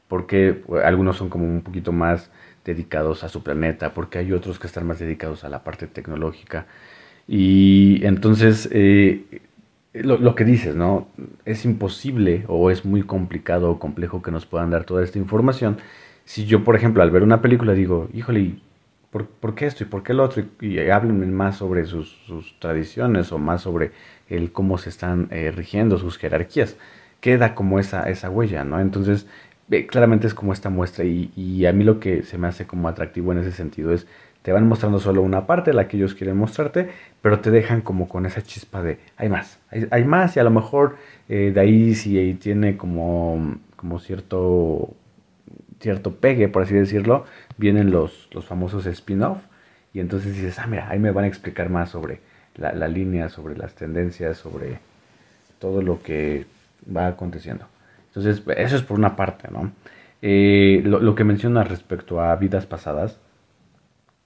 porque 0.08 0.54
pues, 0.66 0.84
algunos 0.84 1.16
son 1.16 1.28
como 1.28 1.44
un 1.44 1.62
poquito 1.62 1.92
más 1.92 2.30
dedicados 2.64 3.24
a 3.24 3.28
su 3.28 3.42
planeta, 3.42 3.94
porque 3.94 4.18
hay 4.18 4.32
otros 4.32 4.58
que 4.58 4.66
están 4.66 4.86
más 4.86 4.98
dedicados 4.98 5.44
a 5.44 5.48
la 5.48 5.64
parte 5.64 5.86
tecnológica. 5.86 6.66
Y 7.28 8.04
entonces, 8.04 8.68
eh, 8.72 9.40
lo, 9.94 10.34
que 10.34 10.44
dices, 10.44 10.74
¿no? 10.74 11.08
Es 11.44 11.64
imposible 11.64 12.44
o 12.48 12.70
es 12.70 12.84
muy 12.84 13.02
complicado 13.02 13.70
o 13.70 13.78
complejo 13.78 14.22
que 14.22 14.30
nos 14.30 14.46
puedan 14.46 14.70
dar 14.70 14.84
toda 14.84 15.04
esta 15.04 15.18
información. 15.18 15.78
Si 16.24 16.44
yo, 16.46 16.64
por 16.64 16.76
ejemplo, 16.76 17.02
al 17.02 17.10
ver 17.10 17.22
una 17.22 17.40
película 17.40 17.72
digo, 17.72 18.08
híjole, 18.12 18.56
¿por, 19.16 19.26
¿por 19.26 19.54
qué 19.54 19.64
esto 19.64 19.82
y 19.82 19.86
por 19.86 20.02
qué 20.02 20.12
lo 20.12 20.24
otro? 20.24 20.44
Y, 20.60 20.78
háblenme 20.78 21.24
más 21.26 21.56
sobre 21.56 21.86
sus, 21.86 22.18
tradiciones 22.58 23.32
o 23.32 23.38
más 23.38 23.62
sobre 23.62 23.92
el 24.28 24.52
cómo 24.52 24.76
se 24.76 24.90
están 24.90 25.28
eh, 25.30 25.50
rigiendo 25.56 25.96
sus 25.96 26.18
jerarquías. 26.18 26.76
Queda 27.20 27.54
como 27.54 27.78
esa, 27.78 28.10
esa 28.10 28.28
huella, 28.28 28.62
¿no? 28.64 28.78
Entonces, 28.78 29.26
claramente 29.88 30.26
es 30.26 30.34
como 30.34 30.52
esta 30.52 30.68
muestra 30.68 31.04
y, 31.04 31.64
a 31.64 31.72
mí 31.72 31.82
lo 31.82 31.98
que 31.98 32.24
se 32.24 32.36
me 32.36 32.46
hace 32.46 32.66
como 32.66 32.88
atractivo 32.88 33.32
en 33.32 33.38
ese 33.38 33.52
sentido 33.52 33.92
es 33.92 34.06
te 34.42 34.52
van 34.52 34.68
mostrando 34.68 35.00
solo 35.00 35.22
una 35.22 35.46
parte, 35.46 35.72
la 35.72 35.88
que 35.88 35.96
ellos 35.96 36.14
quieren 36.14 36.36
mostrarte, 36.36 36.90
pero 37.22 37.40
te 37.40 37.50
dejan 37.50 37.80
como 37.80 38.08
con 38.08 38.26
esa 38.26 38.42
chispa 38.42 38.80
de 38.82 38.98
hay 39.16 39.28
más, 39.28 39.58
hay, 39.90 40.04
más 40.04 40.36
y 40.36 40.40
a 40.40 40.44
lo 40.44 40.50
mejor 40.50 40.96
eh, 41.28 41.50
de 41.52 41.60
ahí 41.60 41.94
si 41.96 42.34
tiene 42.34 42.76
como, 42.76 43.56
como 43.74 43.98
cierto, 43.98 44.94
cierto 45.80 46.14
pegue, 46.16 46.48
por 46.48 46.62
así 46.62 46.74
decirlo, 46.74 47.24
vienen 47.56 47.90
los, 47.90 48.28
los 48.32 48.44
famosos 48.44 48.86
spin-off 48.86 49.38
y 49.92 50.00
entonces 50.00 50.34
dices, 50.34 50.58
ah, 50.58 50.66
mira, 50.66 50.88
ahí 50.90 50.98
me 50.98 51.10
van 51.10 51.24
a 51.24 51.28
explicar 51.28 51.70
más 51.70 51.90
sobre 51.90 52.20
la, 52.56 52.72
la 52.72 52.88
línea, 52.88 53.28
sobre 53.28 53.56
las 53.56 53.74
tendencias, 53.74 54.36
sobre 54.36 54.78
todo 55.58 55.82
lo 55.82 56.02
que 56.02 56.46
va 56.94 57.06
aconteciendo. 57.06 57.66
Entonces, 58.08 58.42
eso 58.56 58.76
es 58.76 58.82
por 58.82 58.98
una 58.98 59.16
parte, 59.16 59.48
¿no? 59.50 59.72
Eh, 60.22 60.82
lo, 60.84 61.14
que 61.14 61.24
mencionas 61.24 61.68
respecto 61.68 62.20
a 62.20 62.34
vidas 62.36 62.66
pasadas, 62.66 63.20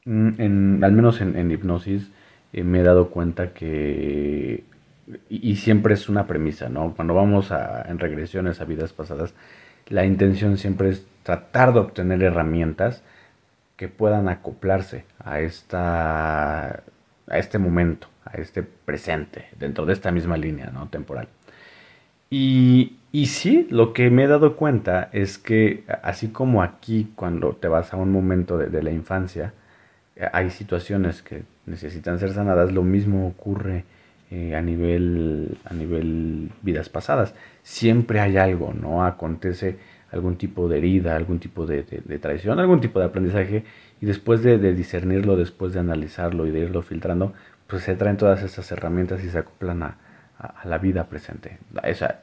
mm, 0.05 0.41
en, 0.41 0.85
al 0.85 0.93
menos 0.93 1.21
en, 1.21 1.51
hipnosis, 1.51 2.11
eh, 2.53 2.63
me 2.63 2.81
he 2.81 2.83
dado 2.83 3.11
cuenta 3.11 3.53
que, 3.53 4.65
y, 5.29 5.57
siempre 5.57 5.95
es 5.95 6.09
una 6.09 6.27
premisa, 6.27 6.69
¿no? 6.69 6.95
Cuando 6.95 7.15
vamos 7.15 7.51
a, 7.51 7.83
en 7.89 7.99
regresiones 7.99 8.61
a 8.61 8.65
vidas 8.65 8.93
pasadas, 8.93 9.35
la 9.89 10.05
intención 10.07 10.57
siempre 10.57 10.91
es 10.91 11.07
tratar 11.25 11.73
de 11.73 11.81
obtener 11.81 12.23
herramientas 12.23 13.03
que 13.81 13.89
puedan 13.89 14.29
acoplarse 14.29 15.07
a, 15.25 15.41
esta, 15.41 16.67
a 16.69 17.39
este 17.39 17.57
momento, 17.57 18.09
a 18.27 18.37
este 18.37 18.63
presente, 18.63 19.47
dentro 19.59 19.87
de 19.87 19.95
esta 19.95 20.11
misma 20.11 20.37
línea 20.37 20.67
¿no? 20.67 20.89
temporal. 20.89 21.29
Y, 22.29 22.99
y 23.11 23.29
sí, 23.29 23.67
lo 23.71 23.95
que 23.95 24.11
me 24.11 24.25
he 24.25 24.27
dado 24.27 24.57
cuenta 24.57 25.09
es 25.15 25.39
que 25.39 25.85
así 26.03 26.29
como 26.29 26.63
aquí 26.63 27.11
cuando 27.17 27.55
te 27.55 27.69
vas 27.69 27.95
a 27.95 27.97
un 27.97 28.13
momento 28.13 28.59
de, 28.59 28.83
la 28.83 28.91
infancia, 28.91 29.55
hay 30.31 30.51
situaciones 30.51 31.23
que 31.23 31.45
necesitan 31.65 32.19
ser 32.19 32.35
sanadas, 32.35 32.73
lo 32.73 32.83
mismo 32.83 33.27
ocurre 33.29 33.85
eh, 34.31 34.57
a, 34.57 34.61
nivel, 34.61 35.57
a 35.65 35.73
nivel 35.73 36.51
vidas 36.61 36.91
pasadas. 36.91 37.35
Siempre 37.63 38.21
hay 38.21 38.37
algo, 38.37 38.75
¿no? 38.75 39.07
Acontece 39.07 39.79
algún 40.13 40.37
tipo 40.37 40.69
de 40.69 40.79
herida, 40.79 41.17
algún 41.17 41.39
tipo 41.39 41.67
de, 41.67 41.83
traición, 42.21 42.59
algún 42.59 42.81
tipo 42.81 42.99
de 42.99 43.07
aprendizaje, 43.07 43.65
y 44.01 44.07
después 44.07 44.43
de, 44.43 44.59
discernirlo, 44.75 45.37
después 45.37 45.73
de 45.73 45.81
analizarlo 45.81 46.47
y 46.47 46.51
de 46.51 46.61
irlo 46.61 46.83
filtrando, 46.83 47.33
pues 47.67 47.85
se 47.85 47.95
traen 47.95 48.17
todas 48.17 48.43
esas 48.43 48.71
herramientas 48.73 49.23
y 49.25 49.29
se 49.29 49.39
acoplan 49.39 49.83
a, 49.83 49.97
la 50.65 50.79
vida 50.79 51.05
presente. 51.05 51.59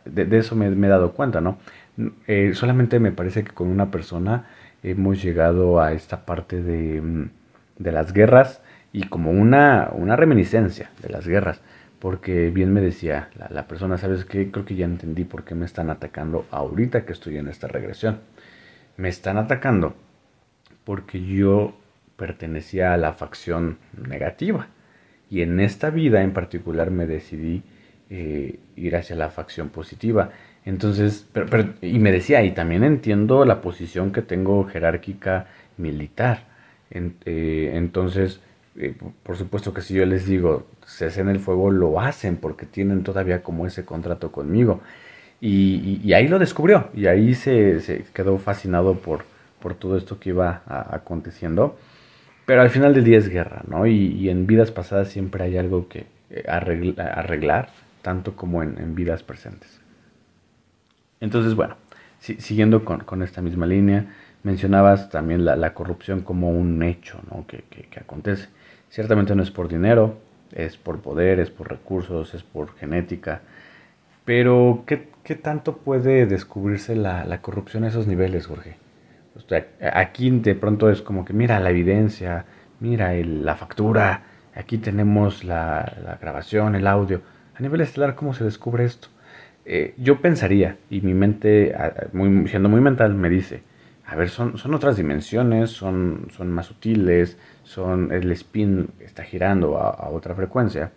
de, 0.05 0.37
eso 0.37 0.55
me, 0.55 0.67
he 0.67 0.89
dado 0.89 1.11
cuenta, 1.11 1.39
¿no? 1.39 1.59
Eh, 2.25 2.51
solamente 2.55 2.99
me 2.99 3.11
parece 3.11 3.43
que 3.43 3.51
con 3.51 3.67
una 3.67 3.91
persona 3.91 4.47
hemos 4.81 5.21
llegado 5.21 5.79
a 5.79 5.93
esta 5.93 6.25
parte 6.25 6.63
de, 6.63 6.99
mm, 6.99 7.29
las 7.77 8.13
guerras 8.13 8.61
y 8.91 9.03
como 9.03 9.29
una, 9.29 9.91
una 9.93 10.15
reminiscencia 10.15 10.89
de 11.03 11.09
las 11.09 11.27
guerras 11.27 11.61
porque 11.99 12.49
bien 12.49 12.73
me 12.73 12.81
decía 12.81 13.29
la, 13.49 13.67
persona, 13.67 13.97
¿sabes 13.97 14.25
qué? 14.25 14.51
Creo 14.51 14.65
que 14.65 14.75
ya 14.75 14.85
entendí 14.85 15.23
por 15.23 15.43
qué 15.43 15.55
me 15.55 15.65
están 15.65 15.89
atacando 15.89 16.45
ahorita 16.51 17.05
que 17.05 17.13
estoy 17.13 17.37
en 17.37 17.47
esta 17.47 17.67
regresión. 17.67 18.19
Me 18.97 19.09
están 19.09 19.37
atacando 19.37 19.95
porque 20.83 21.23
yo 21.23 21.75
pertenecía 22.15 22.93
a 22.93 22.97
la 22.97 23.13
facción 23.13 23.77
negativa. 24.07 24.67
Y 25.29 25.41
en 25.41 25.59
esta 25.59 25.89
vida 25.89 26.21
en 26.21 26.33
particular 26.33 26.91
me 26.91 27.05
decidí 27.05 27.63
eh, 28.09 28.59
ir 28.75 28.95
hacia 28.95 29.15
la 29.15 29.29
facción 29.29 29.69
positiva. 29.69 30.31
Entonces, 30.65 31.27
y 31.81 31.99
me 31.99 32.11
decía, 32.11 32.43
y 32.43 32.51
también 32.51 32.83
entiendo 32.83 33.43
la 33.45 33.61
posición 33.61 34.11
que 34.11 34.21
tengo 34.21 34.65
jerárquica 34.65 35.47
militar. 35.77 36.45
Eh, 36.91 37.71
entonces, 37.73 38.41
por 39.23 39.37
supuesto 39.37 39.73
que 39.73 39.81
si 39.81 39.95
yo 39.95 40.05
les 40.05 40.25
digo, 40.25 40.67
cesen 40.85 41.29
el 41.29 41.39
fuego, 41.39 41.71
lo 41.71 41.99
hacen 41.99 42.37
porque 42.37 42.65
tienen 42.65 43.03
todavía 43.03 43.41
como 43.43 43.65
ese 43.65 43.85
contrato 43.85 44.31
conmigo. 44.31 44.81
Y, 45.39 46.11
ahí 46.13 46.27
lo 46.27 46.39
descubrió 46.39 46.89
y 46.95 47.05
ahí 47.07 47.35
se, 47.35 48.05
quedó 48.13 48.37
fascinado 48.39 48.95
por, 48.95 49.25
todo 49.79 49.97
esto 49.97 50.19
que 50.19 50.29
iba 50.29 50.61
aconteciendo. 50.67 51.77
Pero 52.45 52.61
al 52.61 52.69
final 52.69 52.93
del 52.93 53.03
día 53.03 53.17
es 53.17 53.27
guerra, 53.27 53.63
¿no? 53.67 53.85
Y, 53.87 54.29
en 54.29 54.47
vidas 54.47 54.71
pasadas 54.71 55.09
siempre 55.09 55.43
hay 55.43 55.57
algo 55.57 55.87
que 55.89 56.05
eh, 56.29 56.43
arreglar, 56.47 57.69
tanto 58.01 58.35
como 58.35 58.63
en, 58.63 58.95
vidas 58.95 59.23
presentes. 59.23 59.81
Entonces, 61.19 61.55
bueno, 61.55 61.75
siguiendo 62.19 62.85
con, 62.85 63.23
esta 63.23 63.41
misma 63.41 63.65
línea, 63.65 64.05
mencionabas 64.43 65.09
también 65.09 65.43
la, 65.45 65.73
corrupción 65.73 66.21
como 66.21 66.51
un 66.51 66.81
hecho 66.83 67.19
¿no? 67.29 67.45
que 67.47 67.99
acontece. 67.99 68.47
Ciertamente 68.89 69.35
no 69.35 69.43
es 69.43 69.51
por 69.51 69.67
dinero, 69.67 70.17
es 70.53 70.77
por 70.77 70.99
poder, 71.01 71.39
es 71.39 71.49
por 71.49 71.69
recursos, 71.69 72.33
es 72.33 72.43
por 72.43 72.75
genética. 72.75 73.41
Pero, 74.25 74.83
¿qué, 74.85 75.09
qué 75.23 75.35
tanto 75.35 75.77
puede 75.77 76.25
descubrirse 76.25 76.95
la, 76.95 77.25
la, 77.25 77.41
corrupción 77.41 77.83
a 77.83 77.87
esos 77.87 78.07
niveles, 78.07 78.47
Jorge? 78.47 78.75
aquí 79.93 80.31
de 80.31 80.55
pronto 80.55 80.89
es 80.89 81.01
como 81.01 81.23
que 81.23 81.31
mira 81.31 81.59
la 81.59 81.69
evidencia, 81.69 82.45
mira 82.79 83.13
la 83.13 83.55
factura, 83.55 84.23
aquí 84.55 84.79
tenemos 84.79 85.43
la, 85.43 85.93
la, 86.03 86.17
grabación, 86.17 86.75
el 86.75 86.87
audio. 86.87 87.21
A 87.55 87.61
nivel 87.61 87.81
estelar, 87.81 88.15
¿cómo 88.15 88.33
se 88.33 88.43
descubre 88.43 88.83
esto? 88.83 89.09
Eh, 89.65 89.93
yo 89.97 90.21
pensaría, 90.21 90.77
y 90.89 91.01
mi 91.01 91.13
mente, 91.13 91.75
siendo 92.47 92.69
muy 92.69 92.81
mental, 92.81 93.13
me 93.13 93.29
dice, 93.29 93.61
a 94.05 94.15
ver, 94.15 94.29
son, 94.29 94.57
son 94.57 94.73
otras 94.73 94.95
dimensiones, 94.95 95.71
son, 95.71 96.27
son 96.31 96.49
más 96.51 96.67
sutiles, 96.67 97.37
son, 97.67 98.13
el 98.13 98.31
spin 98.31 98.89
está 99.01 99.23
girando 99.23 99.77
a, 99.77 100.09
otra 100.09 100.33
frecuencia. 100.35 100.91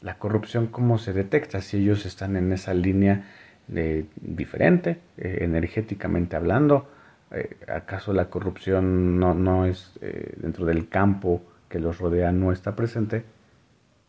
La 0.00 0.18
corrupción, 0.18 0.68
¿cómo 0.68 0.98
se 0.98 1.12
detecta? 1.12 1.60
Si 1.60 1.76
ellos 1.76 2.06
están 2.06 2.36
en 2.36 2.50
esa 2.52 2.72
línea 2.72 3.24
de, 3.68 4.06
diferente, 4.16 4.98
eh, 5.18 5.38
energéticamente 5.42 6.34
hablando, 6.34 6.88
eh, 7.30 7.56
¿acaso 7.68 8.14
la 8.14 8.30
corrupción 8.30 9.18
no, 9.18 9.34
no 9.34 9.66
es 9.66 9.92
eh, 10.00 10.34
dentro 10.38 10.64
del 10.64 10.88
campo 10.88 11.42
que 11.68 11.78
los 11.78 11.98
rodea, 11.98 12.32
no 12.32 12.52
está 12.52 12.74
presente? 12.74 13.24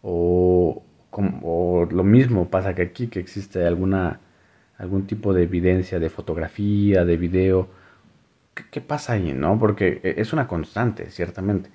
O, 0.01 0.83
o 1.11 1.87
lo 1.91 2.03
mismo 2.05 2.49
pasa 2.49 2.73
que 2.73 2.81
aquí, 2.83 3.07
que 3.07 3.19
existe 3.19 3.67
alguna, 3.67 4.21
algún 4.77 5.05
tipo 5.05 5.33
de 5.33 5.43
evidencia 5.43 5.99
de 5.99 6.09
fotografía, 6.09 7.03
de 7.03 7.17
video, 7.17 7.67
¿qué, 8.53 8.81
pasa 8.81 9.13
ahí, 9.13 9.33
no? 9.33 9.57
Porque 9.59 10.01
e, 10.03 10.15
es 10.17 10.33
una 10.33 10.47
constante, 10.47 11.09
ciertamente. 11.11 11.69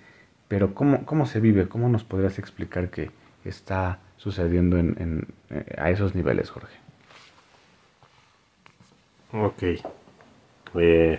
Pero 0.48 0.74
¿cómo, 0.74 1.04
cómo 1.04 1.26
se 1.26 1.40
vive? 1.40 1.68
¿Cómo 1.68 1.88
nos 1.88 2.04
podrías 2.04 2.38
explicar 2.38 2.90
que 2.90 3.10
está 3.44 4.00
sucediendo 4.16 4.78
en, 4.78 5.26
eh, 5.50 5.64
a 5.78 5.90
esos 5.90 6.14
niveles, 6.14 6.50
Jorge? 6.50 6.76
Ok. 9.32 9.62
Eh, 10.74 11.18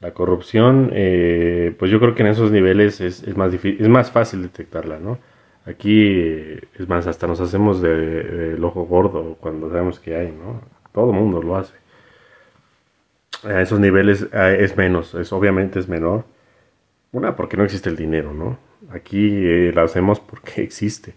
la 0.00 0.12
corrupción, 0.12 0.90
eh, 0.92 1.74
pues 1.78 1.90
yo 1.90 1.98
creo 1.98 2.14
que 2.14 2.22
en 2.22 2.28
esos 2.28 2.50
niveles 2.52 3.00
es, 3.00 3.36
más 3.36 3.50
difícil, 3.50 3.82
es 3.82 3.88
más 3.88 4.10
fácil 4.10 4.42
detectarla, 4.42 4.98
¿no? 4.98 5.18
Aquí, 5.64 6.60
es 6.78 6.88
más, 6.88 7.08
hasta 7.08 7.26
nos 7.26 7.40
hacemos 7.40 7.82
del 7.82 8.62
ojo 8.62 8.84
gordo 8.84 9.36
cuando 9.40 9.68
sabemos 9.68 9.98
que 9.98 10.14
hay, 10.14 10.28
¿no? 10.30 10.60
Todo 10.92 11.10
el 11.10 11.16
mundo 11.16 11.42
lo 11.42 11.56
hace 11.56 11.74
a 13.46 13.62
esos 13.62 13.80
niveles 13.80 14.26
es 14.32 14.76
menos, 14.76 15.14
es 15.14 15.32
obviamente 15.32 15.78
es 15.78 15.88
menor. 15.88 16.24
Una, 17.12 17.36
porque 17.36 17.56
no 17.56 17.64
existe 17.64 17.88
el 17.88 17.96
dinero, 17.96 18.32
¿no? 18.34 18.58
Aquí 18.90 19.30
eh, 19.32 19.72
lo 19.74 19.82
hacemos 19.82 20.20
porque 20.20 20.62
existe. 20.62 21.14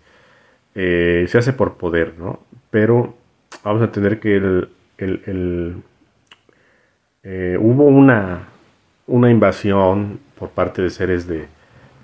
Eh, 0.76 1.26
se 1.28 1.38
hace 1.38 1.54
por 1.54 1.78
poder, 1.78 2.14
¿no? 2.18 2.40
Pero 2.70 3.16
vamos 3.64 3.82
a 3.82 3.86
entender 3.86 4.20
que 4.20 4.36
el, 4.38 5.84
eh, 7.24 7.58
hubo 7.60 7.84
una, 7.86 8.48
una 9.08 9.30
invasión 9.30 10.20
por 10.38 10.50
parte 10.52 10.82
de 10.82 10.90
seres 10.90 11.28
de, 11.28 11.48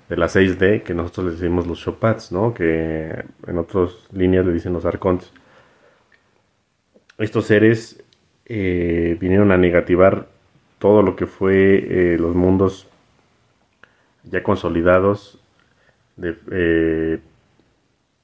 de 0.08 0.16
la 0.16 0.26
6D, 0.26 0.82
que 0.82 0.94
nosotros 0.94 1.26
le 1.26 1.32
decimos 1.32 1.66
los 1.66 1.80
Chopats, 1.80 2.32
¿no? 2.32 2.52
Que 2.52 3.24
en 3.46 3.58
otras 3.58 3.92
líneas 4.12 4.44
le 4.44 4.52
dicen 4.52 4.72
los 4.72 4.84
arcontes. 4.84 5.32
Estos 7.18 7.46
seres 7.46 8.04
eh, 8.48 9.16
vinieron 9.20 9.50
a 9.50 9.56
negativar 9.56 10.28
todo 10.78 11.02
lo 11.02 11.16
que 11.16 11.26
fue 11.26 12.14
eh, 12.14 12.16
los 12.18 12.36
mundos 12.36 12.88
ya 14.22 14.42
consolidados. 14.42 15.40
Eh, 16.22 17.18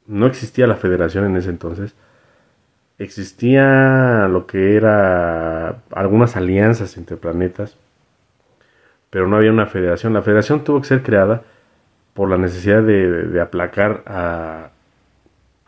no 0.06 0.26
existía 0.26 0.66
la 0.66 0.76
federación 0.76 1.24
en 1.26 1.36
ese 1.36 1.50
entonces. 1.50 1.94
Existía 2.98 4.28
lo 4.28 4.46
que 4.46 4.76
era 4.76 5.82
algunas 5.90 6.36
alianzas 6.36 6.96
entre 6.96 7.16
planetas, 7.16 7.76
pero 9.10 9.26
no 9.26 9.36
había 9.36 9.50
una 9.50 9.66
federación. 9.66 10.12
La 10.12 10.22
federación 10.22 10.62
tuvo 10.62 10.80
que 10.80 10.86
ser 10.86 11.02
creada 11.02 11.42
por 12.14 12.30
la 12.30 12.36
necesidad 12.38 12.82
de, 12.82 13.40
aplacar 13.40 14.02
a, 14.06 14.70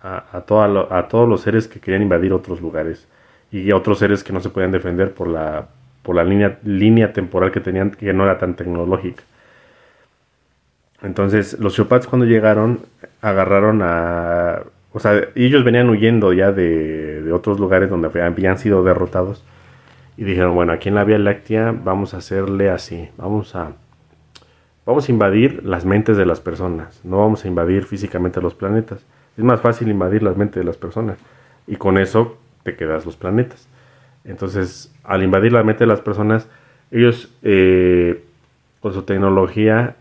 a, 0.01 0.25
a 0.33 1.09
todos 1.09 1.29
los 1.29 1.41
seres 1.41 1.67
que 1.67 1.81
querían 1.81 2.03
invadir 2.03 2.33
otros 2.33 2.61
lugares 2.61 3.09
y 3.55 3.71
otros 3.71 4.01
seres 4.01 4.25
que 4.25 4.33
no 4.33 4.41
se 4.41 4.51
podían 4.51 4.73
defender 4.73 5.15
por 5.15 5.29
la, 5.29 5.69
por 6.03 6.17
la 6.17 6.25
línea, 6.25 6.59
línea 6.65 7.13
temporal 7.13 7.53
que 7.53 7.61
tenían 7.61 7.93
que 7.93 8.13
no 8.13 8.25
era 8.25 8.37
tan 8.37 8.55
tecnológica. 8.55 9.23
Entonces 11.03 11.57
los 11.61 11.73
Chopats 11.75 12.09
cuando 12.09 12.27
llegaron 12.27 12.81
agarraron 13.21 13.81
a... 13.83 14.63
O 14.93 14.99
sea, 14.99 15.29
ellos 15.37 15.63
venían 15.63 15.89
huyendo 15.89 16.33
ya 16.33 16.51
de, 16.51 17.23
de 17.23 17.33
otros 17.33 17.61
lugares 17.61 17.89
donde 17.89 18.09
habían 18.21 18.59
sido 18.59 18.83
derrotados. 18.83 19.45
Y 20.17 20.25
dijeron, 20.25 20.57
bueno, 20.57 20.73
aquí 20.73 20.89
en 20.89 20.97
la 20.97 21.05
Vía 21.05 21.19
Láctea 21.19 21.73
vamos 21.73 22.13
a 22.13 22.17
hacerle 22.17 22.71
así. 22.71 23.09
Vamos 23.17 23.55
a, 23.55 23.71
vamos 24.85 25.09
a 25.09 25.13
invadir 25.13 25.63
las 25.65 25.85
mentes 25.85 26.17
de 26.17 26.27
las 26.27 26.41
personas. 26.41 27.01
No 27.05 27.19
vamos 27.19 27.45
a 27.45 27.49
invadir 27.49 27.85
físicamente 27.85 28.41
los 28.41 28.55
planetas. 28.55 29.07
Es 29.39 29.45
más 29.45 29.61
fácil 29.61 29.89
invadir 29.91 30.25
las 30.25 30.37
mentes 30.37 30.61
de 30.61 30.65
las 30.65 30.77
personas. 30.77 31.19
Y 31.69 31.77
con 31.77 31.99
eso 31.99 32.37
te 32.65 32.75
quedas 32.75 33.07
los 33.07 33.17
planetas. 33.17 33.69
Entonces, 34.25 34.93
al 35.05 35.23
invadir 35.23 35.53
la 35.53 35.63
mente 35.63 35.85
de 35.85 35.89
las 35.89 36.01
personas, 36.01 36.49
ellos 36.91 37.33
eh, 37.43 38.25
con 38.81 38.93
su 38.93 39.03
tecnología 39.03 39.97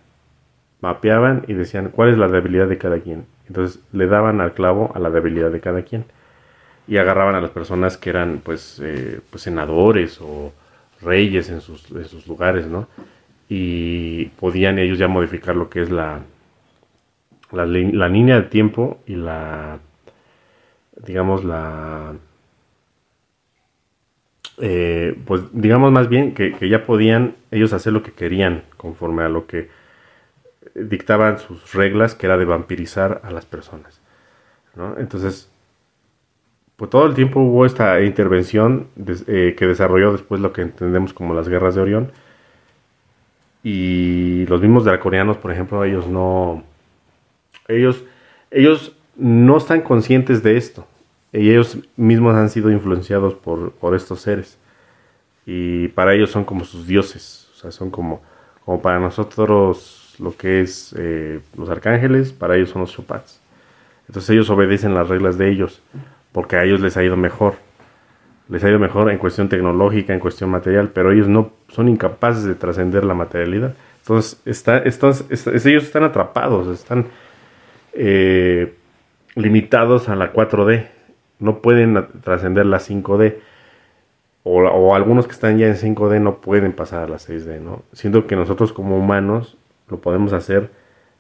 mapeaban 0.82 1.45
y 1.47 1.53
decían 1.53 1.89
cuál 1.89 2.09
es 2.09 2.18
la 2.18 2.28
debilidad 2.28 2.68
de 2.68 2.78
cada 2.78 2.99
quien. 2.99 3.26
Entonces 3.47 3.80
le 3.91 4.07
daban 4.07 4.41
al 4.41 4.53
clavo 4.53 4.91
a 4.95 4.99
la 4.99 5.11
debilidad 5.11 5.51
de 5.51 5.59
cada 5.59 5.84
quien. 5.84 6.05
Y 6.88 6.97
agarraban 6.97 7.36
a 7.36 7.41
las 7.41 7.51
personas 7.51 7.97
que 7.97 8.09
eran 8.09 8.41
pues, 8.43 8.82
eh, 8.84 9.22
pues 9.30 9.43
senadores 9.43 10.20
o 10.22 10.51
reyes 11.01 11.49
en 11.49 11.61
sus, 11.61 11.91
en 11.91 12.05
sus 12.05 12.28
lugares, 12.28 12.66
¿no? 12.68 12.88
y 13.55 14.26
podían 14.39 14.80
ellos 14.80 14.97
ya 14.97 15.07
modificar 15.07 15.55
lo 15.55 15.70
que 15.70 15.82
es 15.84 15.91
la, 15.91 16.22
la, 17.51 17.66
la 17.66 18.09
línea 18.09 18.36
de 18.36 18.47
tiempo 18.47 18.99
y 19.05 19.16
la, 19.16 19.78
digamos, 21.05 21.43
la, 21.43 22.14
eh, 24.60 25.18
pues 25.26 25.41
digamos 25.51 25.91
más 25.91 26.10
bien 26.10 26.34
que, 26.34 26.56
ya 26.70 26.86
podían 26.86 27.36
ellos 27.51 27.74
hacer 27.74 27.93
lo 27.93 28.04
que 28.04 28.12
querían 28.12 28.64
conforme 28.78 29.24
a 29.24 29.30
lo 29.30 29.47
que 29.47 29.70
dictaban 30.76 31.39
sus 31.39 31.74
reglas, 31.74 32.16
que 32.16 32.26
era 32.26 32.38
de 32.38 32.45
vampirizar 32.45 33.22
a 33.24 33.32
las 33.32 33.45
personas. 33.45 34.01
¿no? 34.76 34.97
Entonces, 34.97 35.49
pues 36.76 36.89
todo 36.89 37.06
el 37.06 37.14
tiempo 37.14 37.39
hubo 37.39 37.66
esta 37.66 38.01
intervención 38.01 38.88
eh, 39.28 39.56
que 39.58 39.68
desarrolló 39.68 40.12
después 40.12 40.41
lo 40.41 40.54
que 40.54 40.62
entendemos 40.62 41.14
como 41.14 41.34
las 41.34 41.47
guerras 41.47 41.76
de 41.76 41.82
Orión. 41.82 42.12
Y 43.64 44.45
los 44.47 44.60
mismos 44.60 44.84
draconianos, 44.84 45.38
por 45.38 45.51
ejemplo, 45.51 45.84
ellos 45.84 46.08
no. 46.08 46.64
Ellos, 47.68 48.04
ellos 48.51 48.93
no 49.16 49.58
están 49.58 49.82
conscientes 49.82 50.43
de 50.43 50.58
esto. 50.58 50.86
Y 51.34 51.50
ellos 51.50 51.78
mismos 51.98 52.36
han 52.36 52.50
sido 52.50 52.72
influenciados 52.72 53.34
por, 53.34 53.72
por 53.72 53.96
estos 53.96 54.22
seres. 54.22 54.58
Y 55.46 55.90
para 55.90 56.14
ellos 56.14 56.32
son 56.32 56.46
como 56.46 56.64
sus 56.64 56.88
dioses. 56.88 57.50
O 57.54 57.58
sea, 57.58 57.72
son 57.72 57.90
como, 57.90 58.22
como 58.64 58.82
para 58.82 59.00
nosotros 59.00 60.16
lo 60.20 60.36
que 60.38 60.62
es 60.62 60.94
eh, 60.98 61.40
los 61.58 61.70
arcángeles, 61.70 62.32
para 62.32 62.56
ellos 62.56 62.70
son 62.70 62.82
los 62.82 62.92
chopats. 62.92 63.42
Entonces 64.08 64.30
ellos 64.30 64.50
obedecen 64.50 64.94
las 64.94 65.10
reglas 65.10 65.38
de 65.38 65.50
ellos 65.50 65.82
porque 66.32 66.58
a 66.58 66.64
ellos 66.64 66.82
les 66.82 66.98
ha 66.98 67.04
ido 67.04 67.16
mejor. 67.16 67.56
Les 68.50 68.64
ha 68.64 68.70
ido 68.70 68.80
mejor 68.80 69.10
en 69.10 69.18
cuestión 69.18 69.48
tecnológica, 69.48 70.14
en 70.14 70.20
cuestión 70.20 70.50
material, 70.50 70.90
pero 70.94 71.12
ellos 71.12 71.30
no 71.30 71.54
son 71.70 71.88
incapaces 71.88 72.44
de 72.44 72.56
trascender 72.56 73.06
la 73.06 73.14
materialidad. 73.14 73.74
Entonces, 74.02 74.42
está, 74.46 74.80
ellos 74.80 75.84
están 75.84 76.04
atrapados, 76.04 76.68
están 76.68 77.06
eh, 77.94 78.76
limitados 79.36 80.10
a 80.10 80.16
la 80.16 80.34
4D, 80.34 80.88
no 81.44 81.62
pueden 81.62 82.08
trascender 82.22 82.66
la 82.66 82.80
5D. 82.80 83.36
O, 84.44 84.62
o, 84.62 84.96
algunos 84.96 85.26
que 85.26 85.34
están 85.34 85.58
ya 85.58 85.68
en 85.68 85.76
5D 85.76 86.20
no 86.22 86.41
pueden 86.41 86.74
pasar 86.74 87.04
a 87.04 87.08
la 87.08 87.18
6D, 87.18 87.60
¿no? 87.62 87.84
Siendo 87.94 88.28
que 88.28 88.36
nosotros 88.36 88.74
como 88.74 88.98
humanos 88.98 89.58
lo 89.89 89.98
podemos 90.00 90.34
hacer 90.34 90.72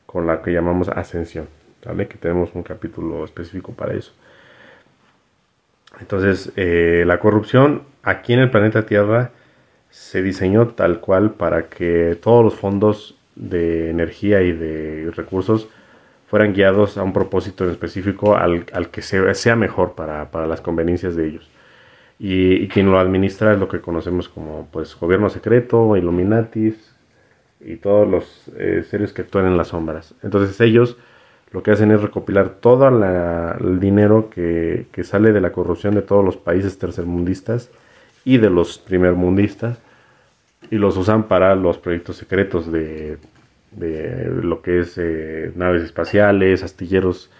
con 0.05 0.27
la 0.27 0.41
que 0.41 0.51
llamamos 0.51 0.89
ascensión, 0.89 1.47
¿vale? 1.85 2.07
Que 2.07 2.17
tenemos 2.17 2.51
un 2.53 2.63
capítulo 2.63 3.25
específico 3.25 3.73
para 3.73 3.93
eso. 3.93 4.13
Entonces, 5.99 6.51
eh, 6.55 7.03
la 7.05 7.19
corrupción 7.19 7.83
aquí 8.01 8.33
en 8.33 8.39
el 8.39 8.49
planeta 8.49 8.85
Tierra 8.85 9.31
se 9.89 10.21
diseñó 10.21 10.69
tal 10.69 10.99
cual 11.01 11.31
para 11.31 11.67
que 11.67 12.17
todos 12.21 12.43
los 12.43 12.55
fondos 12.55 13.17
de 13.35 13.89
energía 13.89 14.41
y 14.41 14.51
de 14.51 15.11
recursos 15.15 15.67
fueran 16.33 16.53
guiados 16.55 16.97
a 16.97 17.03
un 17.03 17.13
propósito 17.13 17.63
en 17.63 17.69
específico 17.69 18.35
al, 18.35 18.65
que 18.89 19.03
sea, 19.03 19.55
mejor 19.55 19.93
para, 19.93 20.47
las 20.47 20.61
conveniencias 20.61 21.15
de 21.15 21.27
ellos. 21.27 21.47
Y, 22.17 22.67
quien 22.69 22.89
lo 22.89 22.97
administra 22.97 23.53
es 23.53 23.59
lo 23.59 23.67
que 23.67 23.81
conocemos 23.81 24.29
como 24.29 24.67
pues 24.71 24.95
gobierno 24.99 25.29
secreto, 25.29 25.95
Illuminatis 25.95 26.95
y 27.61 27.75
todos 27.75 28.09
los 28.09 28.47
eh, 28.57 28.83
seres 28.89 29.13
que 29.13 29.21
actúan 29.21 29.45
en 29.45 29.57
las 29.57 29.67
sombras. 29.67 30.15
Entonces 30.23 30.59
ellos 30.59 30.97
lo 31.51 31.61
que 31.61 31.69
hacen 31.69 31.91
es 31.91 32.01
recopilar 32.01 32.49
todo 32.49 32.87
el 32.87 33.79
dinero 33.79 34.31
que, 34.31 34.87
sale 35.03 35.33
de 35.33 35.39
la 35.39 35.51
corrupción 35.51 35.93
de 35.93 36.01
todos 36.01 36.25
los 36.25 36.35
países 36.35 36.79
tercermundistas 36.79 37.69
y 38.25 38.39
de 38.39 38.49
los 38.49 38.79
primermundistas 38.79 39.77
y 40.71 40.77
los 40.77 40.97
usan 40.97 41.25
para 41.25 41.53
los 41.53 41.77
proyectos 41.77 42.17
secretos 42.17 42.71
de, 42.71 43.19
lo 43.77 44.61
que 44.61 44.79
es 44.79 44.97
eh, 44.97 45.51
naves 45.55 45.83
espaciales, 45.83 46.63
astilleros 46.63 47.31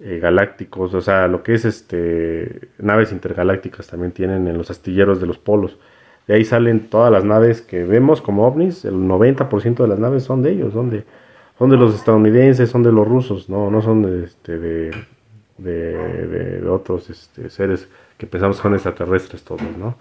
eh, 0.00 0.18
galácticos, 0.20 0.94
o 0.94 1.00
sea, 1.00 1.28
lo 1.28 1.42
que 1.42 1.54
es 1.54 1.64
este 1.64 2.68
naves 2.78 3.12
intergalácticas 3.12 3.86
también 3.86 4.12
tienen 4.12 4.48
en 4.48 4.58
los 4.58 4.70
astilleros 4.70 5.20
de 5.20 5.26
los 5.26 5.38
polos. 5.38 5.78
De 6.26 6.34
ahí 6.34 6.44
salen 6.44 6.88
todas 6.88 7.12
las 7.12 7.24
naves 7.24 7.60
que 7.60 7.84
vemos 7.84 8.22
como 8.22 8.46
ovnis, 8.46 8.84
el 8.84 8.94
90% 8.94 9.76
de 9.76 9.88
las 9.88 9.98
naves 9.98 10.24
son 10.24 10.42
de 10.42 10.52
ellos, 10.52 10.72
son 10.72 10.90
de 10.90 11.04
de 11.60 11.76
los 11.76 11.94
estadounidenses, 11.94 12.70
son 12.70 12.82
de 12.82 12.92
los 12.92 13.06
rusos, 13.06 13.48
no, 13.48 13.70
no 13.70 13.80
son 13.80 14.02
de, 14.02 14.24
este, 14.24 14.58
de, 14.58 14.90
de, 15.58 16.68
otros 16.68 17.10
este, 17.10 17.48
seres 17.48 17.88
que 18.18 18.26
pensamos 18.26 18.56
son 18.56 18.74
extraterrestres 18.74 19.44
todos, 19.44 19.62
¿no? 19.78 19.96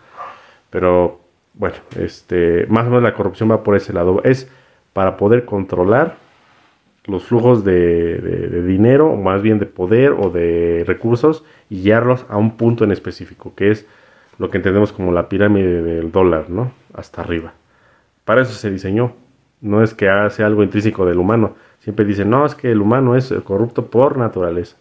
Pero 0.70 1.20
bueno, 1.54 1.76
este, 1.98 2.66
más 2.68 2.86
o 2.88 2.90
menos 2.90 3.04
la 3.04 3.14
corrupción 3.14 3.52
va 3.52 3.64
por 3.64 3.76
ese 3.76 3.94
lado. 3.94 4.22
Es 4.24 4.50
para 4.94 5.18
poder 5.18 5.46
controlar 5.46 6.18
los 7.06 7.24
flujos 7.24 7.66
de, 7.66 8.64
dinero, 8.66 9.12
o 9.12 9.18
más 9.18 9.42
bien 9.42 9.60
de 9.60 9.66
poder 9.66 10.12
o 10.12 10.30
de 10.30 10.84
recursos, 10.88 11.44
y 11.70 11.82
guiarlos 11.82 12.26
a 12.30 12.38
un 12.38 12.56
punto 12.56 12.84
en 12.84 12.92
específico, 12.92 13.54
que 13.56 13.72
es 13.72 13.86
lo 14.40 14.50
que 14.50 14.58
entendemos 14.58 14.94
como 14.94 15.12
la 15.12 15.28
pirámide 15.28 15.82
del 15.82 16.12
dólar, 16.12 16.50
¿no? 16.50 16.72
Hasta 16.94 17.22
arriba. 17.22 17.54
Para 18.24 18.44
eso 18.44 18.54
se 18.54 18.72
diseñó. 18.72 19.14
No 19.60 19.84
es 19.84 19.94
que 19.94 20.08
sea 20.32 20.46
algo 20.46 20.64
intrínseco 20.64 21.06
del 21.06 21.20
humano. 21.20 21.56
Siempre 21.80 22.06
dicen, 22.06 22.30
no, 22.30 22.46
es 22.46 22.56
que 22.56 22.72
el 22.72 22.82
humano 22.82 23.16
es 23.16 23.34
corrupto 23.44 23.88
por 23.88 24.18
naturaleza. 24.18 24.78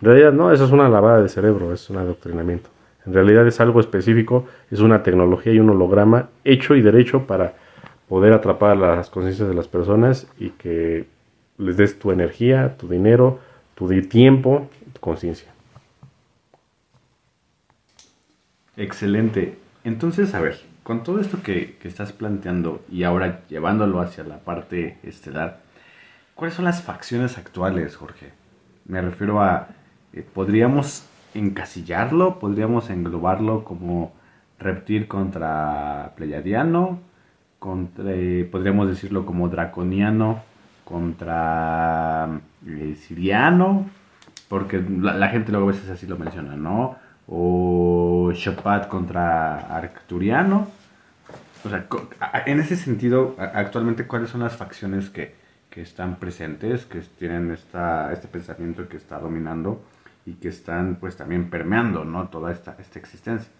En 0.00 0.08
realidad 0.08 0.32
no, 0.32 0.52
eso 0.52 0.64
es 0.64 0.70
una 0.70 0.88
lavada 0.88 1.20
de 1.22 1.28
cerebro, 1.28 1.72
es 1.72 1.88
un 1.90 1.98
adoctrinamiento. 1.98 2.70
En 3.06 3.14
realidad 3.14 3.46
es 3.46 3.60
algo 3.60 3.80
específico, 3.80 4.46
es 4.70 4.80
una 4.80 5.02
tecnología 5.02 5.52
y 5.52 5.60
un 5.60 5.70
holograma 5.70 6.28
hecho 6.44 6.74
y 6.74 6.82
derecho 6.82 7.26
para 7.26 7.54
poder 8.10 8.32
atrapar 8.32 8.76
las 8.76 9.08
conciencias 9.08 9.48
de 9.48 9.54
las 9.54 9.68
personas 9.68 10.26
y 10.36 10.50
que 10.50 11.06
les 11.58 11.76
des 11.76 11.96
tu 11.96 12.10
energía, 12.10 12.76
tu 12.76 12.88
dinero, 12.88 13.38
tu 13.76 13.88
tiempo, 14.02 14.68
tu 14.92 15.00
conciencia. 15.00 15.48
Excelente. 18.76 19.58
Entonces, 19.84 20.34
a 20.34 20.40
ver, 20.40 20.58
con 20.82 21.04
todo 21.04 21.20
esto 21.20 21.40
que, 21.44 21.78
estás 21.84 22.12
planteando 22.12 22.82
y 22.90 23.04
ahora 23.04 23.42
llevándolo 23.48 24.00
hacia 24.00 24.24
la 24.24 24.38
parte 24.38 24.98
estelar, 25.04 25.60
¿cuáles 26.34 26.56
son 26.56 26.64
las 26.64 26.82
facciones 26.82 27.38
actuales, 27.38 27.94
Jorge? 27.94 28.32
Me 28.86 29.00
refiero 29.00 29.40
a, 29.40 29.68
eh, 30.14 30.26
¿podríamos 30.34 31.06
encasillarlo? 31.34 32.40
¿Podríamos 32.40 32.90
englobarlo 32.90 33.62
como 33.62 34.12
reptil 34.58 35.06
contra 35.06 36.12
pleyadiano? 36.16 37.08
Contra, 37.60 38.04
eh, 38.08 38.48
podríamos 38.50 38.88
decirlo 38.88 39.24
como 39.24 39.48
draconiano 39.48 40.42
contra 40.84 42.40
eh, 42.66 42.96
siriano, 43.00 43.88
porque 44.48 44.82
la, 44.82 45.28
gente 45.28 45.52
luego 45.52 45.68
a 45.68 45.72
veces 45.72 45.88
así 45.88 46.08
lo 46.08 46.18
menciona, 46.18 46.56
¿no? 46.56 46.96
O 47.28 48.32
Shapat 48.34 48.88
contra 48.88 49.58
Arcturiano 49.76 50.80
o 51.64 51.68
sea, 51.68 51.86
en 52.46 52.60
ese 52.60 52.76
sentido, 52.76 53.36
actualmente, 53.38 54.06
¿cuáles 54.06 54.30
son 54.30 54.40
las 54.40 54.56
facciones 54.56 55.10
que, 55.10 55.38
están 55.76 56.16
presentes, 56.16 56.84
que 56.84 57.00
tienen 57.00 57.50
esta, 57.52 58.12
este 58.12 58.28
pensamiento 58.28 58.88
que 58.88 58.96
está 58.96 59.18
dominando 59.18 59.82
y 60.26 60.34
que 60.34 60.48
están 60.48 60.96
pues 60.96 61.16
también 61.16 61.48
permeando 61.48 62.04
¿no? 62.04 62.28
toda 62.28 62.52
esta, 62.52 62.76
esta 62.78 62.98
existencia? 62.98 63.50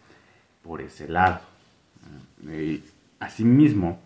Por 0.62 0.80
ese 0.80 1.08
lado. 1.08 1.40
Y 2.42 2.82
asimismo, 3.20 4.00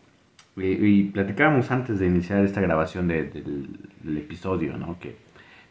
y, 0.56 1.04
platicábamos 1.04 1.70
antes 1.70 1.98
de 1.98 2.06
iniciar 2.06 2.44
esta 2.44 2.60
grabación 2.60 3.08
del, 3.08 3.68
episodio, 4.04 4.76
¿no? 4.76 4.98
que 5.00 5.16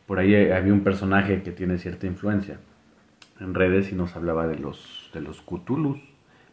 por 0.08 0.20
ahí 0.20 0.52
había 0.52 0.74
un 0.74 0.82
personaje 0.82 1.44
que 1.44 1.52
tiene 1.52 1.78
cierta 1.78 2.08
influencia 2.08 2.60
en 3.40 3.54
redes 3.54 3.92
y 3.92 3.96
nos 3.96 4.16
hablaba 4.16 4.48
de 4.48 4.58
los, 4.58 5.10
de 5.14 5.22
los 5.22 5.42
Cthulhus, 5.42 6.00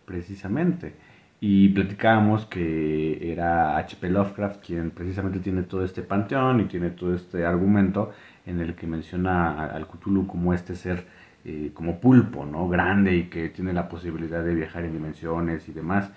precisamente 0.04 0.94
y 1.40 1.70
platicábamos 1.70 2.44
que 2.44 3.32
era 3.32 3.78
H.P. 3.78 4.10
Lovecraft 4.10 4.64
quien 4.64 4.90
precisamente 4.90 5.38
tiene 5.40 5.62
todo 5.62 5.84
este 5.84 6.02
panteón 6.02 6.60
y 6.60 6.64
tiene 6.66 6.90
todo 6.90 7.14
este 7.14 7.46
argumento 7.46 8.12
en 8.44 8.60
el 8.60 8.74
que 8.74 8.86
menciona 8.86 9.64
al 9.64 9.86
Cthulhu 9.86 10.26
como 10.26 10.52
este 10.52 10.74
ser 10.74 11.06
eh, 11.46 11.70
como 11.72 11.98
pulpo, 11.98 12.44
¿no? 12.44 12.68
Grande 12.68 13.16
y 13.16 13.24
que 13.24 13.48
tiene 13.48 13.72
la 13.72 13.88
posibilidad 13.88 14.44
de 14.44 14.54
viajar 14.54 14.84
en 14.84 14.92
dimensiones 14.92 15.66
y 15.68 15.72
demás. 15.72 16.10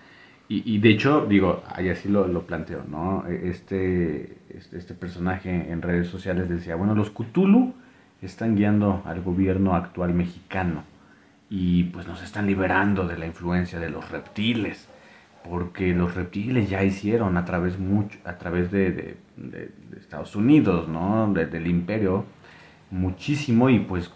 Y, 0.50 0.78
de 0.80 0.90
hecho, 0.90 1.26
digo, 1.26 1.64
ahí 1.68 1.90
así 1.90 2.10
lo, 2.10 2.28
lo 2.28 2.46
planteo, 2.46 2.84
¿no? 2.88 3.26
E, 3.28 3.50
este, 3.50 4.38
este, 4.50 4.78
este, 4.78 4.94
personaje 4.94 5.72
en 5.72 5.82
redes 5.82 6.08
sociales 6.08 6.48
decía, 6.48 6.76
bueno, 6.76 6.94
los 6.94 7.10
Cthulhu 7.10 7.74
están 8.22 8.56
guiando 8.56 9.02
al 9.06 9.22
gobierno 9.22 9.74
actual 9.74 10.14
mexicano 10.14 10.84
y 11.50 11.86
pues 11.86 12.08
nos 12.08 12.22
están 12.22 12.46
liberando 12.46 13.08
de 13.08 13.18
la 13.18 13.26
influencia 13.26 13.80
de 13.80 13.90
los 13.90 14.12
reptiles 14.12 14.90
porque 15.44 15.94
los 15.94 16.16
reptiles 16.16 16.70
ya 16.70 16.84
hicieron 16.84 17.38
a 17.38 17.46
través, 17.46 17.78
mucho, 17.78 18.18
a 18.24 18.38
través 18.38 18.72
de, 18.72 19.18
Estados 19.98 20.36
Unidos, 20.36 20.88
¿no? 20.88 21.34
del 21.34 21.68
imperio, 21.68 22.26
muchísimo 22.92 23.70
y 23.70 23.80
pues 23.80 24.12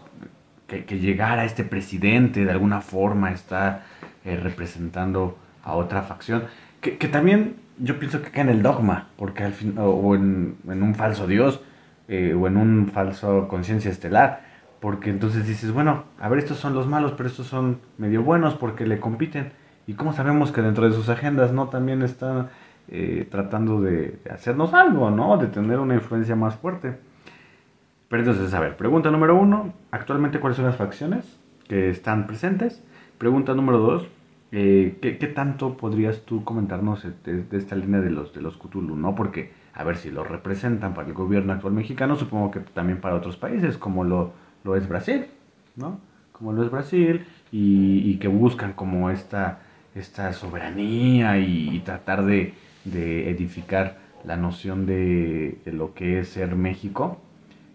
que, 0.66 0.98
llegara 0.98 1.44
este 1.44 1.64
presidente 1.64 2.44
de 2.44 2.50
alguna 2.50 2.80
forma 2.80 3.32
está 3.32 3.84
eh, 4.24 4.36
representando 4.36 5.36
a 5.68 5.74
otra 5.74 6.02
facción, 6.02 6.44
que, 6.80 7.08
también 7.08 7.56
yo 7.78 7.98
pienso 7.98 8.22
que 8.22 8.30
cae 8.30 8.42
en 8.42 8.48
el 8.48 8.62
dogma, 8.62 9.08
porque 9.16 9.44
al 9.44 9.52
fin, 9.52 9.74
o 9.78 10.14
en, 10.14 10.56
un 10.66 10.94
falso 10.94 11.26
Dios, 11.26 11.60
eh, 12.08 12.34
o 12.34 12.46
en 12.46 12.56
un 12.56 12.88
falso 12.88 13.48
conciencia 13.48 13.90
estelar, 13.90 14.42
porque 14.80 15.10
entonces 15.10 15.46
dices, 15.46 15.72
bueno, 15.72 16.04
a 16.20 16.28
ver, 16.28 16.38
estos 16.38 16.58
son 16.58 16.74
los 16.74 16.86
malos, 16.86 17.12
pero 17.16 17.28
estos 17.28 17.46
son 17.46 17.80
medio 17.98 18.22
buenos 18.22 18.54
porque 18.54 18.86
le 18.86 19.00
compiten. 19.00 19.52
¿Y 19.86 19.94
cómo 19.94 20.12
sabemos 20.12 20.52
que 20.52 20.62
dentro 20.62 20.88
de 20.88 20.94
sus 20.94 21.08
agendas 21.08 21.52
no 21.52 21.68
también 21.68 22.02
están 22.02 22.48
eh, 22.88 23.26
tratando 23.30 23.80
de, 23.80 24.18
hacernos 24.30 24.72
algo, 24.72 25.10
¿no? 25.10 25.36
De 25.36 25.48
tener 25.48 25.78
una 25.80 25.94
influencia 25.94 26.36
más 26.36 26.54
fuerte. 26.56 26.96
Pero 28.08 28.22
entonces, 28.22 28.54
a 28.54 28.60
ver, 28.60 28.76
pregunta 28.76 29.10
número 29.10 29.34
uno, 29.34 29.72
actualmente 29.90 30.40
cuáles 30.40 30.56
son 30.56 30.66
las 30.66 30.76
facciones 30.76 31.38
que 31.68 31.90
están 31.90 32.26
presentes. 32.26 32.82
Pregunta 33.18 33.54
número 33.54 33.78
dos, 33.78 34.08
eh, 34.50 34.96
¿qué, 35.02 35.26
tanto 35.26 35.76
podrías 35.76 36.22
tú 36.22 36.42
comentarnos 36.42 37.06
de, 37.24 37.44
esta 37.52 37.76
línea 37.76 38.00
de 38.00 38.10
los, 38.10 38.32
de 38.32 38.40
los 38.40 38.56
Cthulhu, 38.56 38.96
¿no? 38.96 39.14
Porque, 39.14 39.52
a 39.74 39.84
ver, 39.84 39.96
si 39.96 40.10
lo 40.10 40.24
representan 40.24 40.94
para 40.94 41.08
el 41.08 41.14
gobierno 41.14 41.52
actual 41.52 41.74
mexicano, 41.74 42.16
supongo 42.16 42.50
que 42.50 42.60
también 42.60 43.00
para 43.00 43.14
otros 43.14 43.36
países, 43.36 43.76
como 43.76 44.04
lo, 44.04 44.32
lo 44.64 44.74
es 44.74 44.88
Brasil, 44.88 45.26
¿no? 45.76 46.00
Como 46.32 46.52
lo 46.52 46.62
es 46.62 46.70
Brasil, 46.70 47.26
y, 47.52 48.16
que 48.16 48.28
buscan 48.28 48.72
como 48.72 49.10
esta, 49.10 49.60
esta 49.94 50.32
soberanía 50.32 51.38
y, 51.38 51.80
tratar 51.80 52.24
de, 52.24 52.54
edificar 52.84 53.98
la 54.24 54.36
noción 54.36 54.86
de, 54.86 55.58
lo 55.66 55.92
que 55.92 56.20
es 56.20 56.30
ser 56.30 56.54
México. 56.56 57.20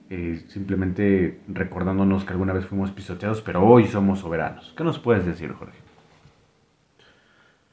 Eh, 0.09 0.43
simplemente 0.47 1.39
recordándonos 1.47 2.23
que 2.23 2.33
alguna 2.33 2.53
vez 2.53 2.65
fuimos 2.65 2.91
pisoteados, 2.91 3.41
pero 3.41 3.63
hoy 3.63 3.87
somos 3.87 4.19
soberanos. 4.19 4.73
¿Qué 4.77 4.83
nos 4.83 4.99
puedes 4.99 5.25
decir, 5.25 5.51
Jorge? 5.53 5.82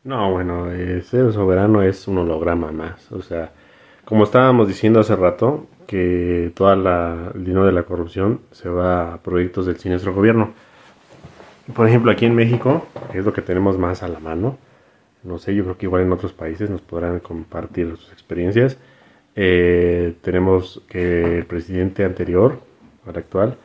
No, 0.05 0.33
bueno, 0.33 0.71
eh, 0.73 1.03
ser 1.03 1.33
soberano 1.33 1.83
es 1.83 2.09
un 2.09 2.19
holograma 2.19 2.73
más. 2.73 3.11
O 3.13 3.23
sea, 3.23 3.53
como 4.05 4.25
estábamos 4.25 4.69
diciendo 4.69 5.01
hace 5.01 5.15
rato, 5.17 5.67
que 5.87 6.53
toda 6.55 6.77
la, 6.77 7.33
el 7.35 7.45
dinero 7.45 7.67
de 7.67 7.73
la 7.73 7.83
corrupción 7.83 8.41
se 8.53 8.69
va 8.69 9.15
a 9.15 9.23
proyectos 9.23 9.67
del 9.67 9.79
siniestro 9.79 10.15
gobierno. 10.15 10.53
Por 11.75 11.89
ejemplo, 11.89 12.11
aquí 12.11 12.27
en 12.27 12.35
México, 12.35 12.87
es 13.13 13.25
lo 13.25 13.33
que 13.33 13.43
tenemos 13.43 13.79
más 13.79 14.03
a 14.03 14.09
la 14.09 14.21
mano, 14.21 14.59
no 15.23 15.39
sé, 15.39 15.55
yo 15.55 15.65
creo 15.65 15.77
que 15.77 15.87
igual 15.87 16.03
en 16.03 16.13
otros 16.13 16.33
países 16.33 16.71
nos 16.71 16.81
podrán 16.81 17.21
compartir 17.21 17.89
sus 17.97 18.13
experiencias. 18.13 18.79
Eh, 19.37 20.15
tenemos 20.23 20.83
que 20.89 21.39
el 21.39 21.47
presidente 21.47 22.05
anterior, 22.05 22.59
el 23.07 23.17
actual, 23.17 23.57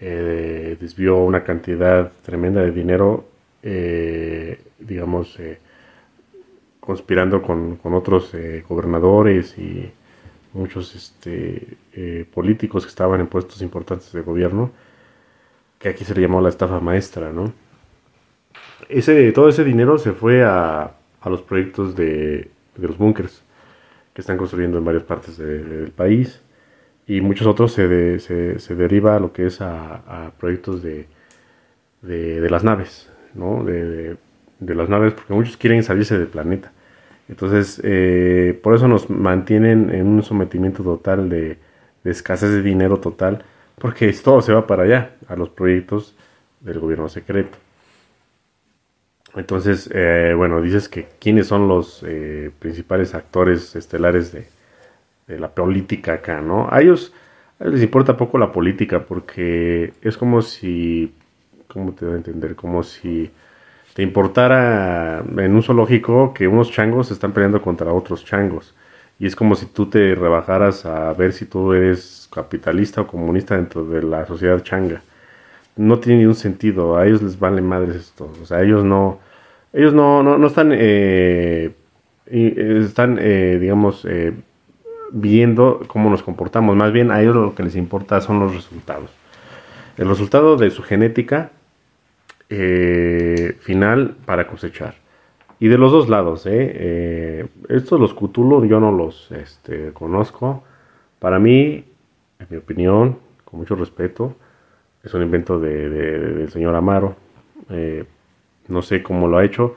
eh, 0.00 0.76
desvió 0.80 1.18
una 1.18 1.42
cantidad 1.44 2.12
tremenda 2.24 2.62
de 2.62 2.70
dinero, 2.70 3.24
eh, 3.62 4.60
digamos, 4.78 5.38
conspirando 6.82 7.40
con, 7.40 7.76
con 7.76 7.94
otros 7.94 8.32
gobernadores 8.68 9.56
y 9.56 9.90
muchos 10.52 10.94
este, 10.94 11.76
eh, 11.92 12.26
políticos 12.32 12.84
que 12.84 12.90
estaban 12.90 13.20
en 13.20 13.26
puestos 13.26 13.62
importantes 13.62 14.12
de 14.12 14.20
gobierno, 14.20 14.70
que 15.78 15.88
aquí 15.88 16.04
se 16.04 16.14
le 16.14 16.22
llamó 16.22 16.40
la 16.40 16.48
estafa 16.48 16.80
maestra, 16.80 17.32
¿no? 17.32 17.52
Ese, 18.88 19.32
todo 19.32 19.48
ese 19.48 19.64
dinero 19.64 19.98
se 19.98 20.12
fue 20.12 20.44
a, 20.44 20.92
a 21.20 21.30
los 21.30 21.42
proyectos 21.42 21.96
de, 21.96 22.50
de 22.76 22.88
los 22.88 22.98
búnkers 22.98 23.42
que 24.12 24.20
están 24.20 24.36
construyendo 24.36 24.78
en 24.78 24.84
varias 24.84 25.04
partes 25.04 25.38
del 25.38 25.90
país 25.92 26.42
y 27.06 27.20
muchos 27.20 27.46
otros 27.46 27.72
se, 27.72 28.18
se, 28.18 28.58
se, 28.58 28.74
deriva 28.74 29.16
a 29.16 29.20
lo 29.20 29.32
que 29.32 29.46
es 29.46 29.60
a, 29.60 30.26
a 30.26 30.30
proyectos 30.32 30.82
de, 30.82 31.06
de, 32.02 32.40
de, 32.40 32.50
las 32.50 32.64
naves, 32.64 33.10
¿no? 33.34 33.64
De, 33.64 34.16
de, 34.66 34.74
las 34.74 34.88
naves, 34.88 35.14
porque 35.14 35.32
muchos 35.32 35.56
quieren 35.56 35.82
salirse 35.82 36.18
del 36.18 36.28
planeta. 36.28 36.72
Entonces, 37.28 37.80
eh, 37.84 38.58
por 38.62 38.74
eso 38.74 38.88
nos 38.88 39.08
mantienen 39.10 39.90
en 39.90 40.06
un 40.06 40.22
sometimiento 40.22 40.82
total 40.82 41.28
de, 41.28 41.58
escasez 42.04 42.50
de 42.50 42.62
dinero 42.62 42.98
total, 42.98 43.44
porque 43.78 44.12
todo 44.12 44.40
se 44.42 44.52
va 44.52 44.66
para 44.66 44.84
allá, 44.84 45.12
a 45.28 45.36
los 45.36 45.48
proyectos 45.50 46.16
del 46.60 46.78
gobierno 46.80 47.08
secreto. 47.08 47.58
Entonces, 49.34 49.88
eh, 49.94 50.34
bueno, 50.36 50.60
dices 50.60 50.88
que 50.88 51.08
quiénes 51.18 51.46
son 51.46 51.66
los 51.68 52.04
eh, 52.06 52.50
principales 52.58 53.14
actores 53.14 53.74
estelares 53.76 54.30
de, 54.32 54.46
de, 55.26 55.38
la 55.38 55.48
política 55.54 56.14
acá, 56.14 56.42
¿no? 56.42 56.68
A 56.70 56.82
ellos, 56.82 57.14
a 57.58 57.64
ellos 57.64 57.74
les 57.74 57.82
importa 57.82 58.16
poco 58.16 58.36
la 58.36 58.52
política 58.52 59.06
porque 59.06 59.94
es 60.02 60.18
como 60.18 60.42
si, 60.42 61.14
¿cómo 61.68 61.92
te 61.94 62.04
voy 62.04 62.14
a 62.14 62.16
entender? 62.18 62.54
Como 62.54 62.82
si 62.82 63.30
te 63.94 64.02
importara 64.02 65.22
en 65.36 65.54
un 65.54 65.62
zoológico 65.62 66.32
que 66.32 66.48
unos 66.48 66.70
changos 66.70 67.08
se 67.08 67.14
están 67.14 67.32
peleando 67.32 67.60
contra 67.60 67.92
otros 67.92 68.24
changos. 68.24 68.74
Y 69.18 69.26
es 69.26 69.36
como 69.36 69.54
si 69.54 69.66
tú 69.66 69.86
te 69.86 70.14
rebajaras 70.14 70.86
a 70.86 71.12
ver 71.12 71.32
si 71.32 71.44
tú 71.44 71.72
eres 71.72 72.28
capitalista 72.32 73.02
o 73.02 73.06
comunista 73.06 73.56
dentro 73.56 73.84
de 73.84 74.02
la 74.02 74.26
sociedad 74.26 74.62
changa. 74.62 75.02
No 75.76 75.98
tiene 75.98 76.20
ningún 76.20 76.34
sentido, 76.34 76.96
a 76.96 77.06
ellos 77.06 77.22
les 77.22 77.38
vale 77.38 77.62
madres 77.62 77.96
esto. 77.96 78.30
O 78.42 78.46
sea, 78.46 78.62
ellos 78.62 78.84
no, 78.84 79.20
ellos 79.72 79.94
no, 79.94 80.22
no, 80.22 80.46
están, 80.46 80.70
eh, 80.74 81.72
están 82.26 83.18
eh, 83.20 83.58
digamos, 83.60 84.04
eh, 84.08 84.32
viendo 85.12 85.82
cómo 85.86 86.10
nos 86.10 86.22
comportamos. 86.22 86.76
Más 86.76 86.92
bien 86.92 87.10
a 87.10 87.20
ellos 87.20 87.36
lo 87.36 87.54
que 87.54 87.62
les 87.62 87.76
importa 87.76 88.20
son 88.20 88.40
los 88.40 88.54
resultados. 88.54 89.10
El 89.98 90.08
resultado 90.08 90.56
de 90.56 90.70
su 90.70 90.82
genética 90.82 91.52
eh, 92.54 93.56
final 93.60 94.14
para 94.26 94.46
cosechar. 94.46 94.96
Y 95.58 95.68
de 95.68 95.78
los 95.78 95.90
dos 95.90 96.10
lados, 96.10 96.44
¿eh? 96.44 96.50
eh 96.74 97.46
estos 97.70 97.98
los 97.98 98.12
Cthulhu 98.12 98.66
yo 98.66 98.78
no 98.78 98.92
los 98.92 99.30
este, 99.32 99.92
conozco. 99.92 100.62
Para 101.18 101.38
mí, 101.38 101.84
en 102.38 102.46
mi 102.50 102.58
opinión, 102.58 103.18
con 103.46 103.60
mucho 103.60 103.74
respeto, 103.74 104.36
es 105.02 105.14
un 105.14 105.22
invento 105.22 105.58
de, 105.58 105.88
del 105.88 106.50
señor 106.50 106.74
Amaro. 106.74 107.16
Eh, 107.70 108.04
no 108.68 108.82
sé 108.82 109.02
cómo 109.02 109.28
lo 109.28 109.38
ha 109.38 109.44
hecho. 109.44 109.76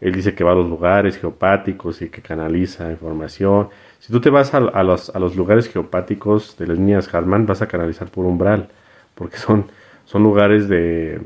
Él 0.00 0.14
dice 0.14 0.34
que 0.34 0.44
va 0.44 0.52
a 0.52 0.54
los 0.54 0.68
lugares 0.70 1.18
geopáticos 1.18 2.00
y 2.00 2.08
que 2.08 2.22
canaliza 2.22 2.90
información. 2.90 3.68
Si 3.98 4.10
tú 4.10 4.22
te 4.22 4.30
vas 4.30 4.54
a, 4.54 4.60
los, 4.82 5.36
lugares 5.36 5.68
geopáticos 5.68 6.56
de 6.56 6.66
las 6.68 6.78
líneas 6.78 7.12
Hartman, 7.12 7.44
vas 7.44 7.60
a 7.60 7.68
canalizar 7.68 8.08
por 8.08 8.24
umbral, 8.24 8.68
porque 9.14 9.36
son, 9.36 9.66
son 10.04 10.22
lugares 10.22 10.68
de, 10.68 11.20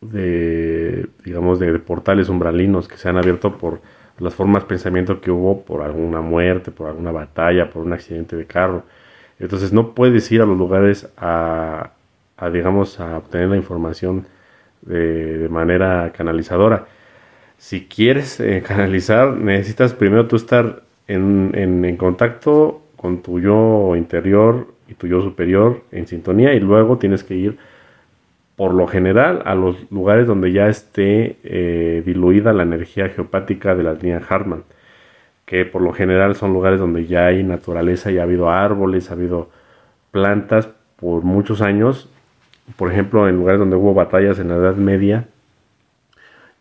de, 0.00 1.06
digamos, 1.24 1.58
de, 1.58 1.78
portales 1.78 2.28
umbralinos 2.28 2.88
que 2.88 2.96
se 2.96 3.08
han 3.08 3.16
abierto 3.16 3.58
por 3.58 3.80
las 4.18 4.34
formas 4.34 4.64
de 4.64 4.68
pensamiento 4.68 5.20
que 5.20 5.30
hubo 5.30 5.62
por 5.62 5.82
alguna 5.82 6.20
muerte, 6.20 6.70
por 6.70 6.88
alguna 6.88 7.12
batalla, 7.12 7.70
por 7.70 7.82
un 7.82 7.92
accidente 7.92 8.36
de 8.36 8.46
carro. 8.46 8.84
Entonces 9.38 9.72
no 9.72 9.94
puedes 9.94 10.30
ir 10.32 10.42
a 10.42 10.46
los 10.46 10.58
lugares 10.58 11.08
a, 11.16 11.92
digamos, 12.52 12.98
a 13.00 13.18
obtener 13.18 13.48
la 13.48 13.56
información 13.56 14.26
de, 14.82 15.48
manera 15.50 16.12
canalizadora. 16.12 16.86
Si 17.58 17.86
quieres 17.86 18.40
eh, 18.40 18.62
canalizar, 18.66 19.36
necesitas 19.36 19.94
primero 19.94 20.26
tú 20.26 20.36
estar 20.36 20.82
en, 21.06 21.52
en, 21.54 21.84
en 21.84 21.96
contacto 21.96 22.82
con 22.96 23.22
tu 23.22 23.40
yo 23.40 23.94
interior 23.96 24.68
y 24.88 24.94
tu 24.94 25.06
yo 25.06 25.22
superior 25.22 25.82
en 25.92 26.06
sintonía 26.06 26.54
y 26.54 26.60
luego 26.60 26.98
tienes 26.98 27.22
que 27.22 27.34
ir 27.34 27.58
por 28.58 28.74
lo 28.74 28.88
general 28.88 29.42
a 29.44 29.54
los 29.54 29.76
lugares 29.92 30.26
donde 30.26 30.50
ya 30.50 30.66
esté 30.66 31.36
eh, 31.44 32.02
diluida 32.04 32.52
la 32.52 32.64
energía 32.64 33.08
geopática 33.08 33.76
de 33.76 33.84
la 33.84 33.92
línea 33.92 34.20
Hartmann, 34.28 34.64
que 35.46 35.64
por 35.64 35.80
lo 35.80 35.92
general 35.92 36.34
son 36.34 36.52
lugares 36.52 36.80
donde 36.80 37.06
ya 37.06 37.26
hay 37.26 37.44
naturaleza, 37.44 38.10
ya 38.10 38.22
ha 38.22 38.24
habido 38.24 38.50
árboles, 38.50 39.10
ha 39.10 39.14
habido 39.14 39.48
plantas 40.10 40.68
por 40.96 41.22
muchos 41.22 41.62
años. 41.62 42.10
Por 42.76 42.90
ejemplo, 42.90 43.28
en 43.28 43.36
lugares 43.36 43.60
donde 43.60 43.76
hubo 43.76 43.94
batallas 43.94 44.40
en 44.40 44.48
la 44.48 44.56
Edad 44.56 44.74
Media, 44.74 45.28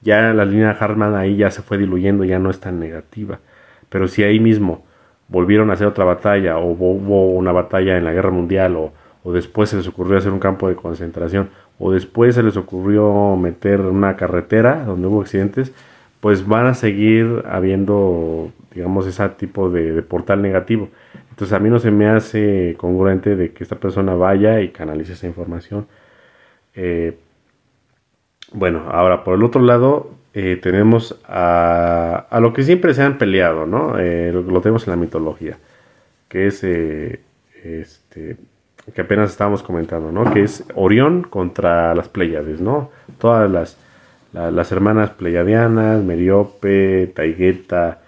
ya 0.01 0.31
la 0.35 0.45
línea 0.45 0.77
Hartmann 0.79 1.15
ahí 1.15 1.35
ya 1.35 1.49
se 1.49 1.63
fue 1.63 1.79
diluyendo, 1.79 2.25
ya 2.25 2.37
no 2.37 2.51
es 2.51 2.59
tan 2.59 2.79
negativa. 2.79 3.39
Pero 3.89 4.07
si 4.07 4.21
ahí 4.21 4.39
mismo 4.39 4.85
volvieron 5.29 5.71
a 5.71 5.73
hacer 5.73 5.87
otra 5.87 6.05
batalla, 6.05 6.59
o 6.59 6.73
hubo 6.73 7.31
una 7.31 7.51
batalla 7.51 7.97
en 7.97 8.05
la 8.05 8.13
Guerra 8.13 8.29
Mundial, 8.29 8.75
o, 8.75 8.93
o 9.23 9.33
después 9.33 9.71
se 9.71 9.77
les 9.77 9.87
ocurrió 9.87 10.19
hacer 10.19 10.31
un 10.31 10.39
campo 10.39 10.69
de 10.69 10.75
concentración, 10.75 11.49
o 11.80 11.91
después 11.91 12.36
se 12.36 12.43
les 12.43 12.57
ocurrió 12.57 13.36
meter 13.36 13.82
una 13.82 14.15
carretera 14.15 14.84
donde 14.86 15.07
hubo 15.07 15.21
accidentes, 15.21 15.73
pues 16.19 16.47
van 16.47 16.65
a 16.65 16.73
seguir 16.73 17.43
habiendo, 17.47 18.51
digamos, 18.73 19.05
ese 19.05 19.28
tipo 19.30 19.69
de, 19.69 20.01
portal 20.01 20.41
negativo. 20.41 20.89
Entonces 21.30 21.53
a 21.53 21.59
mí 21.59 21.69
no 21.69 21.80
se 21.80 21.91
me 21.91 22.07
hace 22.07 22.75
congruente 22.78 23.36
de 23.36 23.51
que 23.51 23.63
esta 23.63 23.75
persona 23.75 24.15
vaya 24.15 24.61
y 24.61 24.69
canalice 24.69 25.13
esa 25.13 25.28
información. 25.28 25.88
Eh, 26.75 27.17
bueno, 28.53 28.86
ahora 28.89 29.23
por 29.23 29.36
el 29.36 29.43
otro 29.43 29.61
lado 29.61 30.11
eh, 30.34 30.59
tenemos 30.61 31.19
a, 31.28 32.28
a, 32.30 32.39
lo 32.39 32.53
que 32.53 32.63
siempre 32.63 32.93
se 32.93 33.03
han 33.03 33.17
peleado, 33.17 33.65
¿no? 33.65 33.99
Eh, 33.99 34.32
lo, 34.34 34.41
lo, 34.41 34.61
tenemos 34.61 34.88
en 34.88 34.91
la 34.91 34.97
mitología, 34.97 35.57
que 36.28 36.47
es 36.47 36.63
este, 36.63 38.38
que 38.93 39.01
apenas 39.01 39.31
estábamos 39.31 39.63
comentando, 39.63 40.11
¿no? 40.11 40.31
Que 40.33 40.43
es 40.43 40.63
Orión 40.75 41.23
contra 41.23 41.93
las 41.93 42.09
Pleiades, 42.09 42.61
¿no? 42.61 42.91
Todas 43.19 43.49
las, 43.49 43.77
las 44.33 44.71
hermanas 44.71 45.11
pleiadianas, 45.11 46.03
Meriope, 46.03 47.11
Taigueta, 47.13 47.99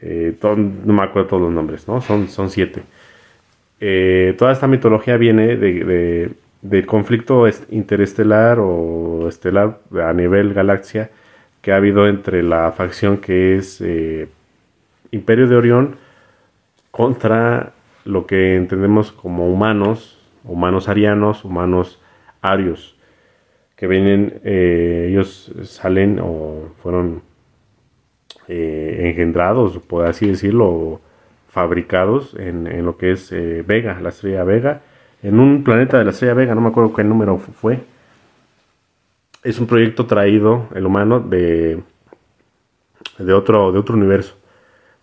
eh, 0.00 0.36
no 0.42 0.92
me 0.92 1.02
acuerdo 1.02 1.28
todos 1.28 1.42
los 1.42 1.52
nombres, 1.52 1.88
¿no? 1.88 2.00
Son, 2.00 2.28
son 2.28 2.50
siete. 2.50 2.82
Eh, 3.80 4.34
toda 4.38 4.52
esta 4.52 4.66
mitología 4.66 5.16
viene 5.16 5.56
de, 5.56 6.32
del 6.62 6.86
conflicto 6.86 7.46
interestelar 7.70 8.58
o 8.60 9.28
estelar 9.28 9.78
a 10.02 10.12
nivel 10.12 10.54
galaxia 10.54 11.10
que 11.62 11.72
ha 11.72 11.76
habido 11.76 12.08
entre 12.08 12.42
la 12.42 12.72
facción 12.72 13.18
que 13.18 13.56
es 13.56 13.80
eh, 13.80 14.28
Imperio 15.10 15.46
de 15.46 15.56
Orión 15.56 15.96
contra 16.90 17.72
lo 18.08 18.26
que 18.26 18.56
entendemos 18.56 19.12
como 19.12 19.52
humanos, 19.52 20.18
humanos 20.42 20.88
arianos, 20.88 21.44
humanos 21.44 22.00
arios, 22.40 22.96
que 23.76 23.86
vienen, 23.86 24.40
ellos 24.44 25.52
salen 25.62 26.18
o 26.20 26.70
fueron 26.82 27.22
engendrados, 28.48 29.78
por 29.78 30.06
así 30.06 30.26
decirlo, 30.26 31.00
fabricados 31.48 32.34
en, 32.38 32.84
lo 32.84 32.96
que 32.96 33.12
es 33.12 33.30
eh, 33.30 33.62
Vega, 33.66 34.00
la 34.00 34.08
estrella 34.08 34.42
Vega, 34.42 34.80
en 35.22 35.38
un 35.38 35.62
planeta 35.62 35.98
de 35.98 36.04
la 36.04 36.10
estrella 36.10 36.34
Vega, 36.34 36.54
no 36.54 36.62
me 36.62 36.68
acuerdo 36.68 36.94
qué 36.94 37.04
número 37.04 37.38
fue. 37.38 37.80
Es 39.44 39.58
un 39.60 39.66
proyecto 39.66 40.06
traído, 40.06 40.68
el 40.74 40.86
humano, 40.86 41.20
de, 41.20 41.82
de, 43.18 43.32
otro, 43.32 43.70
de 43.70 43.78
otro 43.78 43.96
universo, 43.96 44.34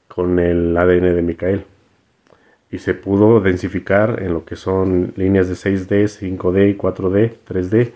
con 0.08 0.40
el 0.40 0.76
ADN 0.76 1.16
de 1.16 1.22
Micael. 1.22 1.66
Y 2.76 2.78
se 2.78 2.94
pudo 2.94 3.40
densificar 3.40 4.22
en 4.22 4.34
lo 4.34 4.44
que 4.44 4.58
son 4.58 5.14
líneas 5.16 5.48
de 5.48 5.54
6D, 5.54 6.10
5D, 6.10 6.76
4D, 6.76 7.36
3D, 7.48 7.94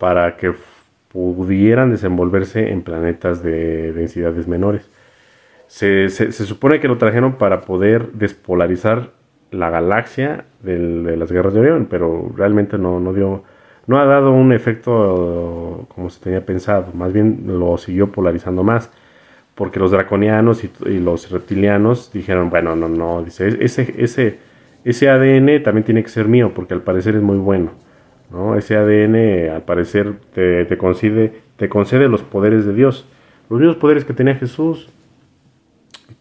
para 0.00 0.36
que 0.36 0.52
pudieran 1.12 1.92
desenvolverse 1.92 2.72
en 2.72 2.82
planetas 2.82 3.40
de 3.40 3.92
densidades 3.92 4.48
menores. 4.48 4.90
Se, 5.68 6.08
supone 6.32 6.80
que 6.80 6.88
lo 6.88 6.98
trajeron 6.98 7.34
para 7.34 7.60
poder 7.60 8.10
despolarizar 8.10 9.12
la 9.52 9.70
galaxia 9.70 10.44
de 10.60 11.16
las 11.16 11.30
guerras 11.30 11.54
de 11.54 11.60
Orión, 11.60 11.86
pero 11.88 12.32
realmente 12.36 12.78
no, 12.78 12.98
no 12.98 13.12
dio, 13.12 13.44
no 13.86 14.00
ha 14.00 14.06
dado 14.06 14.32
un 14.32 14.52
efecto 14.52 15.86
como 15.94 16.10
se 16.10 16.20
tenía 16.20 16.44
pensado, 16.44 16.92
más 16.94 17.12
bien 17.12 17.44
lo 17.46 17.78
siguió 17.78 18.10
polarizando 18.10 18.64
más, 18.64 18.90
porque 19.60 19.78
los 19.78 19.90
draconianos 19.90 20.64
y, 20.64 20.70
los 21.00 21.30
reptilianos 21.30 22.10
dijeron, 22.14 22.48
bueno, 22.48 22.74
no, 22.76 22.88
no, 22.88 23.22
dice, 23.22 23.58
ese, 23.60 23.94
ese, 23.98 24.38
ese 24.86 25.10
ADN 25.10 25.62
también 25.62 25.84
tiene 25.84 26.02
que 26.02 26.08
ser 26.08 26.28
mío, 26.28 26.52
porque 26.54 26.72
al 26.72 26.80
parecer 26.80 27.14
es 27.14 27.20
muy 27.20 27.36
bueno, 27.36 27.72
¿no? 28.30 28.56
Ese 28.56 28.74
ADN 28.74 29.50
al 29.54 29.60
parecer 29.64 30.14
te, 30.32 30.64
te 30.64 30.78
concede, 30.78 31.42
te 31.58 31.68
concede 31.68 32.08
los 32.08 32.22
poderes 32.22 32.64
de 32.64 32.72
Dios, 32.72 33.06
los 33.50 33.60
mismos 33.60 33.76
poderes 33.76 34.06
que 34.06 34.14
tenía 34.14 34.34
Jesús, 34.34 34.88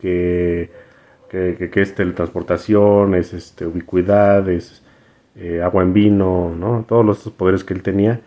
que, 0.01 0.69
que, 1.29 1.69
que, 1.71 1.81
es 1.81 1.95
teletransportación, 1.95 3.15
es 3.15 3.33
este, 3.33 3.65
ubicuidad, 3.65 4.49
es 4.49 4.83
eh, 5.37 5.61
agua 5.63 5.81
en 5.83 5.93
vino, 5.93 6.53
¿no? 6.59 6.83
todos 6.85 7.05
los 7.05 7.19
poderes 7.29 7.63
que 7.63 7.73
él 7.73 7.83
tenía, 7.83 8.19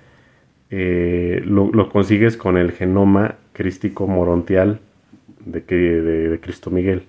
eh, 0.70 1.42
lo, 1.44 1.90
consigues 1.90 2.38
con 2.38 2.56
el 2.56 2.72
genoma 2.72 3.34
crístico 3.52 4.06
morontial 4.06 4.80
de, 5.44 5.60
de, 5.60 6.40
Cristo 6.40 6.70
Miguel. 6.70 7.04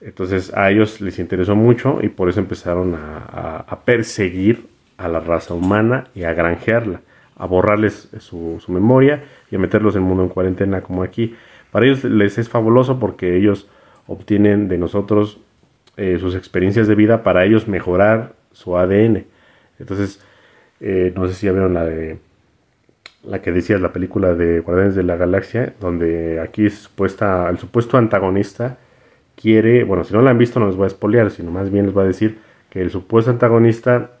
Entonces 0.00 0.54
a 0.54 0.70
ellos 0.70 1.00
les 1.00 1.18
interesó 1.18 1.56
mucho 1.56 1.98
y 2.02 2.08
por 2.08 2.28
eso 2.28 2.40
empezaron 2.40 2.94
a, 2.94 3.78
perseguir 3.84 4.66
a 4.96 5.08
la 5.08 5.20
raza 5.20 5.54
humana 5.54 6.08
y 6.14 6.22
a 6.24 6.34
granjearla, 6.34 7.00
a 7.36 7.46
borrarles 7.46 8.08
su, 8.18 8.60
memoria 8.68 9.24
y 9.50 9.56
a 9.56 9.58
meterlos 9.58 9.96
en 9.96 10.02
el 10.02 10.08
mundo 10.08 10.22
en 10.22 10.28
cuarentena 10.28 10.82
como 10.82 11.02
aquí. 11.02 11.34
Para 11.72 11.86
ellos 11.86 12.04
les 12.04 12.38
es 12.38 12.48
fabuloso 12.48 12.98
porque 12.98 13.36
ellos 13.36 13.68
obtienen 14.06 14.68
de 14.68 14.78
nosotros 14.78 15.38
eh, 15.96 16.18
sus 16.20 16.34
experiencias 16.34 16.86
de 16.86 16.94
vida 16.94 17.22
para 17.22 17.44
ellos 17.44 17.66
mejorar 17.66 18.34
su 18.52 18.76
ADN. 18.76 19.24
Entonces, 19.78 20.20
eh, 20.80 21.12
no 21.14 21.26
sé 21.26 21.34
si 21.34 21.46
ya 21.46 21.52
vieron 21.52 21.74
la 21.74 21.84
de 21.84 22.18
la 23.24 23.42
que 23.42 23.52
decía 23.52 23.78
la 23.78 23.92
película 23.92 24.34
de 24.34 24.60
Guardianes 24.60 24.94
de 24.94 25.02
la 25.02 25.16
Galaxia, 25.16 25.74
donde 25.80 26.40
aquí 26.40 26.70
supuesta, 26.70 27.48
el 27.50 27.58
supuesto 27.58 27.98
antagonista 27.98 28.78
quiere, 29.36 29.84
bueno, 29.84 30.04
si 30.04 30.14
no 30.14 30.22
la 30.22 30.30
han 30.30 30.38
visto 30.38 30.60
no 30.60 30.66
les 30.66 30.76
voy 30.76 30.84
a 30.84 30.88
espolear, 30.88 31.30
sino 31.30 31.50
más 31.50 31.70
bien 31.70 31.86
les 31.86 31.94
voy 31.94 32.04
a 32.04 32.08
decir 32.08 32.38
que 32.70 32.80
el 32.80 32.90
supuesto 32.90 33.30
antagonista 33.30 34.12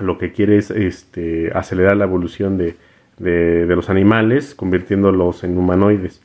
lo 0.00 0.18
que 0.18 0.32
quiere 0.32 0.56
es 0.58 0.70
este, 0.70 1.52
acelerar 1.54 1.96
la 1.96 2.04
evolución 2.04 2.58
de, 2.58 2.76
de 3.18 3.76
los 3.76 3.90
animales, 3.90 4.54
convirtiéndolos 4.54 5.44
en 5.44 5.56
humanoides 5.56 6.20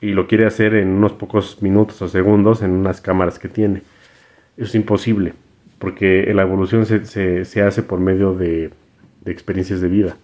y 0.00 0.12
lo 0.12 0.26
quiere 0.26 0.46
hacer 0.46 0.74
en 0.74 0.88
unos 0.88 1.12
pocos 1.12 1.62
minutos 1.62 2.00
o 2.02 2.08
segundos 2.08 2.62
en 2.62 2.70
unas 2.70 3.00
cámaras 3.00 3.38
que 3.38 3.48
tiene. 3.48 3.82
Es 4.56 4.74
imposible, 4.74 5.34
porque 5.78 6.32
la 6.34 6.42
evolución 6.42 6.86
se, 6.86 7.44
se, 7.44 7.62
hace 7.62 7.82
por 7.82 8.00
medio 8.00 8.34
de, 8.34 8.70
de, 9.22 9.32
experiencias 9.32 9.80
de 9.80 9.88
vida. 9.88 10.16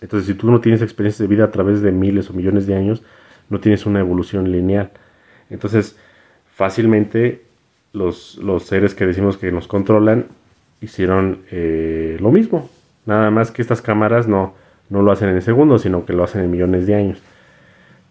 Entonces, 0.00 0.26
si 0.26 0.34
tú 0.34 0.50
no 0.50 0.60
tienes 0.60 0.82
experiencias 0.82 1.28
de 1.28 1.34
vida 1.34 1.44
a 1.44 1.50
través 1.50 1.82
de 1.82 1.92
miles 1.92 2.30
o 2.30 2.32
millones 2.32 2.66
de 2.66 2.74
años, 2.74 3.02
no 3.48 3.60
tienes 3.60 3.86
una 3.86 4.00
evolución 4.00 4.50
lineal. 4.50 4.90
Entonces, 5.50 5.96
fácilmente 6.54 7.42
los, 7.92 8.36
los 8.38 8.64
seres 8.64 8.94
que 8.94 9.06
decimos 9.06 9.36
que 9.36 9.52
nos 9.52 9.66
controlan 9.66 10.26
hicieron 10.80 11.40
eh, 11.50 12.16
lo 12.20 12.30
mismo. 12.30 12.70
Nada 13.06 13.30
más 13.30 13.50
que 13.50 13.62
estas 13.62 13.82
cámaras 13.82 14.28
no, 14.28 14.54
no 14.88 15.02
lo 15.02 15.12
hacen 15.12 15.28
en 15.28 15.42
segundos, 15.42 15.82
sino 15.82 16.06
que 16.06 16.12
lo 16.12 16.24
hacen 16.24 16.42
en 16.42 16.50
millones 16.50 16.86
de 16.86 16.94
años 16.94 17.22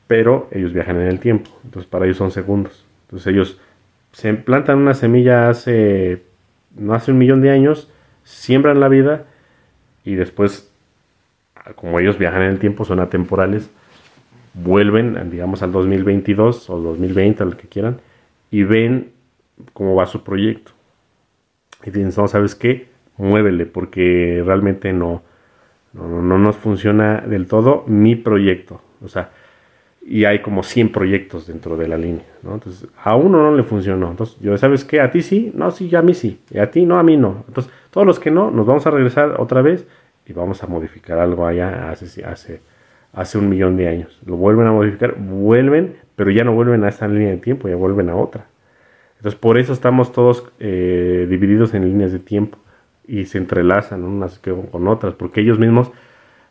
pero 0.10 0.48
ellos 0.52 0.74
viajan 0.74 1.00
en 1.00 1.08
el 1.08 1.20
tiempo, 1.20 1.52
entonces 1.64 1.88
para 1.88 2.06
ellos 2.06 2.18
son 2.18 2.32
segundos. 2.32 2.84
Entonces 3.04 3.28
ellos 3.28 3.60
se 4.12 4.34
plantan 4.34 4.80
una 4.80 4.96
semilla 4.96 5.50
hace, 5.50 6.24
no 6.76 6.96
hace 6.96 7.12
un 7.12 7.20
millón 7.20 7.44
de 7.44 7.52
años, 7.52 7.92
siembran 8.24 8.80
la 8.80 8.88
vida 8.88 9.26
y 10.04 10.16
después, 10.16 10.69
como 11.76 12.00
ellos 12.00 12.18
viajan 12.18 12.44
en 12.44 12.50
el 12.52 12.60
tiempo, 12.60 12.86
son 12.86 13.00
atemporales, 13.00 13.70
vuelven, 14.54 15.30
digamos, 15.30 15.62
al 15.62 15.72
2022 15.72 16.70
o 16.70 16.80
2020, 16.80 17.44
al 17.44 17.58
que 17.58 17.68
quieran, 17.68 18.02
y 18.52 18.64
ven 18.64 19.12
cómo 19.74 19.96
va 19.96 20.06
su 20.06 20.24
proyecto. 20.24 20.72
Y 21.84 21.92
dicen, 21.92 22.12
no, 22.16 22.28
¿sabes 22.28 22.56
qué? 22.56 22.88
Muévele, 23.18 23.66
porque 23.66 24.42
realmente 24.46 24.94
no, 24.94 25.22
no, 25.94 26.22
no 26.22 26.38
nos 26.38 26.56
funciona 26.56 27.22
del 27.22 27.48
todo 27.48 27.84
mi 27.88 28.16
proyecto. 28.16 28.82
O 29.04 29.08
sea, 29.08 29.32
y 30.06 30.26
hay 30.26 30.40
como 30.40 30.64
100 30.64 30.92
proyectos 30.92 31.48
dentro 31.48 31.78
de 31.78 31.88
la 31.88 31.98
línea, 31.98 32.26
¿no? 32.42 32.56
Entonces, 32.56 32.90
a 33.04 33.16
uno 33.16 33.44
no 33.44 33.56
le 33.56 33.64
funcionó. 33.64 34.10
Entonces, 34.10 34.38
yo, 34.40 34.58
¿sabes 34.58 34.84
qué? 34.84 35.02
A 35.02 35.12
ti 35.12 35.22
sí, 35.22 35.52
no, 35.54 35.70
sí, 35.72 35.94
a 35.96 36.02
mí 36.02 36.14
sí. 36.14 36.40
Y 36.50 36.58
a 36.58 36.72
ti 36.72 36.86
no, 36.86 36.98
a 36.98 37.04
mí 37.04 37.16
no. 37.18 37.44
Entonces, 37.48 37.72
todos 37.92 38.08
los 38.08 38.20
que 38.20 38.32
no, 38.32 38.50
nos 38.50 38.66
vamos 38.66 38.88
a 38.88 38.92
regresar 38.92 39.40
otra 39.40 39.62
vez 39.62 39.86
y 40.30 40.34
vamos 40.34 40.64
a 40.64 40.68
modificar 40.68 41.20
algo 41.20 41.46
allá 41.46 41.90
hace, 41.90 42.24
hace, 42.24 42.62
hace 43.14 43.38
un 43.38 43.50
millón 43.50 43.76
de 43.78 43.88
años. 43.88 44.20
Lo 44.26 44.36
vuelven 44.36 44.68
a 44.68 44.72
modificar, 44.72 45.16
vuelven, 45.18 45.96
pero 46.16 46.30
ya 46.32 46.44
no 46.44 46.54
vuelven 46.54 46.84
a 46.84 46.90
esta 46.90 47.08
línea 47.08 47.32
de 47.32 47.38
tiempo, 47.38 47.68
ya 47.68 47.76
vuelven 47.76 48.10
a 48.10 48.16
otra. 48.16 48.46
Entonces, 49.18 49.40
por 49.40 49.58
eso 49.58 49.74
estamos 49.74 50.14
todos 50.14 50.46
eh, 50.60 51.28
divididos 51.30 51.74
en 51.74 51.84
líneas 51.84 52.14
de 52.14 52.20
tiempo 52.20 52.58
y 53.06 53.26
se 53.26 53.40
entrelazan 53.40 54.04
unas 54.04 54.40
con 54.40 54.88
otras, 54.88 55.16
porque 55.16 55.42
ellos 55.42 55.58
mismos 55.58 55.92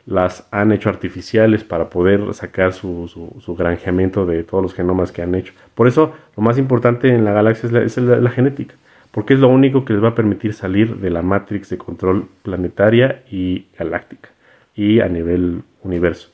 las 0.08 0.48
han 0.50 0.72
hecho 0.72 0.88
artificiales 0.88 1.64
para 1.64 1.90
poder 1.90 2.32
sacar 2.32 2.72
su, 2.72 3.08
su, 3.08 3.54
granjeamiento 3.54 4.24
de 4.24 4.42
todos 4.42 4.62
los 4.62 4.74
genomas 4.74 5.12
que 5.12 5.22
han 5.22 5.34
hecho. 5.34 5.52
Por 5.74 5.86
eso 5.86 6.14
lo 6.36 6.42
más 6.42 6.56
importante 6.58 7.08
en 7.08 7.24
la 7.24 7.32
galaxia 7.32 7.68
es, 7.82 7.96
la, 7.98 8.30
genética, 8.30 8.74
porque 9.18 9.34
es 9.34 9.40
lo 9.40 9.48
único 9.48 9.84
que 9.84 9.94
les 9.94 10.04
va 10.04 10.10
a 10.10 10.14
permitir 10.14 10.54
salir 10.54 10.98
de 10.98 11.10
la 11.10 11.22
matrix 11.22 11.70
de 11.70 11.76
control 11.76 12.28
planetaria 12.44 13.24
y 13.28 13.66
galáctica 13.76 14.28
y 14.76 15.00
a 15.00 15.08
nivel 15.08 15.62
universo. 15.82 16.28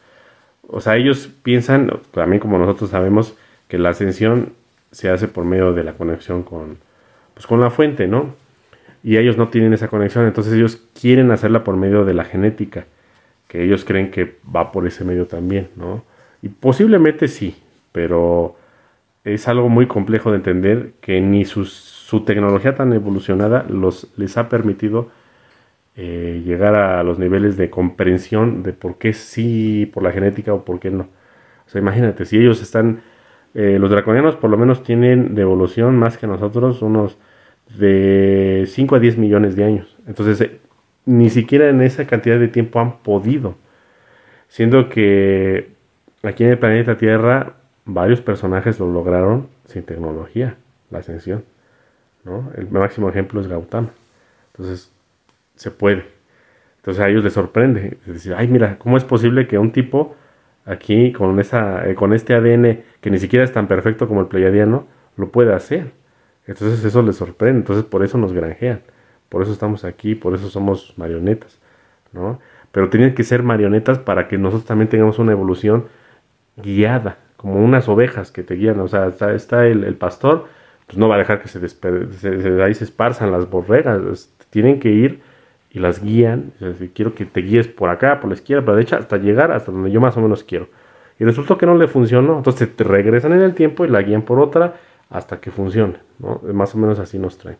O 0.68 0.82
sea, 0.82 0.98
ellos 0.98 1.30
piensan, 1.42 1.90
también 2.10 2.40
como 2.40 2.58
nosotros 2.58 2.90
sabemos, 2.90 3.38
que 3.68 3.78
la 3.78 3.88
ascensión 3.88 4.52
se 4.90 5.08
hace 5.08 5.28
por 5.28 5.46
medio 5.46 5.72
de 5.72 5.82
la 5.82 5.94
conexión 5.94 6.42
con, 6.42 6.76
pues, 7.32 7.46
con 7.46 7.58
la 7.58 7.70
fuente, 7.70 8.06
¿no? 8.06 8.34
Y 9.02 9.16
ellos 9.16 9.38
no 9.38 9.48
tienen 9.48 9.72
esa 9.72 9.88
conexión, 9.88 10.26
entonces 10.26 10.52
ellos 10.52 10.86
quieren 11.00 11.30
hacerla 11.30 11.64
por 11.64 11.78
medio 11.78 12.04
de 12.04 12.12
la 12.12 12.24
genética 12.24 12.84
que 13.48 13.64
ellos 13.64 13.86
creen 13.86 14.10
que 14.10 14.36
va 14.54 14.72
por 14.72 14.86
ese 14.86 15.06
medio 15.06 15.26
también, 15.26 15.70
¿no? 15.76 16.04
Y 16.42 16.50
posiblemente 16.50 17.28
sí, 17.28 17.56
pero 17.92 18.58
es 19.24 19.48
algo 19.48 19.70
muy 19.70 19.86
complejo 19.86 20.32
de 20.32 20.36
entender 20.36 20.90
que 21.00 21.22
ni 21.22 21.46
su 22.14 22.24
tecnología 22.24 22.76
tan 22.76 22.92
evolucionada 22.92 23.66
los, 23.68 24.08
les 24.16 24.38
ha 24.38 24.48
permitido 24.48 25.08
eh, 25.96 26.42
llegar 26.44 26.76
a 26.76 27.02
los 27.02 27.18
niveles 27.18 27.56
de 27.56 27.70
comprensión 27.70 28.62
de 28.62 28.72
por 28.72 28.98
qué 28.98 29.12
sí 29.12 29.90
por 29.92 30.04
la 30.04 30.12
genética 30.12 30.54
o 30.54 30.64
por 30.64 30.78
qué 30.78 30.90
no. 30.92 31.08
O 31.66 31.70
sea, 31.70 31.80
imagínate, 31.80 32.24
si 32.24 32.38
ellos 32.38 32.62
están, 32.62 33.00
eh, 33.54 33.78
los 33.80 33.90
draconianos 33.90 34.36
por 34.36 34.48
lo 34.48 34.56
menos 34.56 34.84
tienen 34.84 35.34
de 35.34 35.42
evolución 35.42 35.96
más 35.96 36.16
que 36.16 36.28
nosotros 36.28 36.82
unos 36.82 37.18
de 37.76 38.64
5 38.68 38.94
a 38.94 39.00
10 39.00 39.18
millones 39.18 39.56
de 39.56 39.64
años. 39.64 39.96
Entonces, 40.06 40.40
eh, 40.40 40.60
ni 41.06 41.30
siquiera 41.30 41.68
en 41.68 41.82
esa 41.82 42.06
cantidad 42.06 42.38
de 42.38 42.46
tiempo 42.46 42.78
han 42.78 42.98
podido. 42.98 43.56
Siendo 44.46 44.88
que 44.88 45.70
aquí 46.22 46.44
en 46.44 46.50
el 46.50 46.58
planeta 46.58 46.96
Tierra 46.96 47.54
varios 47.84 48.20
personajes 48.20 48.78
lo 48.78 48.92
lograron 48.92 49.48
sin 49.64 49.82
tecnología, 49.82 50.56
la 50.90 51.00
ascensión. 51.00 51.44
¿No? 52.24 52.50
El 52.56 52.70
máximo 52.70 53.08
ejemplo 53.08 53.40
es 53.40 53.48
Gautama. 53.48 53.90
Entonces, 54.52 54.90
se 55.56 55.70
puede. 55.70 56.06
Entonces 56.76 57.02
a 57.02 57.08
ellos 57.08 57.24
les 57.24 57.32
sorprende. 57.32 57.98
Es 58.06 58.14
decir, 58.14 58.34
ay, 58.36 58.48
mira, 58.48 58.78
¿cómo 58.78 58.96
es 58.96 59.04
posible 59.04 59.46
que 59.46 59.58
un 59.58 59.72
tipo 59.72 60.16
aquí 60.66 61.12
con, 61.12 61.38
esa, 61.40 61.88
eh, 61.88 61.94
con 61.94 62.12
este 62.12 62.34
ADN 62.34 62.82
que 63.00 63.10
ni 63.10 63.18
siquiera 63.18 63.44
es 63.44 63.52
tan 63.52 63.68
perfecto 63.68 64.08
como 64.08 64.20
el 64.20 64.26
pleiadiano 64.26 64.86
lo 65.16 65.30
pueda 65.30 65.56
hacer? 65.56 65.92
Entonces 66.46 66.84
eso 66.84 67.02
les 67.02 67.16
sorprende. 67.16 67.60
Entonces 67.60 67.84
por 67.84 68.04
eso 68.04 68.18
nos 68.18 68.32
granjean. 68.32 68.82
Por 69.28 69.42
eso 69.42 69.52
estamos 69.52 69.84
aquí, 69.84 70.14
por 70.14 70.34
eso 70.34 70.48
somos 70.50 70.94
marionetas. 70.96 71.58
¿no? 72.12 72.38
Pero 72.72 72.90
tienen 72.90 73.14
que 73.14 73.24
ser 73.24 73.42
marionetas 73.42 73.98
para 73.98 74.28
que 74.28 74.38
nosotros 74.38 74.66
también 74.66 74.88
tengamos 74.88 75.18
una 75.18 75.32
evolución 75.32 75.86
guiada, 76.56 77.18
como 77.36 77.62
unas 77.62 77.88
ovejas 77.88 78.30
que 78.30 78.42
te 78.42 78.54
guían. 78.54 78.80
O 78.80 78.88
sea, 78.88 79.06
está, 79.06 79.66
el, 79.66 79.94
pastor, 79.96 80.48
pues 80.86 80.98
no 80.98 81.08
va 81.08 81.16
a 81.16 81.18
dejar 81.18 81.40
que 81.40 81.48
se, 81.48 81.58
ahí 82.62 82.74
se 82.74 82.84
esparzan 82.84 83.32
las 83.32 83.48
borregas. 83.48 84.30
Tienen 84.50 84.80
que 84.80 84.90
ir 84.90 85.20
y 85.70 85.78
las 85.78 86.02
guían. 86.02 86.52
quiero 86.94 87.14
que 87.14 87.24
te 87.24 87.40
guíes 87.40 87.68
por 87.68 87.90
acá, 87.90 88.20
por 88.20 88.30
la 88.30 88.34
izquierda, 88.34 88.64
por 88.64 88.74
la 88.74 88.78
derecha, 88.78 88.96
hasta 88.98 89.16
llegar 89.16 89.50
hasta 89.52 89.72
donde 89.72 89.90
yo 89.90 90.00
más 90.00 90.16
o 90.16 90.20
menos 90.20 90.44
quiero. 90.44 90.68
Y 91.18 91.24
resultó 91.24 91.58
que 91.58 91.66
no 91.66 91.76
le 91.76 91.88
funcionó. 91.88 92.36
Entonces 92.36 92.74
te 92.74 92.84
regresan 92.84 93.32
en 93.32 93.40
el 93.40 93.54
tiempo 93.54 93.84
y 93.84 93.88
la 93.88 94.02
guían 94.02 94.22
por 94.22 94.40
otra 94.40 94.76
hasta 95.10 95.40
que 95.40 95.50
funcione. 95.50 95.98
¿no? 96.18 96.40
Más 96.52 96.74
o 96.74 96.78
menos 96.78 96.98
así 96.98 97.18
nos 97.18 97.38
traen. 97.38 97.58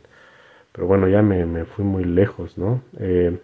Pero 0.73 0.89
bueno, 0.89 1.07
ya 1.07 1.23
me, 1.23 1.65
fui 1.65 1.85
muy 1.85 2.05
lejos, 2.05 2.59
¿no? 2.59 2.83
Eh, 2.99 3.39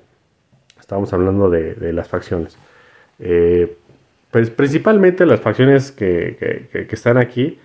estábamos 0.81 1.13
hablando 1.13 1.49
de, 1.49 1.93
las 1.93 2.09
facciones. 2.09 2.59
Eh, 3.21 3.77
pues 4.33 4.51
principalmente 4.51 5.25
las 5.27 5.41
facciones 5.41 5.93
que, 5.93 6.69
están 6.91 7.19
aquí 7.19 7.59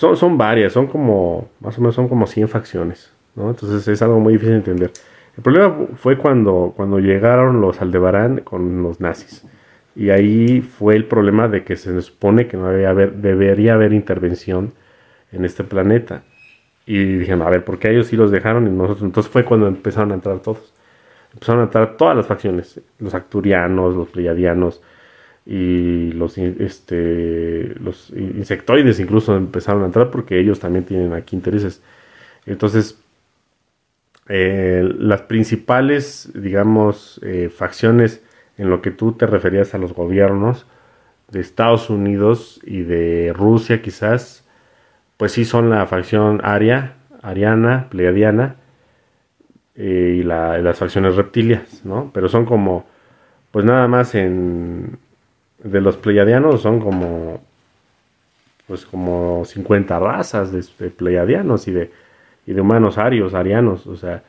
son, 0.00 0.16
son 0.16 0.38
varias, 0.38 0.72
son 0.72 0.86
como, 0.86 1.50
más 1.60 1.76
o 1.76 1.82
menos 1.82 1.94
son 1.94 2.08
como 2.08 2.26
100 2.26 2.48
facciones, 2.48 3.12
¿no? 3.36 3.50
Entonces 3.50 3.86
es 3.86 4.00
algo 4.00 4.18
muy 4.18 4.32
difícil 4.32 4.52
de 4.52 4.58
entender. 4.58 4.92
El 5.36 5.42
problema 5.42 5.88
fue 5.96 6.16
cuando, 6.16 6.72
cuando 6.74 7.00
llegaron 7.00 7.60
los 7.60 7.82
Aldebarán 7.82 8.40
con 8.40 8.82
los 8.82 8.98
nazis. 8.98 9.44
Y 9.94 10.08
ahí 10.08 10.62
fue 10.62 10.96
el 10.96 11.04
problema 11.04 11.48
de 11.48 11.64
que 11.64 11.76
se 11.76 12.00
supone 12.00 12.48
que 12.48 12.56
no 12.56 12.64
haber, 12.64 13.16
debería 13.16 13.74
haber 13.74 13.92
intervención 13.92 14.72
en 15.32 15.44
este 15.44 15.64
planeta. 15.64 16.22
Y 16.86 17.18
dijeron, 17.18 17.42
a 17.42 17.50
ver, 17.50 17.62
¿por 17.62 17.78
qué 17.78 17.90
ellos 17.90 18.06
sí 18.06 18.16
los 18.16 18.30
dejaron 18.30 18.66
y 18.68 18.70
nosotros? 18.70 19.02
Entonces 19.02 19.30
fue 19.30 19.44
cuando 19.44 19.68
empezaron 19.68 20.12
a 20.12 20.14
entrar 20.14 20.38
todos. 20.38 20.72
Empezaron 21.34 21.60
a 21.60 21.64
entrar 21.64 21.98
todas 21.98 22.16
las 22.16 22.26
facciones, 22.26 22.80
los 22.98 23.12
acturianos, 23.12 23.94
los 23.94 24.08
pleiadianos 24.08 24.80
y 25.52 26.12
los, 26.12 26.38
este, 26.38 27.74
los 27.80 28.10
insectoides 28.10 29.00
incluso 29.00 29.36
empezaron 29.36 29.82
a 29.82 29.86
entrar 29.86 30.08
porque 30.12 30.38
ellos 30.38 30.60
también 30.60 30.84
tienen 30.84 31.12
aquí 31.12 31.34
intereses. 31.34 31.82
Entonces, 32.46 33.02
eh, 34.28 34.88
las 34.96 35.22
principales, 35.22 36.30
digamos, 36.34 37.18
eh, 37.24 37.48
facciones 37.52 38.22
en 38.58 38.70
lo 38.70 38.80
que 38.80 38.92
tú 38.92 39.14
te 39.14 39.26
referías 39.26 39.74
a 39.74 39.78
los 39.78 39.92
gobiernos 39.92 40.66
de 41.32 41.40
Estados 41.40 41.90
Unidos 41.90 42.60
y 42.62 42.82
de 42.82 43.32
Rusia 43.34 43.82
quizás, 43.82 44.46
pues 45.16 45.32
sí 45.32 45.44
son 45.44 45.68
la 45.68 45.84
facción 45.88 46.40
aria, 46.44 46.94
ariana, 47.22 47.88
pleiadiana 47.90 48.54
eh, 49.74 50.18
y 50.20 50.22
las 50.22 50.78
facciones 50.78 51.16
reptilias, 51.16 51.84
¿no? 51.84 52.12
Pero 52.14 52.28
son 52.28 52.46
como, 52.46 52.86
pues 53.50 53.64
nada 53.64 53.88
más 53.88 54.14
en, 54.14 54.98
de 55.62 55.80
los 55.80 55.96
pleiadianos 55.96 56.62
son 56.62 56.80
como, 56.80 57.40
pues 58.66 58.86
como 58.86 59.44
50 59.44 59.98
razas 59.98 60.52
de, 60.52 60.64
de 60.78 60.90
pleiadianos 60.90 61.68
y 61.68 61.72
de 61.72 61.90
y 62.46 62.52
de 62.52 62.60
humanos 62.60 62.98
arios, 62.98 63.34
arianos, 63.34 63.86
o 63.86 63.96
sea, 63.96 64.22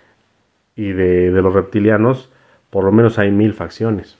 y 0.75 0.91
de, 0.91 1.31
los 1.31 1.53
reptilianos, 1.53 2.29
por 2.69 2.83
lo 2.83 2.91
menos 2.91 3.17
hay 3.17 3.31
mil 3.31 3.53
facciones. 3.53 4.15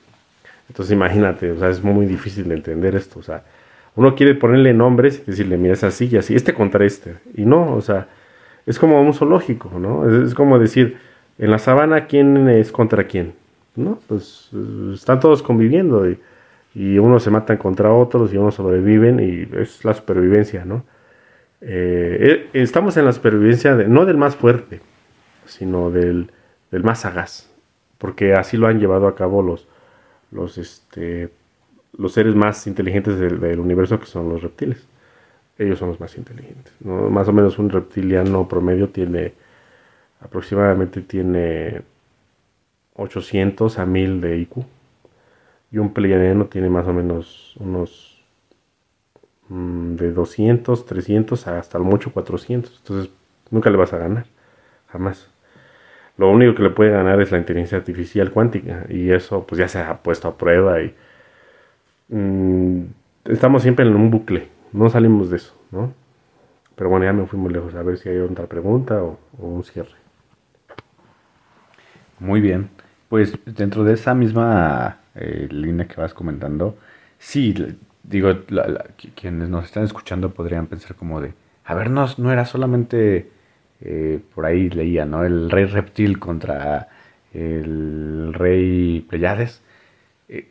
Entonces 0.69 0.93
imagínate, 0.93 1.51
o 1.51 1.59
sea, 1.59 1.69
es 1.69 1.83
muy 1.83 2.05
difícil 2.07 2.47
de 2.49 2.55
entender 2.55 2.95
esto, 2.95 3.19
o 3.19 3.23
sea, 3.23 3.43
uno 3.95 4.15
quiere 4.15 4.35
ponerle 4.35 4.73
nombres 4.73 5.21
y 5.21 5.31
decirle, 5.31 5.57
mira, 5.57 5.73
es 5.73 5.83
así 5.83 6.09
y 6.11 6.17
así, 6.17 6.33
este 6.33 6.53
contra 6.53 6.83
este, 6.85 7.15
y 7.35 7.45
no, 7.45 7.75
o 7.75 7.81
sea, 7.81 8.07
es 8.65 8.79
como 8.79 9.01
un 9.01 9.13
zoológico, 9.13 9.77
¿no? 9.77 10.23
Es, 10.23 10.33
como 10.33 10.57
decir, 10.57 10.97
en 11.37 11.51
la 11.51 11.59
sabana, 11.59 12.07
¿quién 12.07 12.49
es 12.49 12.71
contra 12.71 13.03
quién? 13.03 13.33
¿No? 13.75 13.99
Pues 14.07 14.49
están 14.93 15.19
todos 15.19 15.43
conviviendo 15.43 16.09
y, 16.09 16.17
y 16.73 16.97
unos 16.97 17.23
se 17.23 17.31
matan 17.31 17.57
contra 17.57 17.93
otros 17.93 18.33
y 18.33 18.37
unos 18.37 18.55
sobreviven 18.55 19.19
y 19.19 19.57
es 19.59 19.83
la 19.83 19.93
supervivencia, 19.93 20.65
¿no? 20.65 20.83
Eh, 21.61 22.49
eh, 22.53 22.61
estamos 22.61 22.97
en 22.97 23.05
la 23.05 23.13
supervivencia 23.13 23.75
no 23.75 24.05
del 24.05 24.17
más 24.17 24.35
fuerte, 24.35 24.81
sino 25.45 25.91
del, 25.91 26.31
más 26.71 27.01
sagaz, 27.01 27.49
porque 27.97 28.33
así 28.33 28.57
lo 28.57 28.67
han 28.67 28.79
llevado 28.79 29.07
a 29.07 29.15
cabo 29.15 29.41
los, 29.41 29.67
los, 30.31 30.57
este, 30.57 31.29
los 31.97 32.13
seres 32.13 32.35
más 32.35 32.65
inteligentes 32.67 33.19
del, 33.19 33.59
universo, 33.59 33.99
que 33.99 34.07
son 34.07 34.29
los 34.29 34.41
reptiles. 34.41 34.87
Ellos 35.57 35.77
son 35.77 35.89
los 35.89 35.99
más 35.99 36.17
inteligentes. 36.17 36.73
Más 36.83 37.27
o 37.27 37.33
menos 37.33 37.59
un 37.59 37.69
reptiliano 37.69 38.47
promedio 38.47 38.89
tiene, 38.89 39.33
aproximadamente 40.21 41.01
tiene 41.01 41.81
800 42.95 43.77
a 43.77 43.85
1000 43.85 44.21
de 44.21 44.37
IQ. 44.39 44.65
Y 45.71 45.77
un 45.77 45.93
pleiadiano 45.93 46.45
tiene 46.45 46.69
más 46.69 46.87
o 46.87 46.93
menos 46.93 47.55
unos 47.59 48.11
Mm, 49.51 49.95
de 49.97 50.13
200, 50.13 50.85
300 50.85 51.45
hasta 51.47 51.77
mucho 51.79 52.13
400. 52.13 52.77
Entonces 52.77 53.11
nunca 53.49 53.69
le 53.69 53.77
vas 53.77 53.91
a 53.93 53.97
ganar, 53.97 54.25
jamás. 54.87 55.29
Lo 56.17 56.29
único 56.31 56.55
que 56.55 56.63
le 56.63 56.69
puede 56.71 56.91
ganar 56.91 57.21
es 57.21 57.31
la 57.31 57.37
inteligencia 57.39 57.77
artificial 57.77 58.31
cuántica 58.31 58.85
y 58.89 59.11
eso 59.11 59.45
pues 59.45 59.59
ya 59.59 59.67
se 59.67 59.79
ha 59.79 59.97
puesto 60.03 60.27
a 60.29 60.37
prueba 60.37 60.81
y 60.81 60.95
mm, 62.09 62.83
estamos 63.25 63.63
siempre 63.63 63.85
en 63.85 63.95
un 63.95 64.11
bucle, 64.11 64.49
no 64.73 64.89
salimos 64.89 65.29
de 65.29 65.37
eso, 65.37 65.53
¿no? 65.71 65.93
Pero 66.75 66.89
bueno, 66.89 67.05
ya 67.05 67.13
me 67.13 67.25
fui 67.27 67.39
muy 67.39 67.53
lejos, 67.53 67.75
a 67.75 67.83
ver 67.83 67.97
si 67.97 68.09
hay 68.09 68.19
otra 68.19 68.47
pregunta 68.47 69.03
o, 69.03 69.19
un 69.39 69.63
cierre. 69.63 69.95
Muy 72.19 72.41
bien, 72.41 72.69
pues 73.09 73.37
dentro 73.45 73.83
de 73.83 73.93
esa 73.93 74.13
misma 74.13 75.00
eh, 75.15 75.47
línea 75.51 75.87
que 75.87 75.99
vas 75.99 76.13
comentando, 76.13 76.77
sí, 77.19 77.53
digo, 78.03 78.29
quienes 79.15 79.49
nos 79.49 79.65
están 79.65 79.83
escuchando 79.83 80.33
podrían 80.33 80.67
pensar 80.67 80.95
como 80.95 81.21
de, 81.21 81.33
a 81.65 81.75
ver, 81.75 81.89
no, 81.89 82.07
no 82.17 82.31
era 82.31 82.45
solamente, 82.45 83.29
eh, 83.81 84.19
por 84.33 84.45
ahí 84.45 84.69
leía, 84.69 85.05
¿no? 85.05 85.23
El 85.23 85.49
rey 85.49 85.65
reptil 85.65 86.19
contra 86.19 86.89
el 87.33 88.33
rey 88.33 89.01
Pleiades. 89.09 89.61
Eh, 90.29 90.47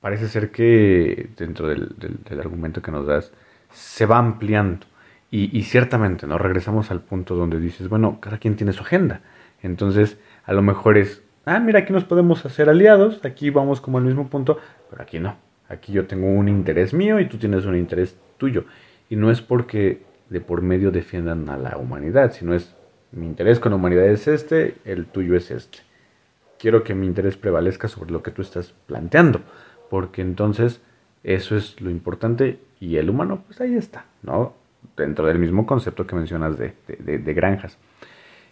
parece 0.00 0.28
ser 0.28 0.50
que 0.50 1.30
dentro 1.36 1.68
del, 1.68 1.94
argumento 2.40 2.82
que 2.82 2.90
nos 2.90 3.06
das 3.06 3.32
se 3.72 4.06
va 4.06 4.18
ampliando. 4.18 4.86
Y, 5.30 5.56
y, 5.56 5.64
ciertamente, 5.64 6.26
¿no? 6.26 6.38
Regresamos 6.38 6.90
al 6.90 7.02
punto 7.02 7.34
donde 7.36 7.60
dices, 7.60 7.88
bueno, 7.88 8.18
cada 8.20 8.38
quien 8.38 8.56
tiene 8.56 8.72
su 8.72 8.82
agenda. 8.82 9.20
Entonces, 9.62 10.18
a 10.46 10.52
lo 10.54 10.62
mejor 10.62 10.96
es, 10.96 11.22
ah, 11.48 11.60
mira, 11.60 11.80
aquí 11.80 11.92
nos 11.92 12.04
podemos 12.04 12.44
hacer 12.44 12.68
aliados, 12.68 13.24
aquí 13.24 13.50
vamos 13.50 13.80
como 13.80 13.98
al 13.98 14.04
mismo 14.04 14.28
punto, 14.28 14.58
pero 14.90 15.02
aquí 15.02 15.18
no. 15.18 15.36
Aquí 15.68 15.92
yo 15.92 16.06
tengo 16.06 16.26
un 16.26 16.48
interés 16.48 16.94
mío 16.94 17.20
y 17.20 17.28
tú 17.28 17.38
tienes 17.38 17.64
un 17.64 17.76
interés 17.76 18.16
tuyo. 18.36 18.64
Y 19.10 19.16
no 19.16 19.30
es 19.30 19.40
porque 19.40 20.02
de 20.28 20.40
por 20.40 20.62
medio 20.62 20.90
defiendan 20.90 21.48
a 21.48 21.56
la 21.56 21.76
humanidad, 21.78 22.32
sino 22.32 22.54
es 22.54 22.74
mi 23.12 23.26
interés 23.26 23.58
con 23.58 23.72
la 23.72 23.76
humanidad 23.76 24.06
es 24.06 24.28
este, 24.28 24.76
el 24.84 25.06
tuyo 25.06 25.34
es 25.36 25.50
este. 25.50 25.78
Quiero 26.58 26.84
que 26.84 26.94
mi 26.94 27.06
interés 27.06 27.36
prevalezca 27.36 27.88
sobre 27.88 28.10
lo 28.10 28.22
que 28.22 28.30
tú 28.30 28.42
estás 28.42 28.74
planteando, 28.86 29.40
porque 29.88 30.20
entonces 30.20 30.82
eso 31.22 31.56
es 31.56 31.80
lo 31.80 31.90
importante 31.90 32.58
y 32.80 32.96
el 32.96 33.08
humano, 33.08 33.44
pues 33.46 33.60
ahí 33.60 33.74
está, 33.74 34.04
¿no? 34.22 34.54
Dentro 34.96 35.26
del 35.26 35.38
mismo 35.38 35.66
concepto 35.66 36.06
que 36.06 36.16
mencionas 36.16 36.58
de, 36.58 36.74
de 36.88 37.34
granjas. 37.34 37.78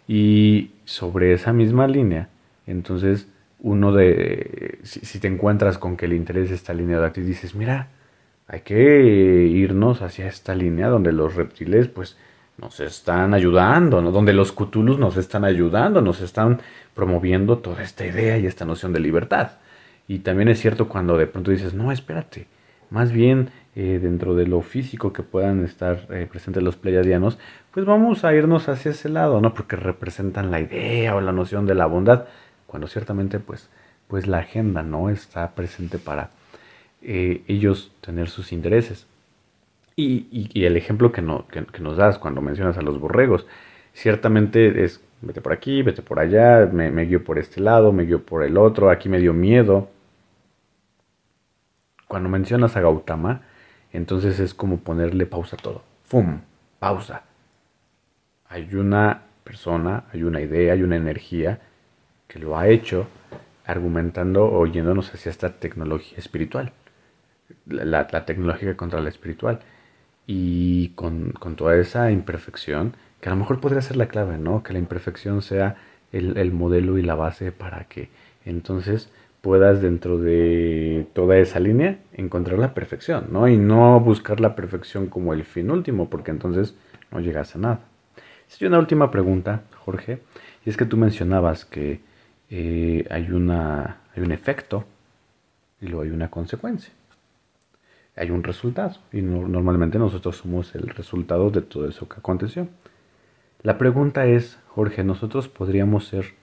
Y 0.07 0.71
sobre 0.85 1.33
esa 1.33 1.53
misma 1.53 1.87
línea, 1.87 2.29
entonces 2.67 3.27
uno 3.59 3.91
de, 3.91 4.79
si, 4.83 5.19
te 5.19 5.27
encuentras 5.27 5.77
con 5.77 5.97
que 5.97 6.05
el 6.05 6.13
interés 6.13 6.51
está 6.51 6.73
alineado 6.73 7.05
a 7.05 7.13
ti, 7.13 7.21
dices, 7.21 7.55
mira, 7.55 7.87
hay 8.47 8.61
que 8.61 9.03
irnos 9.03 10.01
hacia 10.01 10.27
esta 10.27 10.53
línea 10.53 10.87
donde 10.87 11.11
los 11.11 11.35
reptiles 11.35 11.87
pues 11.87 12.17
nos 12.57 12.79
están 12.79 13.33
ayudando, 13.33 14.01
¿no? 14.01 14.11
donde 14.11 14.33
los 14.33 14.51
Cthulhus 14.51 14.99
nos 14.99 15.17
están 15.17 15.43
ayudando, 15.43 16.01
nos 16.01 16.21
están 16.21 16.59
promoviendo 16.95 17.59
toda 17.59 17.83
esta 17.83 18.05
idea 18.05 18.37
y 18.37 18.45
esta 18.45 18.65
noción 18.65 18.93
de 18.93 18.99
libertad. 18.99 19.51
Y 20.07 20.19
también 20.19 20.49
es 20.49 20.59
cierto 20.59 20.87
cuando 20.87 21.17
de 21.17 21.27
pronto 21.27 21.51
dices, 21.51 21.73
no, 21.73 21.91
espérate, 21.91 22.47
más 22.89 23.11
bien 23.11 23.49
eh, 23.75 23.99
dentro 24.01 24.33
de 24.33 24.47
lo 24.47 24.61
físico 24.61 25.13
que 25.13 25.21
puedan 25.21 25.63
estar 25.63 26.07
eh, 26.09 26.27
presentes 26.29 26.63
los 26.63 26.77
pleiadianos, 26.77 27.37
pues 27.71 27.85
vamos 27.85 28.23
a 28.23 28.33
irnos 28.33 28.69
hacia 28.69 28.91
ese 28.91 29.09
lado, 29.09 29.41
¿no? 29.41 29.53
Porque 29.53 29.75
representan 29.75 30.49
la 30.49 30.61
idea 30.61 31.15
o 31.15 31.21
la 31.21 31.31
noción 31.31 31.65
de 31.65 31.75
la 31.75 31.85
bondad 31.85 32.25
cuando 32.67 32.87
ciertamente 32.87 33.39
pues, 33.39 33.69
pues 34.07 34.27
la 34.27 34.39
agenda 34.39 34.83
no 34.83 35.09
está 35.09 35.55
presente 35.55 35.97
para 35.97 36.29
eh, 37.01 37.43
ellos 37.47 37.91
tener 38.01 38.29
sus 38.29 38.51
intereses. 38.51 39.07
Y, 39.95 40.63
el 40.63 40.77
ejemplo 40.77 41.11
que, 41.11 41.23
no, 41.23 41.47
que, 41.47 41.65
nos 41.81 41.97
das 41.97 42.19
cuando 42.19 42.39
mencionas 42.39 42.77
a 42.77 42.83
los 42.83 42.99
borregos, 42.99 43.47
ciertamente 43.93 44.83
es, 44.83 45.01
vete 45.21 45.41
por 45.41 45.53
aquí, 45.53 45.81
vete 45.81 46.03
por 46.03 46.19
allá, 46.19 46.69
me, 46.71 46.91
me 46.91 47.05
guío 47.05 47.23
por 47.23 47.39
este 47.39 47.61
lado, 47.61 47.91
me 47.91 48.03
guío 48.03 48.23
por 48.23 48.43
el 48.43 48.57
otro, 48.57 48.91
aquí 48.91 49.09
me 49.09 49.17
dio 49.17 49.33
miedo. 49.33 49.89
Cuando 52.07 52.29
mencionas 52.29 52.77
a 52.77 52.81
Gautama, 52.81 53.41
entonces 53.91 54.39
es 54.39 54.53
como 54.53 54.77
ponerle 54.77 55.25
pausa 55.25 55.55
a 55.55 55.59
todo. 55.59 55.81
¡Fum! 56.05 56.41
Pausa. 56.77 57.23
Hay 58.49 58.75
una 58.75 59.23
persona, 59.43 60.03
hay 60.13 60.21
una 60.21 60.41
idea, 60.41 60.73
hay 60.73 60.83
una 60.83 60.95
energía 60.95 61.59
que 62.27 62.39
lo 62.39 62.57
ha 62.57 62.67
hecho 62.67 63.07
argumentando 63.65 64.45
o 64.45 64.65
yéndonos 64.65 65.13
hacia 65.13 65.29
esta 65.29 65.59
tecnología 65.59 66.17
espiritual. 66.17 66.71
La, 67.65 68.07
tecnológica 68.25 68.75
contra 68.77 69.01
la 69.01 69.09
espiritual. 69.09 69.59
Y 70.25 70.89
con, 70.89 71.33
toda 71.55 71.77
esa 71.77 72.11
imperfección, 72.11 72.95
que 73.21 73.29
a 73.29 73.31
lo 73.31 73.37
mejor 73.37 73.59
podría 73.59 73.81
ser 73.81 73.97
la 73.97 74.07
clave, 74.07 74.37
¿no? 74.37 74.63
Que 74.63 74.73
la 74.73 74.79
imperfección 74.79 75.41
sea 75.41 75.77
el, 76.11 76.37
el 76.37 76.51
modelo 76.51 76.97
y 76.97 77.01
la 77.01 77.15
base 77.15 77.51
para 77.51 77.85
que 77.85 78.09
entonces 78.45 79.09
puedas 79.41 79.81
dentro 79.81 80.17
de 80.17 81.07
toda 81.13 81.37
esa 81.37 81.59
línea 81.59 81.99
encontrar 82.13 82.59
la 82.59 82.73
perfección, 82.73 83.27
¿no? 83.31 83.47
Y 83.47 83.57
no 83.57 83.99
buscar 83.99 84.39
la 84.39 84.55
perfección 84.55 85.07
como 85.07 85.33
el 85.33 85.43
fin 85.43 85.71
último, 85.71 86.09
porque 86.09 86.31
entonces 86.31 86.75
no 87.11 87.19
llegas 87.19 87.55
a 87.55 87.59
nada. 87.59 87.79
Si 88.47 88.65
una 88.65 88.79
última 88.79 89.11
pregunta, 89.11 89.63
Jorge, 89.77 90.21
y 90.65 90.69
es 90.69 90.77
que 90.77 90.85
tú 90.85 90.97
mencionabas 90.97 91.65
que 91.65 92.01
eh, 92.49 93.05
hay, 93.09 93.31
una, 93.31 94.01
hay 94.15 94.23
un 94.23 94.31
efecto 94.31 94.85
y 95.81 95.87
luego 95.87 96.03
hay 96.03 96.09
una 96.09 96.29
consecuencia. 96.29 96.93
Hay 98.15 98.31
un 98.31 98.43
resultado 98.43 98.97
y 99.11 99.21
normalmente 99.21 99.99
nosotros 99.99 100.37
somos 100.37 100.73
el 100.73 100.89
resultado 100.89 101.51
de 101.51 101.61
todo 101.61 101.87
eso 101.87 102.09
que 102.09 102.19
aconteció. 102.19 102.67
La 103.61 103.77
pregunta 103.77 104.25
es, 104.25 104.57
Jorge, 104.69 105.03
¿nosotros 105.03 105.47
podríamos 105.47 106.07
ser 106.07 106.33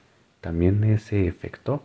también 0.41 0.85
ese 0.85 1.27
efecto? 1.27 1.83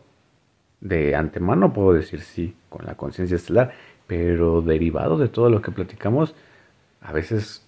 de 0.82 1.16
antemano 1.16 1.74
puedo 1.74 1.94
decir 1.94 2.22
sí 2.22 2.56
con 2.70 2.86
la 2.86 2.96
conciencia 2.96 3.36
estelar, 3.36 3.74
pero 4.08 4.62
derivado 4.62 5.18
de 5.18 5.28
todo 5.28 5.50
lo 5.50 5.62
que 5.62 5.72
platicamos, 5.72 6.36
a 7.02 7.12
veces 7.12 7.66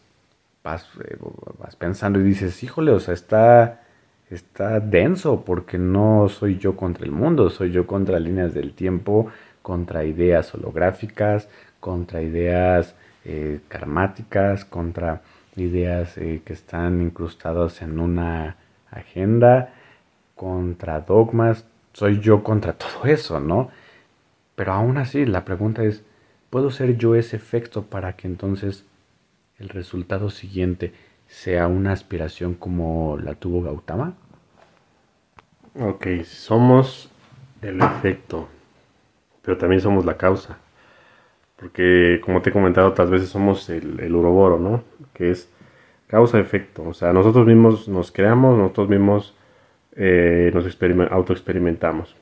vas, 0.64 0.88
eh, 1.04 1.18
vas, 1.60 1.76
pensando 1.76 2.20
y 2.20 2.24
dices, 2.24 2.64
híjole, 2.64 2.92
o 2.92 3.00
sea, 3.00 3.14
está, 3.14 3.84
está 4.32 4.80
denso 4.80 5.44
porque 5.46 5.78
no 5.78 6.30
soy 6.30 6.58
yo 6.58 6.76
contra 6.76 7.06
el 7.06 7.12
mundo, 7.12 7.50
soy 7.50 7.72
yo 7.72 7.86
contra 7.86 8.20
líneas 8.20 8.54
del 8.54 8.74
tiempo, 8.74 9.28
contra 9.62 10.06
ideas 10.06 10.54
holográficas, 10.56 11.50
contra 11.80 12.22
ideas 12.22 12.96
eh, 13.26 13.60
karmáticas, 13.68 14.66
contra 14.66 15.22
ideas 15.56 16.18
eh, 16.18 16.42
que 16.46 16.54
están 16.54 17.02
incrustadas 17.02 17.82
en 17.82 18.00
una 18.00 18.56
agenda, 18.90 19.74
contra 20.36 21.02
dogmas, 21.02 21.66
soy 21.94 22.20
yo 22.20 22.44
contra 22.44 22.74
todo 22.74 23.04
eso, 23.06 23.40
¿no? 23.40 23.70
Pero 24.56 24.74
aún 24.74 24.98
así, 24.98 25.26
la 25.26 25.46
pregunta 25.46 25.84
es, 25.84 26.04
¿puedo 26.50 26.72
ser 26.72 26.98
yo 26.98 27.16
ese 27.16 27.36
efecto 27.36 27.84
para 27.84 28.16
que 28.16 28.28
entonces 28.28 28.86
el 29.60 29.70
resultado 29.70 30.30
siguiente 30.30 30.94
sea 31.32 31.68
una 31.68 31.94
aspiración 31.94 32.54
como 32.54 33.18
la 33.18 33.34
tuvo 33.36 33.64
Gautama? 33.64 34.14
Ok, 35.80 36.08
somos 36.26 37.10
el 37.62 37.82
efecto, 37.82 38.48
pero 39.42 39.58
también 39.58 39.82
somos 39.82 40.06
la 40.06 40.18
causa. 40.18 40.58
Porque, 41.56 42.20
como 42.24 42.42
te 42.42 42.50
he 42.50 42.54
comentado 42.54 42.90
otras 42.90 43.10
veces, 43.10 43.30
somos 43.30 43.70
el, 43.70 44.00
el 44.00 44.16
uroboro, 44.16 44.60
¿no? 44.60 44.84
Que 45.14 45.32
es 45.32 45.50
causa-efecto. 46.08 46.84
O 46.84 46.94
sea, 46.94 47.14
nosotros 47.14 47.48
mismos 47.48 47.88
nos 47.88 48.12
creamos, 48.12 48.58
nosotros 48.58 48.90
mismos 48.90 49.36
eh, 49.96 50.52
nos 50.54 50.66
autoexperimentamos. 51.12 52.16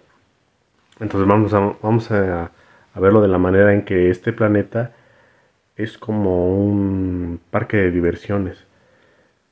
Entonces 1.00 1.28
vamos, 1.28 1.54
a, 1.54 1.76
vamos 1.82 2.12
a, 2.12 2.52
verlo 2.96 3.22
de 3.22 3.28
la 3.28 3.38
manera 3.38 3.74
en 3.74 3.84
que 3.86 4.10
este 4.10 4.34
planeta 4.34 4.94
es 5.76 5.98
como 5.98 6.58
un 6.58 7.40
parque 7.50 7.78
de 7.78 7.92
diversiones. 7.92 8.66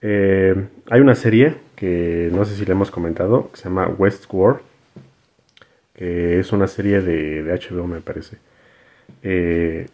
Eh, 0.01 0.67
hay 0.89 1.01
una 1.01 1.15
serie 1.15 1.55
que 1.75 2.29
no 2.31 2.45
sé 2.45 2.55
si 2.55 2.65
le 2.65 2.71
hemos 2.73 2.91
comentado, 2.91 3.51
que 3.51 3.57
se 3.57 3.63
llama 3.65 3.87
Westworld, 3.87 4.61
que 5.93 6.39
es 6.39 6.51
una 6.51 6.67
serie 6.67 7.01
de, 7.01 7.43
HBO 7.43 7.87
me 7.87 8.01
parece, 8.01 8.37
eh, 9.23 9.87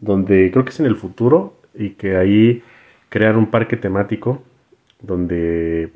donde 0.00 0.50
creo 0.50 0.64
que 0.64 0.70
es 0.70 0.80
en 0.80 0.86
el 0.86 0.96
futuro 0.96 1.56
y 1.74 1.90
que 1.90 2.16
ahí 2.16 2.62
crean 3.08 3.36
un 3.36 3.50
parque 3.50 3.76
temático 3.76 4.42
donde 5.00 5.92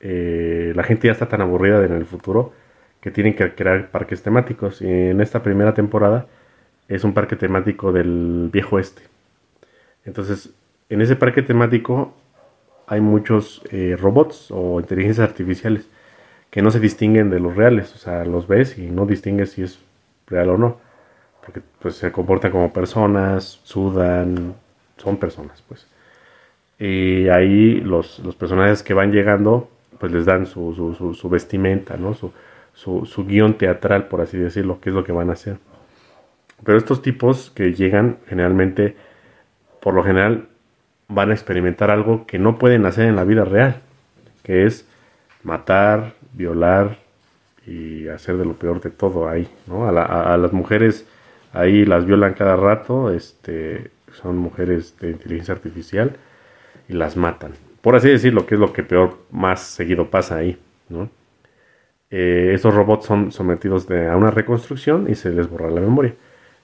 eh, 0.00 0.72
la 0.76 0.82
gente 0.84 1.08
ya 1.08 1.12
está 1.12 1.28
tan 1.28 1.40
aburrida 1.40 1.84
en 1.84 1.92
el 1.92 2.06
futuro 2.06 2.52
que 3.00 3.10
tienen 3.10 3.34
que 3.34 3.54
crear 3.54 3.90
parques 3.90 4.22
temáticos. 4.22 4.82
Y 4.82 4.86
en 4.88 5.20
esta 5.20 5.42
primera 5.42 5.74
temporada 5.74 6.26
es 6.88 7.04
un 7.04 7.14
parque 7.14 7.36
temático 7.36 7.92
del 7.92 8.50
viejo 8.52 8.78
este. 8.78 9.02
Entonces, 10.04 10.50
en 10.88 11.00
ese 11.00 11.16
parque 11.16 11.42
temático 11.42 12.14
hay 12.92 13.00
muchos 13.00 13.62
eh, 13.70 13.96
robots 13.98 14.48
o 14.50 14.78
inteligencias 14.78 15.26
artificiales 15.26 15.88
que 16.50 16.60
no 16.60 16.70
se 16.70 16.78
distinguen 16.78 17.30
de 17.30 17.40
los 17.40 17.56
reales. 17.56 17.94
O 17.94 17.96
sea, 17.96 18.26
los 18.26 18.46
ves 18.46 18.76
y 18.76 18.90
no 18.90 19.06
distingues 19.06 19.52
si 19.52 19.62
es 19.62 19.78
real 20.26 20.50
o 20.50 20.58
no. 20.58 20.76
Porque 21.42 21.62
pues 21.80 21.94
se 21.96 22.12
comportan 22.12 22.50
como 22.50 22.70
personas, 22.70 23.60
sudan, 23.64 24.54
son 24.98 25.16
personas, 25.16 25.64
pues. 25.66 25.86
Y 26.78 27.28
ahí 27.28 27.80
los, 27.80 28.18
los 28.18 28.36
personajes 28.36 28.82
que 28.82 28.92
van 28.92 29.10
llegando 29.10 29.70
pues 29.98 30.12
les 30.12 30.26
dan 30.26 30.44
su, 30.44 30.74
su, 31.18 31.28
vestimenta, 31.30 31.96
¿no? 31.96 32.12
Su, 32.12 32.32
su, 32.74 33.24
guion 33.24 33.54
teatral, 33.54 34.08
por 34.08 34.20
así 34.20 34.36
decirlo, 34.36 34.80
que 34.80 34.90
es 34.90 34.94
lo 34.94 35.04
que 35.04 35.12
van 35.12 35.30
a 35.30 35.34
hacer. 35.34 35.56
Pero 36.62 36.76
estos 36.76 37.00
tipos 37.00 37.50
que 37.54 37.72
llegan 37.72 38.18
generalmente, 38.26 38.96
por 39.80 39.94
lo 39.94 40.04
general, 40.04 40.48
van 41.14 41.30
a 41.30 41.34
experimentar 41.34 41.90
algo 41.90 42.26
que 42.26 42.38
no 42.38 42.58
pueden 42.58 42.86
hacer 42.86 43.06
en 43.06 43.16
la 43.16 43.24
vida 43.24 43.44
real, 43.44 43.76
que 44.42 44.66
es 44.66 44.88
matar, 45.42 46.14
violar 46.32 46.98
y 47.66 48.08
hacer 48.08 48.36
de 48.36 48.44
lo 48.44 48.54
peor 48.54 48.80
de 48.80 48.90
todo 48.90 49.28
ahí, 49.28 49.48
¿no? 49.66 49.86
A, 49.86 50.34
a 50.34 50.36
las 50.36 50.52
mujeres 50.52 51.06
ahí 51.52 51.84
las 51.84 52.06
violan 52.06 52.34
cada 52.34 52.56
rato, 52.56 53.12
este, 53.12 53.90
son 54.12 54.36
mujeres 54.38 54.98
de 55.00 55.10
inteligencia 55.10 55.54
artificial 55.54 56.16
y 56.88 56.94
las 56.94 57.16
matan 57.16 57.52
por 57.82 57.96
así 57.96 58.08
decirlo, 58.08 58.46
que 58.46 58.54
es 58.54 58.60
lo 58.60 58.72
que 58.72 58.84
peor 58.84 59.18
más 59.30 59.60
seguido 59.60 60.08
pasa 60.08 60.36
ahí, 60.36 60.56
¿no? 60.88 61.10
Eh, 62.10 62.52
estos 62.54 62.74
robots 62.74 63.06
son 63.06 63.32
sometidos 63.32 63.90
a 63.90 64.16
una 64.16 64.30
reconstrucción 64.30 65.10
y 65.10 65.14
se 65.14 65.30
les 65.30 65.48
borra 65.48 65.70
la 65.70 65.80
memoria 65.80 66.14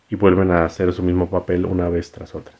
y 0.09 0.15
vuelven 0.15 0.51
a 0.51 0.65
hacer 0.65 0.93
su 0.93 1.03
mismo 1.03 1.29
papel 1.29 1.67
una 1.67 1.89
vez 1.89 2.13
tras 2.13 2.35
otra. 2.35 2.55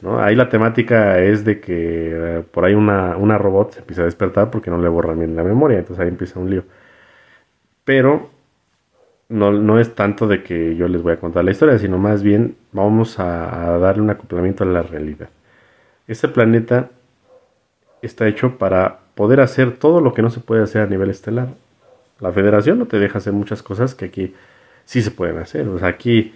¿No? 0.00 0.20
Ahí 0.22 0.34
la 0.34 0.48
temática 0.48 1.18
es 1.18 1.44
de 1.44 1.60
que 1.60 2.38
eh, 2.38 2.42
por 2.50 2.64
ahí 2.64 2.74
una, 2.74 3.16
una, 3.16 3.38
robot 3.38 3.72
se 3.72 3.80
empieza 3.80 4.02
a 4.02 4.06
despertar 4.06 4.50
porque 4.50 4.70
no 4.70 4.78
le 4.78 4.88
borran 4.88 5.18
bien 5.18 5.36
la 5.36 5.44
memoria, 5.44 5.78
entonces 5.78 6.02
ahí 6.02 6.08
empieza 6.08 6.40
un 6.40 6.50
lío. 6.50 6.64
Pero 7.84 8.30
no, 9.28 9.52
no, 9.52 9.78
es 9.78 9.94
tanto 9.94 10.26
de 10.26 10.42
que 10.42 10.76
yo 10.76 10.88
les 10.88 11.02
voy 11.02 11.12
a 11.14 11.20
contar 11.20 11.44
la 11.44 11.50
historia, 11.52 11.78
sino 11.78 11.98
más 11.98 12.22
bien 12.22 12.56
vamos 12.72 13.18
a, 13.18 13.74
a 13.74 13.78
darle 13.78 14.02
un 14.02 14.10
acoplamiento 14.10 14.64
a 14.64 14.66
la 14.66 14.82
realidad. 14.82 15.28
Este 16.06 16.28
planeta 16.28 16.90
está 18.02 18.26
hecho 18.26 18.58
para 18.58 19.00
poder 19.14 19.40
hacer 19.40 19.76
todo 19.76 20.00
lo 20.00 20.14
que 20.14 20.22
no 20.22 20.30
se 20.30 20.40
puede 20.40 20.62
hacer 20.62 20.82
a 20.82 20.86
nivel 20.86 21.10
estelar. 21.10 21.48
La 22.20 22.32
federación 22.32 22.78
no 22.78 22.86
te 22.86 22.98
deja 22.98 23.18
hacer 23.18 23.32
muchas 23.32 23.62
cosas 23.62 23.94
que 23.94 24.06
aquí 24.06 24.34
sí 24.84 25.02
se 25.02 25.10
pueden 25.10 25.38
hacer. 25.38 25.68
O 25.68 25.78
sea, 25.78 25.88
aquí 25.88 26.34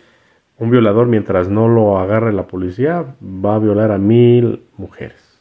un 0.59 0.71
violador 0.71 1.07
mientras 1.07 1.49
no 1.49 1.69
lo 1.69 1.99
agarre 1.99 2.33
la 2.33 2.47
policía 2.47 3.05
va 3.23 3.57
a 3.57 3.59
violar 3.59 3.91
a 3.91 3.99
mil 3.99 4.63
mujeres. 4.77 5.39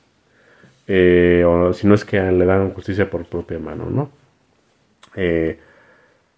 Eh, 0.88 1.46
o 1.48 1.74
si 1.74 1.88
no 1.88 1.94
es 1.94 2.04
que 2.04 2.20
le 2.20 2.46
dan 2.46 2.72
justicia 2.72 3.10
por 3.10 3.26
propia 3.26 3.60
mano, 3.60 3.90
¿no? 3.90 4.10
Eh, 5.16 5.60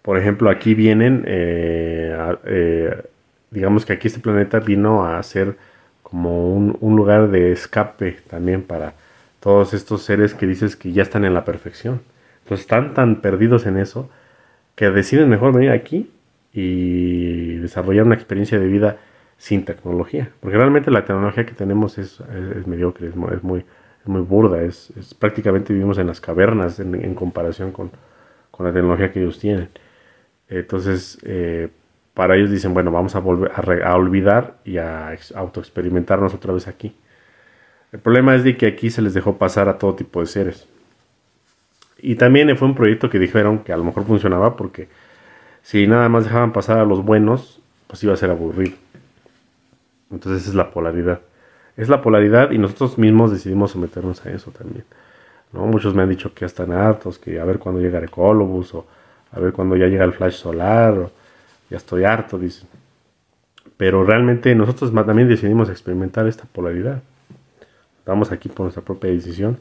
por 0.02 0.18
ejemplo, 0.18 0.50
aquí 0.50 0.74
vienen, 0.74 1.24
eh, 1.26 3.02
digamos 3.50 3.84
que 3.84 3.94
aquí 3.94 4.08
este 4.08 4.20
planeta 4.20 4.60
vino 4.60 5.04
a 5.04 5.20
ser 5.22 5.56
como 6.02 6.54
un 6.54 6.96
lugar 6.96 7.30
de 7.30 7.50
escape 7.50 8.18
también 8.28 8.62
para 8.62 8.94
todos 9.40 9.74
estos 9.74 10.02
seres 10.02 10.34
que 10.34 10.46
dices 10.46 10.76
que 10.76 10.92
ya 10.92 11.02
están 11.02 11.24
en 11.24 11.34
la 11.34 11.44
perfección. 11.44 12.00
Entonces 12.44 12.64
están 12.64 12.94
tan 12.94 13.20
perdidos 13.20 13.66
en 13.66 13.76
eso 13.76 14.08
que 14.76 14.90
deciden 14.90 15.28
mejor 15.28 15.52
venir 15.52 15.70
aquí 15.70 16.10
y 16.56 17.56
desarrollar 17.56 18.06
una 18.06 18.14
experiencia 18.14 18.58
de 18.58 18.66
vida 18.66 18.96
sin 19.36 19.66
tecnología. 19.66 20.30
Porque 20.40 20.56
realmente 20.56 20.90
la 20.90 21.04
tecnología 21.04 21.44
que 21.44 21.52
tenemos 21.52 21.98
es, 21.98 22.22
mediocre, 22.66 23.08
es 23.08 23.14
muy, 23.14 23.64
muy, 24.04 24.22
burda, 24.22 24.62
es, 24.62 24.90
prácticamente 25.18 25.74
vivimos 25.74 25.98
en 25.98 26.06
las 26.06 26.20
cavernas 26.20 26.80
en, 26.80 27.14
comparación 27.14 27.72
con, 27.72 27.90
la 28.58 28.72
tecnología 28.72 29.12
que 29.12 29.20
ellos 29.20 29.38
tienen. 29.38 29.68
Entonces, 30.48 31.18
eh, 31.24 31.68
para 32.14 32.36
ellos 32.36 32.50
dicen, 32.50 32.72
bueno, 32.72 32.90
vamos 32.90 33.14
a 33.14 33.18
volver 33.18 33.52
a 33.84 33.94
olvidar 33.94 34.56
y 34.64 34.78
a 34.78 35.14
autoexperimentarnos 35.34 36.32
otra 36.32 36.54
vez 36.54 36.68
aquí. 36.68 36.96
El 37.92 37.98
problema 37.98 38.34
es 38.34 38.44
de 38.44 38.56
que 38.56 38.66
aquí 38.66 38.88
se 38.88 39.02
les 39.02 39.12
dejó 39.12 39.36
pasar 39.36 39.68
a 39.68 39.76
todo 39.76 39.94
tipo 39.94 40.20
de 40.20 40.26
seres. 40.26 40.66
Y 41.98 42.14
también 42.14 42.56
fue 42.56 42.66
un 42.66 42.74
proyecto 42.74 43.10
que 43.10 43.18
dijeron 43.18 43.58
que 43.58 43.74
a 43.74 43.76
lo 43.76 43.84
mejor 43.84 44.04
funcionaba 44.04 44.56
porque 44.56 44.88
si 45.66 45.88
nada 45.88 46.08
más 46.08 46.22
dejaban 46.22 46.52
pasar 46.52 46.78
a 46.78 46.84
los 46.84 47.04
buenos, 47.04 47.60
pues 47.88 48.00
iba 48.04 48.14
a 48.14 48.16
ser 48.16 48.30
aburrido. 48.30 48.76
Entonces 50.12 50.42
esa 50.42 50.50
es 50.50 50.54
la 50.54 50.70
polaridad. 50.70 51.22
Es 51.76 51.88
la 51.88 52.02
polaridad 52.02 52.52
y 52.52 52.58
nosotros 52.58 52.98
mismos 52.98 53.32
decidimos 53.32 53.72
someternos 53.72 54.24
a 54.24 54.30
eso 54.30 54.52
también. 54.52 54.84
¿no? 55.52 55.66
Muchos 55.66 55.92
me 55.92 56.04
han 56.04 56.08
dicho 56.08 56.32
que 56.32 56.42
ya 56.42 56.46
están 56.46 56.70
hartos, 56.70 57.18
que 57.18 57.40
a 57.40 57.44
ver 57.44 57.58
cuándo 57.58 57.80
llega 57.80 57.98
Ecolobus 57.98 58.74
o 58.74 58.86
a 59.32 59.40
ver 59.40 59.52
cuándo 59.52 59.76
ya 59.76 59.88
llega 59.88 60.04
el 60.04 60.12
flash 60.12 60.34
solar, 60.34 60.96
o 61.00 61.10
ya 61.68 61.78
estoy 61.78 62.04
harto, 62.04 62.38
dicen. 62.38 62.68
Pero 63.76 64.04
realmente 64.04 64.54
nosotros 64.54 64.94
también 64.94 65.28
decidimos 65.28 65.68
experimentar 65.68 66.28
esta 66.28 66.44
polaridad. 66.44 67.02
Estamos 67.98 68.30
aquí 68.30 68.48
por 68.48 68.60
nuestra 68.66 68.84
propia 68.84 69.10
decisión. 69.10 69.58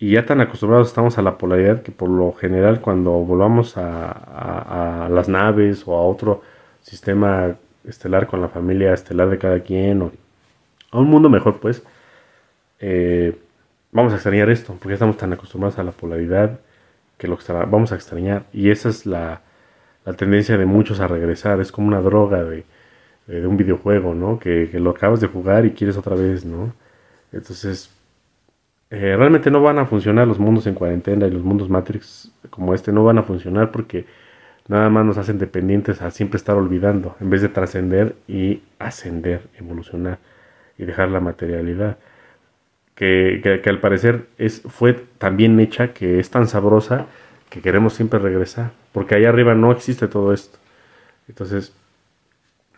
Y 0.00 0.12
ya 0.12 0.26
tan 0.26 0.40
acostumbrados 0.40 0.88
estamos 0.88 1.18
a 1.18 1.22
la 1.22 1.38
polaridad 1.38 1.82
que 1.82 1.92
por 1.92 2.08
lo 2.08 2.32
general 2.32 2.80
cuando 2.80 3.12
volvamos 3.12 3.74
a, 3.76 5.08
las 5.10 5.28
naves 5.28 5.84
o 5.86 5.94
a 5.94 6.02
otro 6.02 6.42
sistema 6.82 7.56
estelar 7.86 8.26
con 8.26 8.40
la 8.40 8.48
familia 8.48 8.94
estelar 8.94 9.30
de 9.30 9.38
cada 9.38 9.60
quien 9.60 10.02
o 10.02 10.12
a 10.90 10.98
un 10.98 11.08
mundo 11.08 11.28
mejor 11.28 11.60
pues, 11.60 11.82
eh, 12.80 13.36
vamos 13.92 14.12
a 14.12 14.16
extrañar 14.16 14.50
esto 14.50 14.74
porque 14.80 14.94
estamos 14.94 15.16
tan 15.16 15.32
acostumbrados 15.32 15.78
a 15.78 15.84
la 15.84 15.92
polaridad 15.92 16.58
que 17.20 17.28
lo 17.28 17.38
vamos 17.70 17.92
a 17.92 17.96
extrañar. 17.96 18.46
Y 18.52 18.70
esa 18.70 18.88
es 18.88 19.06
la, 19.06 19.42
tendencia 20.16 20.56
de 20.56 20.66
muchos 20.66 20.98
a 21.00 21.06
regresar. 21.06 21.60
Es 21.60 21.70
como 21.70 21.86
una 21.88 22.00
droga 22.00 22.42
de, 22.42 22.64
un 23.46 23.56
videojuego, 23.56 24.14
¿no? 24.14 24.38
Que, 24.40 24.68
lo 24.74 24.90
acabas 24.90 25.20
de 25.20 25.28
jugar 25.28 25.66
y 25.66 25.72
quieres 25.72 25.96
otra 25.98 26.16
vez, 26.16 26.44
¿no? 26.44 26.72
Entonces, 27.32 27.90
eh, 28.90 29.16
realmente 29.16 29.50
no 29.50 29.62
van 29.62 29.78
a 29.78 29.86
funcionar 29.86 30.26
los 30.26 30.38
mundos 30.38 30.66
en 30.66 30.74
cuarentena 30.74 31.26
y 31.26 31.30
los 31.30 31.42
mundos 31.42 31.68
Matrix 31.68 32.32
como 32.50 32.74
este 32.74 32.92
no 32.92 33.04
van 33.04 33.18
a 33.18 33.22
funcionar 33.22 33.70
porque 33.70 34.06
nada 34.68 34.90
más 34.90 35.04
nos 35.04 35.16
hacen 35.16 35.38
dependientes 35.38 36.02
a 36.02 36.10
siempre 36.10 36.36
estar 36.36 36.56
olvidando 36.56 37.16
en 37.20 37.30
vez 37.30 37.42
de 37.42 37.48
trascender 37.48 38.16
y 38.26 38.62
ascender, 38.78 39.42
evolucionar 39.58 40.18
y 40.76 40.84
dejar 40.84 41.10
la 41.10 41.20
materialidad 41.20 41.98
que, 43.00 43.62
al 43.64 43.80
parecer 43.80 44.26
es, 44.36 44.60
fue 44.60 44.92
tan 44.92 45.38
bien 45.38 45.58
hecha, 45.58 45.94
que 45.94 46.20
es 46.20 46.28
tan 46.28 46.46
sabrosa, 46.46 47.06
que 47.48 47.62
queremos 47.62 47.94
siempre 47.94 48.18
regresar, 48.20 48.72
porque 48.92 49.14
allá 49.14 49.30
arriba 49.30 49.54
no 49.54 49.72
existe 49.72 50.06
todo 50.06 50.34
esto. 50.34 50.58
Entonces, 51.26 51.72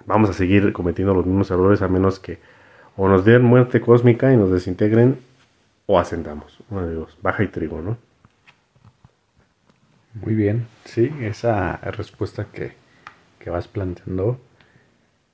vamos 0.06 0.30
a 0.30 0.32
seguir 0.32 0.72
cometiendo 0.72 1.12
los 1.12 1.26
mismos 1.26 1.51
errores 1.51 1.82
a 1.82 1.89
menos 1.89 2.20
que 2.20 2.39
o 2.97 3.09
nos 3.09 3.24
den 3.24 3.43
muerte 3.43 3.80
cósmica 3.80 4.32
y 4.32 4.36
nos 4.36 4.52
desintegren 4.52 5.18
o 5.86 5.98
ascendamos. 5.98 6.59
Uno 6.70 6.86
de 6.86 6.94
dos, 6.94 7.16
baja 7.22 7.42
y 7.42 7.48
trigo, 7.48 7.80
¿no? 7.80 7.98
Muy 10.14 10.34
bien, 10.34 10.66
sí, 10.84 11.10
esa 11.20 11.76
respuesta 11.76 12.46
que, 12.52 12.74
que 13.38 13.50
vas 13.50 13.66
planteando 13.66 14.38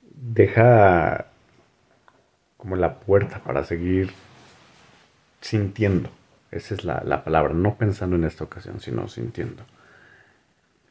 deja 0.01 1.27
como 2.57 2.75
la 2.75 2.99
puerta 2.99 3.39
para 3.39 3.63
seguir 3.63 4.11
sintiendo. 5.41 6.09
Esa 6.51 6.73
es 6.73 6.83
la, 6.83 7.23
palabra, 7.23 7.53
no 7.53 7.75
pensando 7.75 8.15
en 8.15 8.23
esta 8.23 8.43
ocasión, 8.43 8.79
sino 8.79 9.07
sintiendo. 9.07 9.63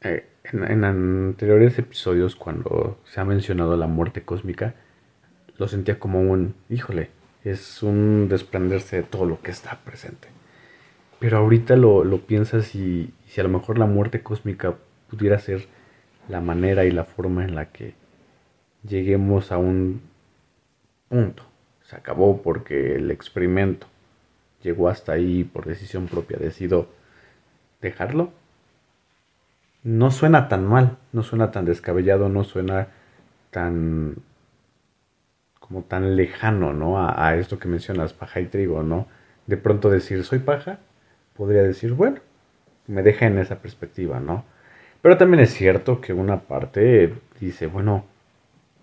Eh, 0.01 0.27
en, 0.45 0.83
anteriores 0.83 1.77
episodios, 1.77 2.35
cuando 2.35 2.99
se 3.05 3.19
ha 3.19 3.25
mencionado 3.25 3.75
la 3.75 3.87
muerte 3.87 4.23
cósmica, 4.23 4.73
lo 5.57 5.67
sentía 5.67 5.99
como 5.99 6.21
un, 6.21 6.55
híjole, 6.69 7.11
es 7.51 7.83
un 7.83 8.27
desprenderse 8.29 8.97
de 8.97 9.03
todo 9.03 9.25
lo 9.25 9.41
que 9.41 9.51
está 9.51 9.79
presente. 9.83 10.27
Pero 11.19 11.37
ahorita 11.37 11.75
lo, 11.75 12.21
piensas 12.21 12.75
y, 12.75 13.13
si 13.27 13.41
a 13.41 13.43
lo 13.43 13.49
mejor 13.49 13.77
la 13.77 13.85
muerte 13.85 14.21
cósmica 14.23 14.75
pudiera 15.09 15.37
ser 15.39 15.67
la 16.29 16.41
manera 16.41 16.85
y 16.85 16.91
la 16.91 17.03
forma 17.03 17.43
en 17.43 17.55
la 17.55 17.65
que 17.71 17.93
lleguemos 18.87 19.51
a 19.51 19.57
un 19.57 20.01
punto. 21.09 21.43
Se 21.83 21.95
acabó 21.95 22.41
porque 22.41 22.95
el 22.95 23.11
experimento 23.11 23.87
llegó 24.63 24.89
hasta 24.89 25.13
ahí 25.13 25.43
por 25.43 25.65
decisión 25.65 26.07
propia, 26.07 26.37
decido 26.37 26.87
dejarlo. 27.81 28.31
No 29.83 30.11
suena 30.11 30.47
tan 30.47 30.65
mal, 30.65 30.97
no 31.11 31.23
suena 31.23 31.51
tan 31.51 31.65
descabellado, 31.65 32.29
no 32.29 32.43
suena 32.43 32.89
tan 33.51 34.17
como 35.69 35.83
tan 35.83 36.15
lejano, 36.15 36.73
¿no? 36.73 36.97
A, 36.99 37.35
esto 37.35 37.59
que 37.59 37.67
mencionas, 37.67 38.13
paja 38.13 38.41
y 38.41 38.47
trigo, 38.47 38.83
¿no? 38.83 39.07
De 39.47 39.55
pronto 39.55 39.89
decir 39.89 40.23
soy 40.25 40.39
paja, 40.39 40.79
podría 41.37 41.61
decir, 41.63 41.93
bueno, 41.93 42.19
me 42.87 43.03
deja 43.03 43.27
en 43.27 43.37
esa 43.37 43.59
perspectiva, 43.59 44.19
¿no? 44.19 44.43
Pero 45.01 45.17
también 45.17 45.41
es 45.43 45.53
cierto 45.53 46.01
que 46.01 46.11
una 46.11 46.41
parte 46.41 47.13
dice, 47.39 47.67
bueno, 47.67 48.05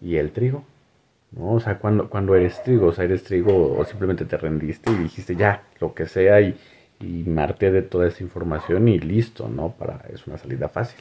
¿y 0.01 0.17
el 0.17 0.31
trigo? 0.31 0.65
¿no? 1.33 1.55
O 1.55 1.61
sea, 1.61 1.79
cuando, 1.79 2.09
cuando 2.09 2.37
eres 2.37 2.63
trigo, 2.63 2.87
o 2.87 2.93
sea, 2.93 3.05
eres 3.05 3.25
trigo 3.25 3.77
o 3.77 3.85
simplemente 3.85 4.25
te 4.25 4.37
rendiste 4.37 4.91
y 4.93 4.95
dijiste 4.95 5.35
ya, 5.37 5.65
lo 5.81 5.93
que 5.93 6.07
sea 6.07 6.41
y, 6.41 6.57
y 7.01 7.25
de 7.25 7.83
toda 7.83 8.07
esa 8.07 8.23
información 8.23 8.89
y 8.89 8.99
listo, 9.01 9.49
¿no? 9.49 9.73
Para, 9.73 10.05
es 10.13 10.27
una 10.27 10.39
salida 10.39 10.69
fácil. 10.69 11.01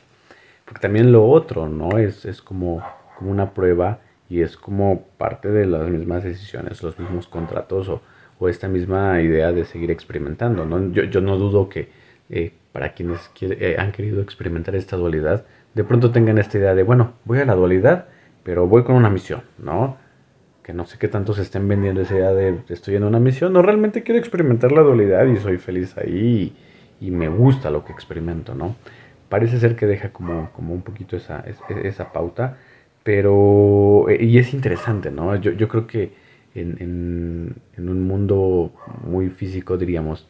Porque 0.66 0.82
también 0.82 1.12
lo 1.12 1.30
otro, 1.30 1.70
¿no? 1.70 1.98
Es, 2.00 2.26
es 2.26 2.42
como, 2.42 2.84
como 3.18 3.32
una 3.32 3.54
prueba 3.54 4.00
y 4.30 4.42
es 4.42 4.58
como 4.58 5.04
parte 5.18 5.50
de 5.50 5.66
las 5.66 5.88
mismas 5.90 6.24
decisiones, 6.24 6.82
los 6.84 6.98
mismos 7.00 7.28
contratos 7.28 7.90
o, 7.90 8.02
o 8.40 8.50
esta 8.50 8.68
misma 8.68 9.22
idea 9.22 9.52
de 9.52 9.66
seguir 9.66 9.92
experimentando, 9.92 10.66
¿no? 10.66 10.92
Yo, 10.92 11.04
yo 11.04 11.22
no 11.22 11.38
dudo 11.38 11.70
que 11.70 11.90
eh, 12.30 12.54
para 12.72 12.94
quienes 12.94 13.32
eh, 13.42 13.76
han 13.78 13.92
querido 13.92 14.22
experimentar 14.22 14.76
esta 14.76 14.98
dualidad, 14.98 15.46
de 15.74 15.84
pronto 15.84 16.12
tengan 16.12 16.38
esta 16.38 16.58
idea 16.58 16.76
de, 16.76 16.84
bueno, 16.84 17.14
voy 17.26 17.40
a 17.40 17.46
la 17.46 17.56
dualidad, 17.56 18.08
pero 18.44 18.68
voy 18.68 18.84
con 18.84 18.96
una 18.96 19.10
misión, 19.10 19.44
¿no? 19.58 19.98
que 20.66 20.74
no 20.74 20.88
sé 20.88 20.98
qué 20.98 21.08
tanto 21.08 21.36
se 21.36 21.44
estén 21.44 21.68
vendiendo 21.68 22.02
esa 22.02 22.16
idea 22.16 22.34
de 22.34 22.58
estoy 22.70 22.96
en 22.96 23.04
una 23.04 23.20
misión, 23.20 23.54
no, 23.54 23.62
realmente 23.62 24.02
quiero 24.02 24.18
experimentar 24.18 24.72
la 24.72 24.82
dualidad 24.82 25.24
y 25.28 25.38
soy 25.38 25.60
feliz 25.60 25.96
ahí 25.96 26.56
y, 27.00 27.12
me 27.12 27.30
gusta 27.30 27.70
lo 27.70 27.86
que 27.86 27.92
experimento, 27.92 28.56
¿no? 28.56 28.76
Parece 29.30 29.60
ser 29.60 29.76
que 29.76 29.86
deja 29.86 30.10
como, 30.10 30.52
como 30.54 30.74
un 30.74 30.82
poquito 30.82 31.16
esa, 31.18 31.46
esa 31.84 32.12
pauta, 32.12 32.58
pero, 33.06 34.08
y 34.10 34.40
es 34.40 34.52
interesante, 34.56 35.12
¿no? 35.12 35.36
Yo, 35.36 35.68
creo 35.68 35.86
que 35.86 36.12
en, 36.56 37.56
un 37.78 38.08
mundo 38.08 38.74
muy 39.04 39.30
físico 39.30 39.78
diríamos, 39.78 40.28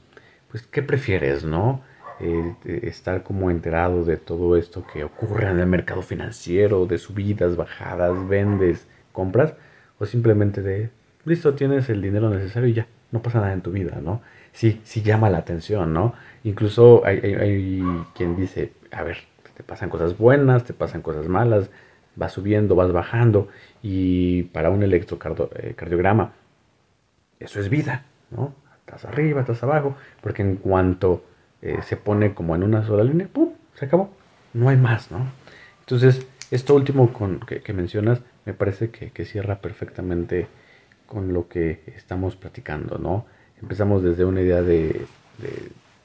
pues, 0.51 0.63
¿qué 0.63 0.83
prefieres, 0.83 1.45
no? 1.45 1.83
Eh, 2.19 2.81
estar 2.83 3.23
como 3.23 3.49
enterado 3.49 4.03
de 4.03 4.17
todo 4.17 4.57
esto 4.57 4.85
que 4.91 5.05
ocurre 5.05 5.49
en 5.49 5.59
el 5.59 5.67
mercado 5.67 6.01
financiero, 6.01 6.85
de 6.85 6.97
subidas, 6.97 7.55
bajadas, 7.55 8.27
vendes, 8.27 8.89
compras, 9.13 9.53
o 9.97 10.05
simplemente 10.05 10.61
de, 10.61 10.89
listo, 11.23 11.53
tienes 11.53 11.87
el 11.87 12.01
dinero 12.01 12.29
necesario 12.29 12.67
y 12.67 12.73
ya, 12.73 12.87
no 13.11 13.21
pasa 13.21 13.39
nada 13.39 13.53
en 13.53 13.61
tu 13.61 13.71
vida, 13.71 14.01
¿no? 14.03 14.21
Sí, 14.51 14.81
sí 14.83 15.01
llama 15.01 15.29
la 15.29 15.37
atención, 15.37 15.93
¿no? 15.93 16.13
Incluso 16.43 17.05
hay, 17.05 17.81
quien 18.15 18.35
dice, 18.35 18.73
a 18.91 19.03
ver, 19.03 19.19
te 19.55 19.63
pasan 19.63 19.89
cosas 19.89 20.17
buenas, 20.17 20.65
te 20.65 20.73
pasan 20.73 21.01
cosas 21.01 21.29
malas, 21.29 21.69
vas 22.15 22.33
subiendo, 22.33 22.75
vas 22.75 22.91
bajando, 22.91 23.49
y 23.81 24.43
para 24.43 24.69
un 24.69 24.83
electrocardiograma, 24.83 26.33
eso 27.39 27.59
es 27.59 27.69
vida, 27.69 28.05
¿no? 28.31 28.53
Estás 28.79 29.05
arriba, 29.05 29.41
estás 29.41 29.63
abajo, 29.63 29.95
porque 30.21 30.41
en 30.41 30.57
cuanto 30.57 31.23
eh, 31.61 31.79
se 31.83 31.97
pone 31.97 32.33
como 32.33 32.55
en 32.55 32.63
una 32.63 32.85
sola 32.85 33.03
línea, 33.03 33.27
¡pum! 33.27 33.53
Se 33.73 33.85
acabó, 33.85 34.11
no 34.53 34.69
hay 34.69 34.77
más, 34.77 35.11
¿no? 35.11 35.27
Entonces, 35.81 36.25
esto 36.51 36.75
último 36.75 37.11
que 37.47 37.73
mencionas 37.73 38.21
me 38.45 38.53
parece 38.53 38.91
que, 38.91 39.25
cierra 39.25 39.59
perfectamente 39.59 40.47
con 41.07 41.33
lo 41.33 41.47
que 41.47 41.81
estamos 41.95 42.35
platicando, 42.35 42.97
¿no? 42.97 43.25
Empezamos 43.61 44.03
desde 44.03 44.25
una 44.25 44.41
idea 44.41 44.61
de, 44.61 45.05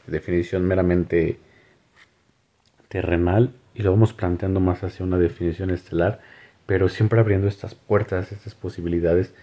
definición 0.07 0.67
meramente 0.67 1.39
terrenal 2.89 3.53
y 3.75 3.83
lo 3.83 3.91
vamos 3.91 4.13
planteando 4.13 4.61
más 4.61 4.83
hacia 4.83 5.05
una 5.05 5.19
definición 5.19 5.71
estelar, 5.71 6.21
pero 6.67 6.89
siempre 6.89 7.21
abriendo 7.21 7.49
estas 7.49 7.75
puertas, 7.75 8.33
estas 8.33 8.55
posibilidades 8.55 9.35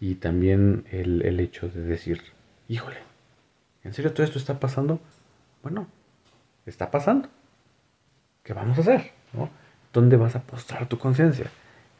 y 0.00 0.16
también 0.16 0.84
el, 0.90 1.22
el 1.22 1.40
hecho 1.40 1.68
de 1.68 1.82
decir, 1.82 2.20
híjole, 2.68 2.98
¿en 3.84 3.94
serio 3.94 4.12
todo 4.12 4.24
esto 4.24 4.38
está 4.38 4.60
pasando? 4.60 5.00
Bueno, 5.62 5.86
está 6.66 6.90
pasando. 6.90 7.28
¿Qué 8.42 8.52
vamos 8.52 8.76
a 8.76 8.82
hacer? 8.82 9.12
¿Dónde 9.92 10.16
vas 10.16 10.36
a 10.36 10.42
postrar 10.42 10.86
tu 10.86 10.98
conciencia? 10.98 11.46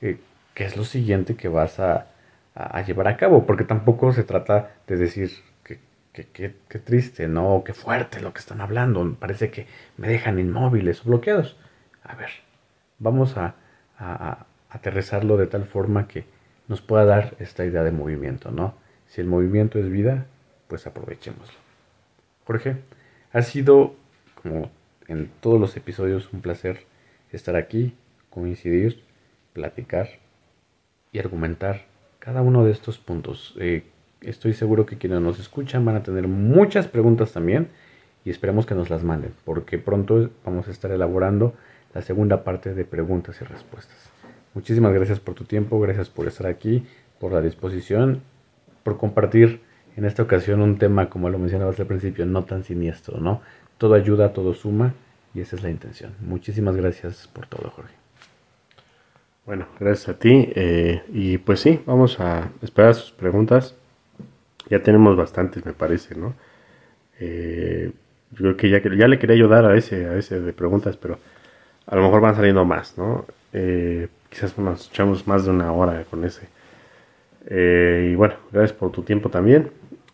Qué 0.01 0.19
es 0.65 0.77
lo 0.77 0.85
siguiente 0.85 1.37
que 1.37 1.49
vas 1.49 1.81
a, 1.81 2.07
llevar 2.87 3.09
a 3.09 3.17
cabo, 3.17 3.47
porque 3.47 3.65
tampoco 3.65 4.13
se 4.13 4.25
trata 4.25 4.73
de 4.87 4.97
decir 4.97 5.31
que, 6.13 6.79
triste, 6.79 7.27
¿no? 7.29 7.63
Qué 7.65 7.73
fuerte 7.73 8.21
lo 8.21 8.33
que 8.33 8.41
están 8.41 8.61
hablando, 8.61 9.17
parece 9.19 9.51
que 9.51 9.67
me 9.97 10.07
dejan 10.07 10.39
inmóviles 10.39 11.01
o 11.01 11.05
bloqueados. 11.05 11.57
A 12.05 12.15
ver, 12.15 12.31
vamos 12.99 13.37
a, 13.37 13.57
aterrizarlo 14.69 15.37
de 15.37 15.47
tal 15.47 15.65
forma 15.65 16.09
que 16.09 16.25
nos 16.67 16.81
pueda 16.81 17.05
dar 17.05 17.37
esta 17.39 17.65
idea 17.65 17.85
de 17.85 17.93
movimiento, 17.93 18.51
¿no? 18.51 18.75
Si 19.07 19.21
el 19.21 19.27
movimiento 19.29 19.79
es 19.79 19.89
vida, 19.89 20.27
pues 20.67 20.87
aprovechémoslo. 20.87 21.59
Jorge, 22.45 22.79
ha 23.33 23.43
sido, 23.43 23.95
como 24.43 24.71
en 25.07 25.31
todos 25.41 25.61
los 25.61 25.77
episodios, 25.77 26.33
un 26.33 26.41
placer 26.41 26.87
estar 27.31 27.57
aquí, 27.57 27.95
coincidir, 28.31 29.05
platicar 29.53 30.09
y 31.13 31.21
argumentar 31.21 31.87
cada 32.19 32.43
uno 32.43 32.65
de 32.65 32.73
estos 32.73 32.99
puntos. 32.99 33.55
Eh, 33.61 33.85
estoy 34.21 34.55
seguro 34.55 34.87
que 34.87 34.99
quienes 34.99 35.21
nos 35.21 35.39
escuchan 35.39 35.85
van 35.85 35.97
a 35.97 36.03
tener 36.03 36.27
muchas 36.27 36.89
preguntas 36.89 37.33
también 37.33 37.69
y 38.25 38.31
esperemos 38.31 38.67
que 38.67 38.75
nos 38.75 38.91
las 38.91 39.05
manden, 39.05 39.35
porque 39.45 39.79
pronto 39.79 40.31
vamos 40.45 40.67
a 40.67 40.71
estar 40.71 40.91
elaborando 40.91 41.55
la 41.95 42.03
segunda 42.03 42.45
parte 42.45 42.75
de 42.75 42.85
preguntas 42.85 43.41
y 43.41 43.45
respuestas. 43.45 43.97
Muchísimas 44.55 44.93
gracias 44.93 45.21
por 45.21 45.35
tu 45.35 45.45
tiempo, 45.45 45.81
gracias 45.81 46.11
por 46.11 46.27
estar 46.27 46.47
aquí, 46.47 46.87
por 47.19 47.33
la 47.33 47.41
disposición, 47.41 48.23
por 48.83 48.99
compartir 48.99 49.61
en 49.97 50.05
esta 50.05 50.23
ocasión 50.23 50.61
un 50.61 50.79
tema, 50.79 51.09
como 51.09 51.31
lo 51.31 51.39
mencionabas 51.39 51.79
al 51.79 51.87
principio, 51.87 52.27
no 52.27 52.45
tan 52.45 52.65
siniestro, 52.65 53.21
¿no? 53.21 53.41
Todo 53.79 53.95
ayuda, 53.95 54.33
todo 54.33 54.55
suma 54.55 54.95
y 55.35 55.41
esa 55.41 55.57
es 55.57 55.63
la 55.63 55.71
intención. 55.71 56.13
Muchísimas 56.21 56.77
gracias 56.77 57.29
por 57.33 57.47
todo, 57.47 57.71
Jorge. 57.71 57.95
Bueno, 59.47 59.67
gracias 59.79 60.09
a 60.09 60.19
ti. 60.19 60.51
Eh, 60.55 61.03
y 61.13 61.39
pues 61.39 61.61
sí, 61.61 61.81
vamos 61.87 62.19
a 62.19 62.51
esperar 62.63 62.95
sus 62.95 63.13
preguntas. 63.13 63.77
Ya 64.71 64.83
tenemos 64.83 65.17
bastantes, 65.17 65.65
me 65.65 65.75
parece, 65.75 66.15
¿no? 66.15 66.35
Eh, 67.21 67.93
yo 68.33 68.39
creo 68.39 68.57
que 68.57 68.71
ya, 68.71 68.83
ya 68.83 69.07
le 69.07 69.19
quería 69.19 69.37
ayudar 69.37 69.65
a 69.67 69.77
ese, 69.77 70.07
a 70.07 70.17
ese 70.17 70.41
de 70.41 70.53
preguntas, 70.53 70.97
pero 70.97 71.19
a 71.87 71.97
lo 71.97 72.03
mejor 72.03 72.21
van 72.21 72.35
saliendo 72.37 72.65
más, 72.65 72.97
¿no? 72.99 73.25
Eh, 73.53 74.09
quizás 74.31 74.57
nos 74.59 74.89
echamos 74.89 75.27
más 75.27 75.45
de 75.45 75.51
una 75.51 75.73
hora 75.73 76.05
con 76.11 76.25
ese. 76.25 76.49
y 77.51 78.15
bueno, 78.15 78.35
gracias 78.53 78.73
por 78.73 78.91
tu 78.91 79.03
tiempo 79.03 79.29
también. 79.29 79.71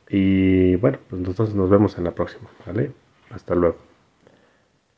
Y 0.09 0.77
bueno, 0.77 0.99
pues 1.09 1.23
nosotros 1.23 1.55
nos 1.55 1.71
vemos 1.71 1.97
en 1.99 2.05
la 2.05 2.11
próxima, 2.11 2.49
¿vale? 2.67 2.91
Hasta 3.31 3.55
luego. 3.55 3.90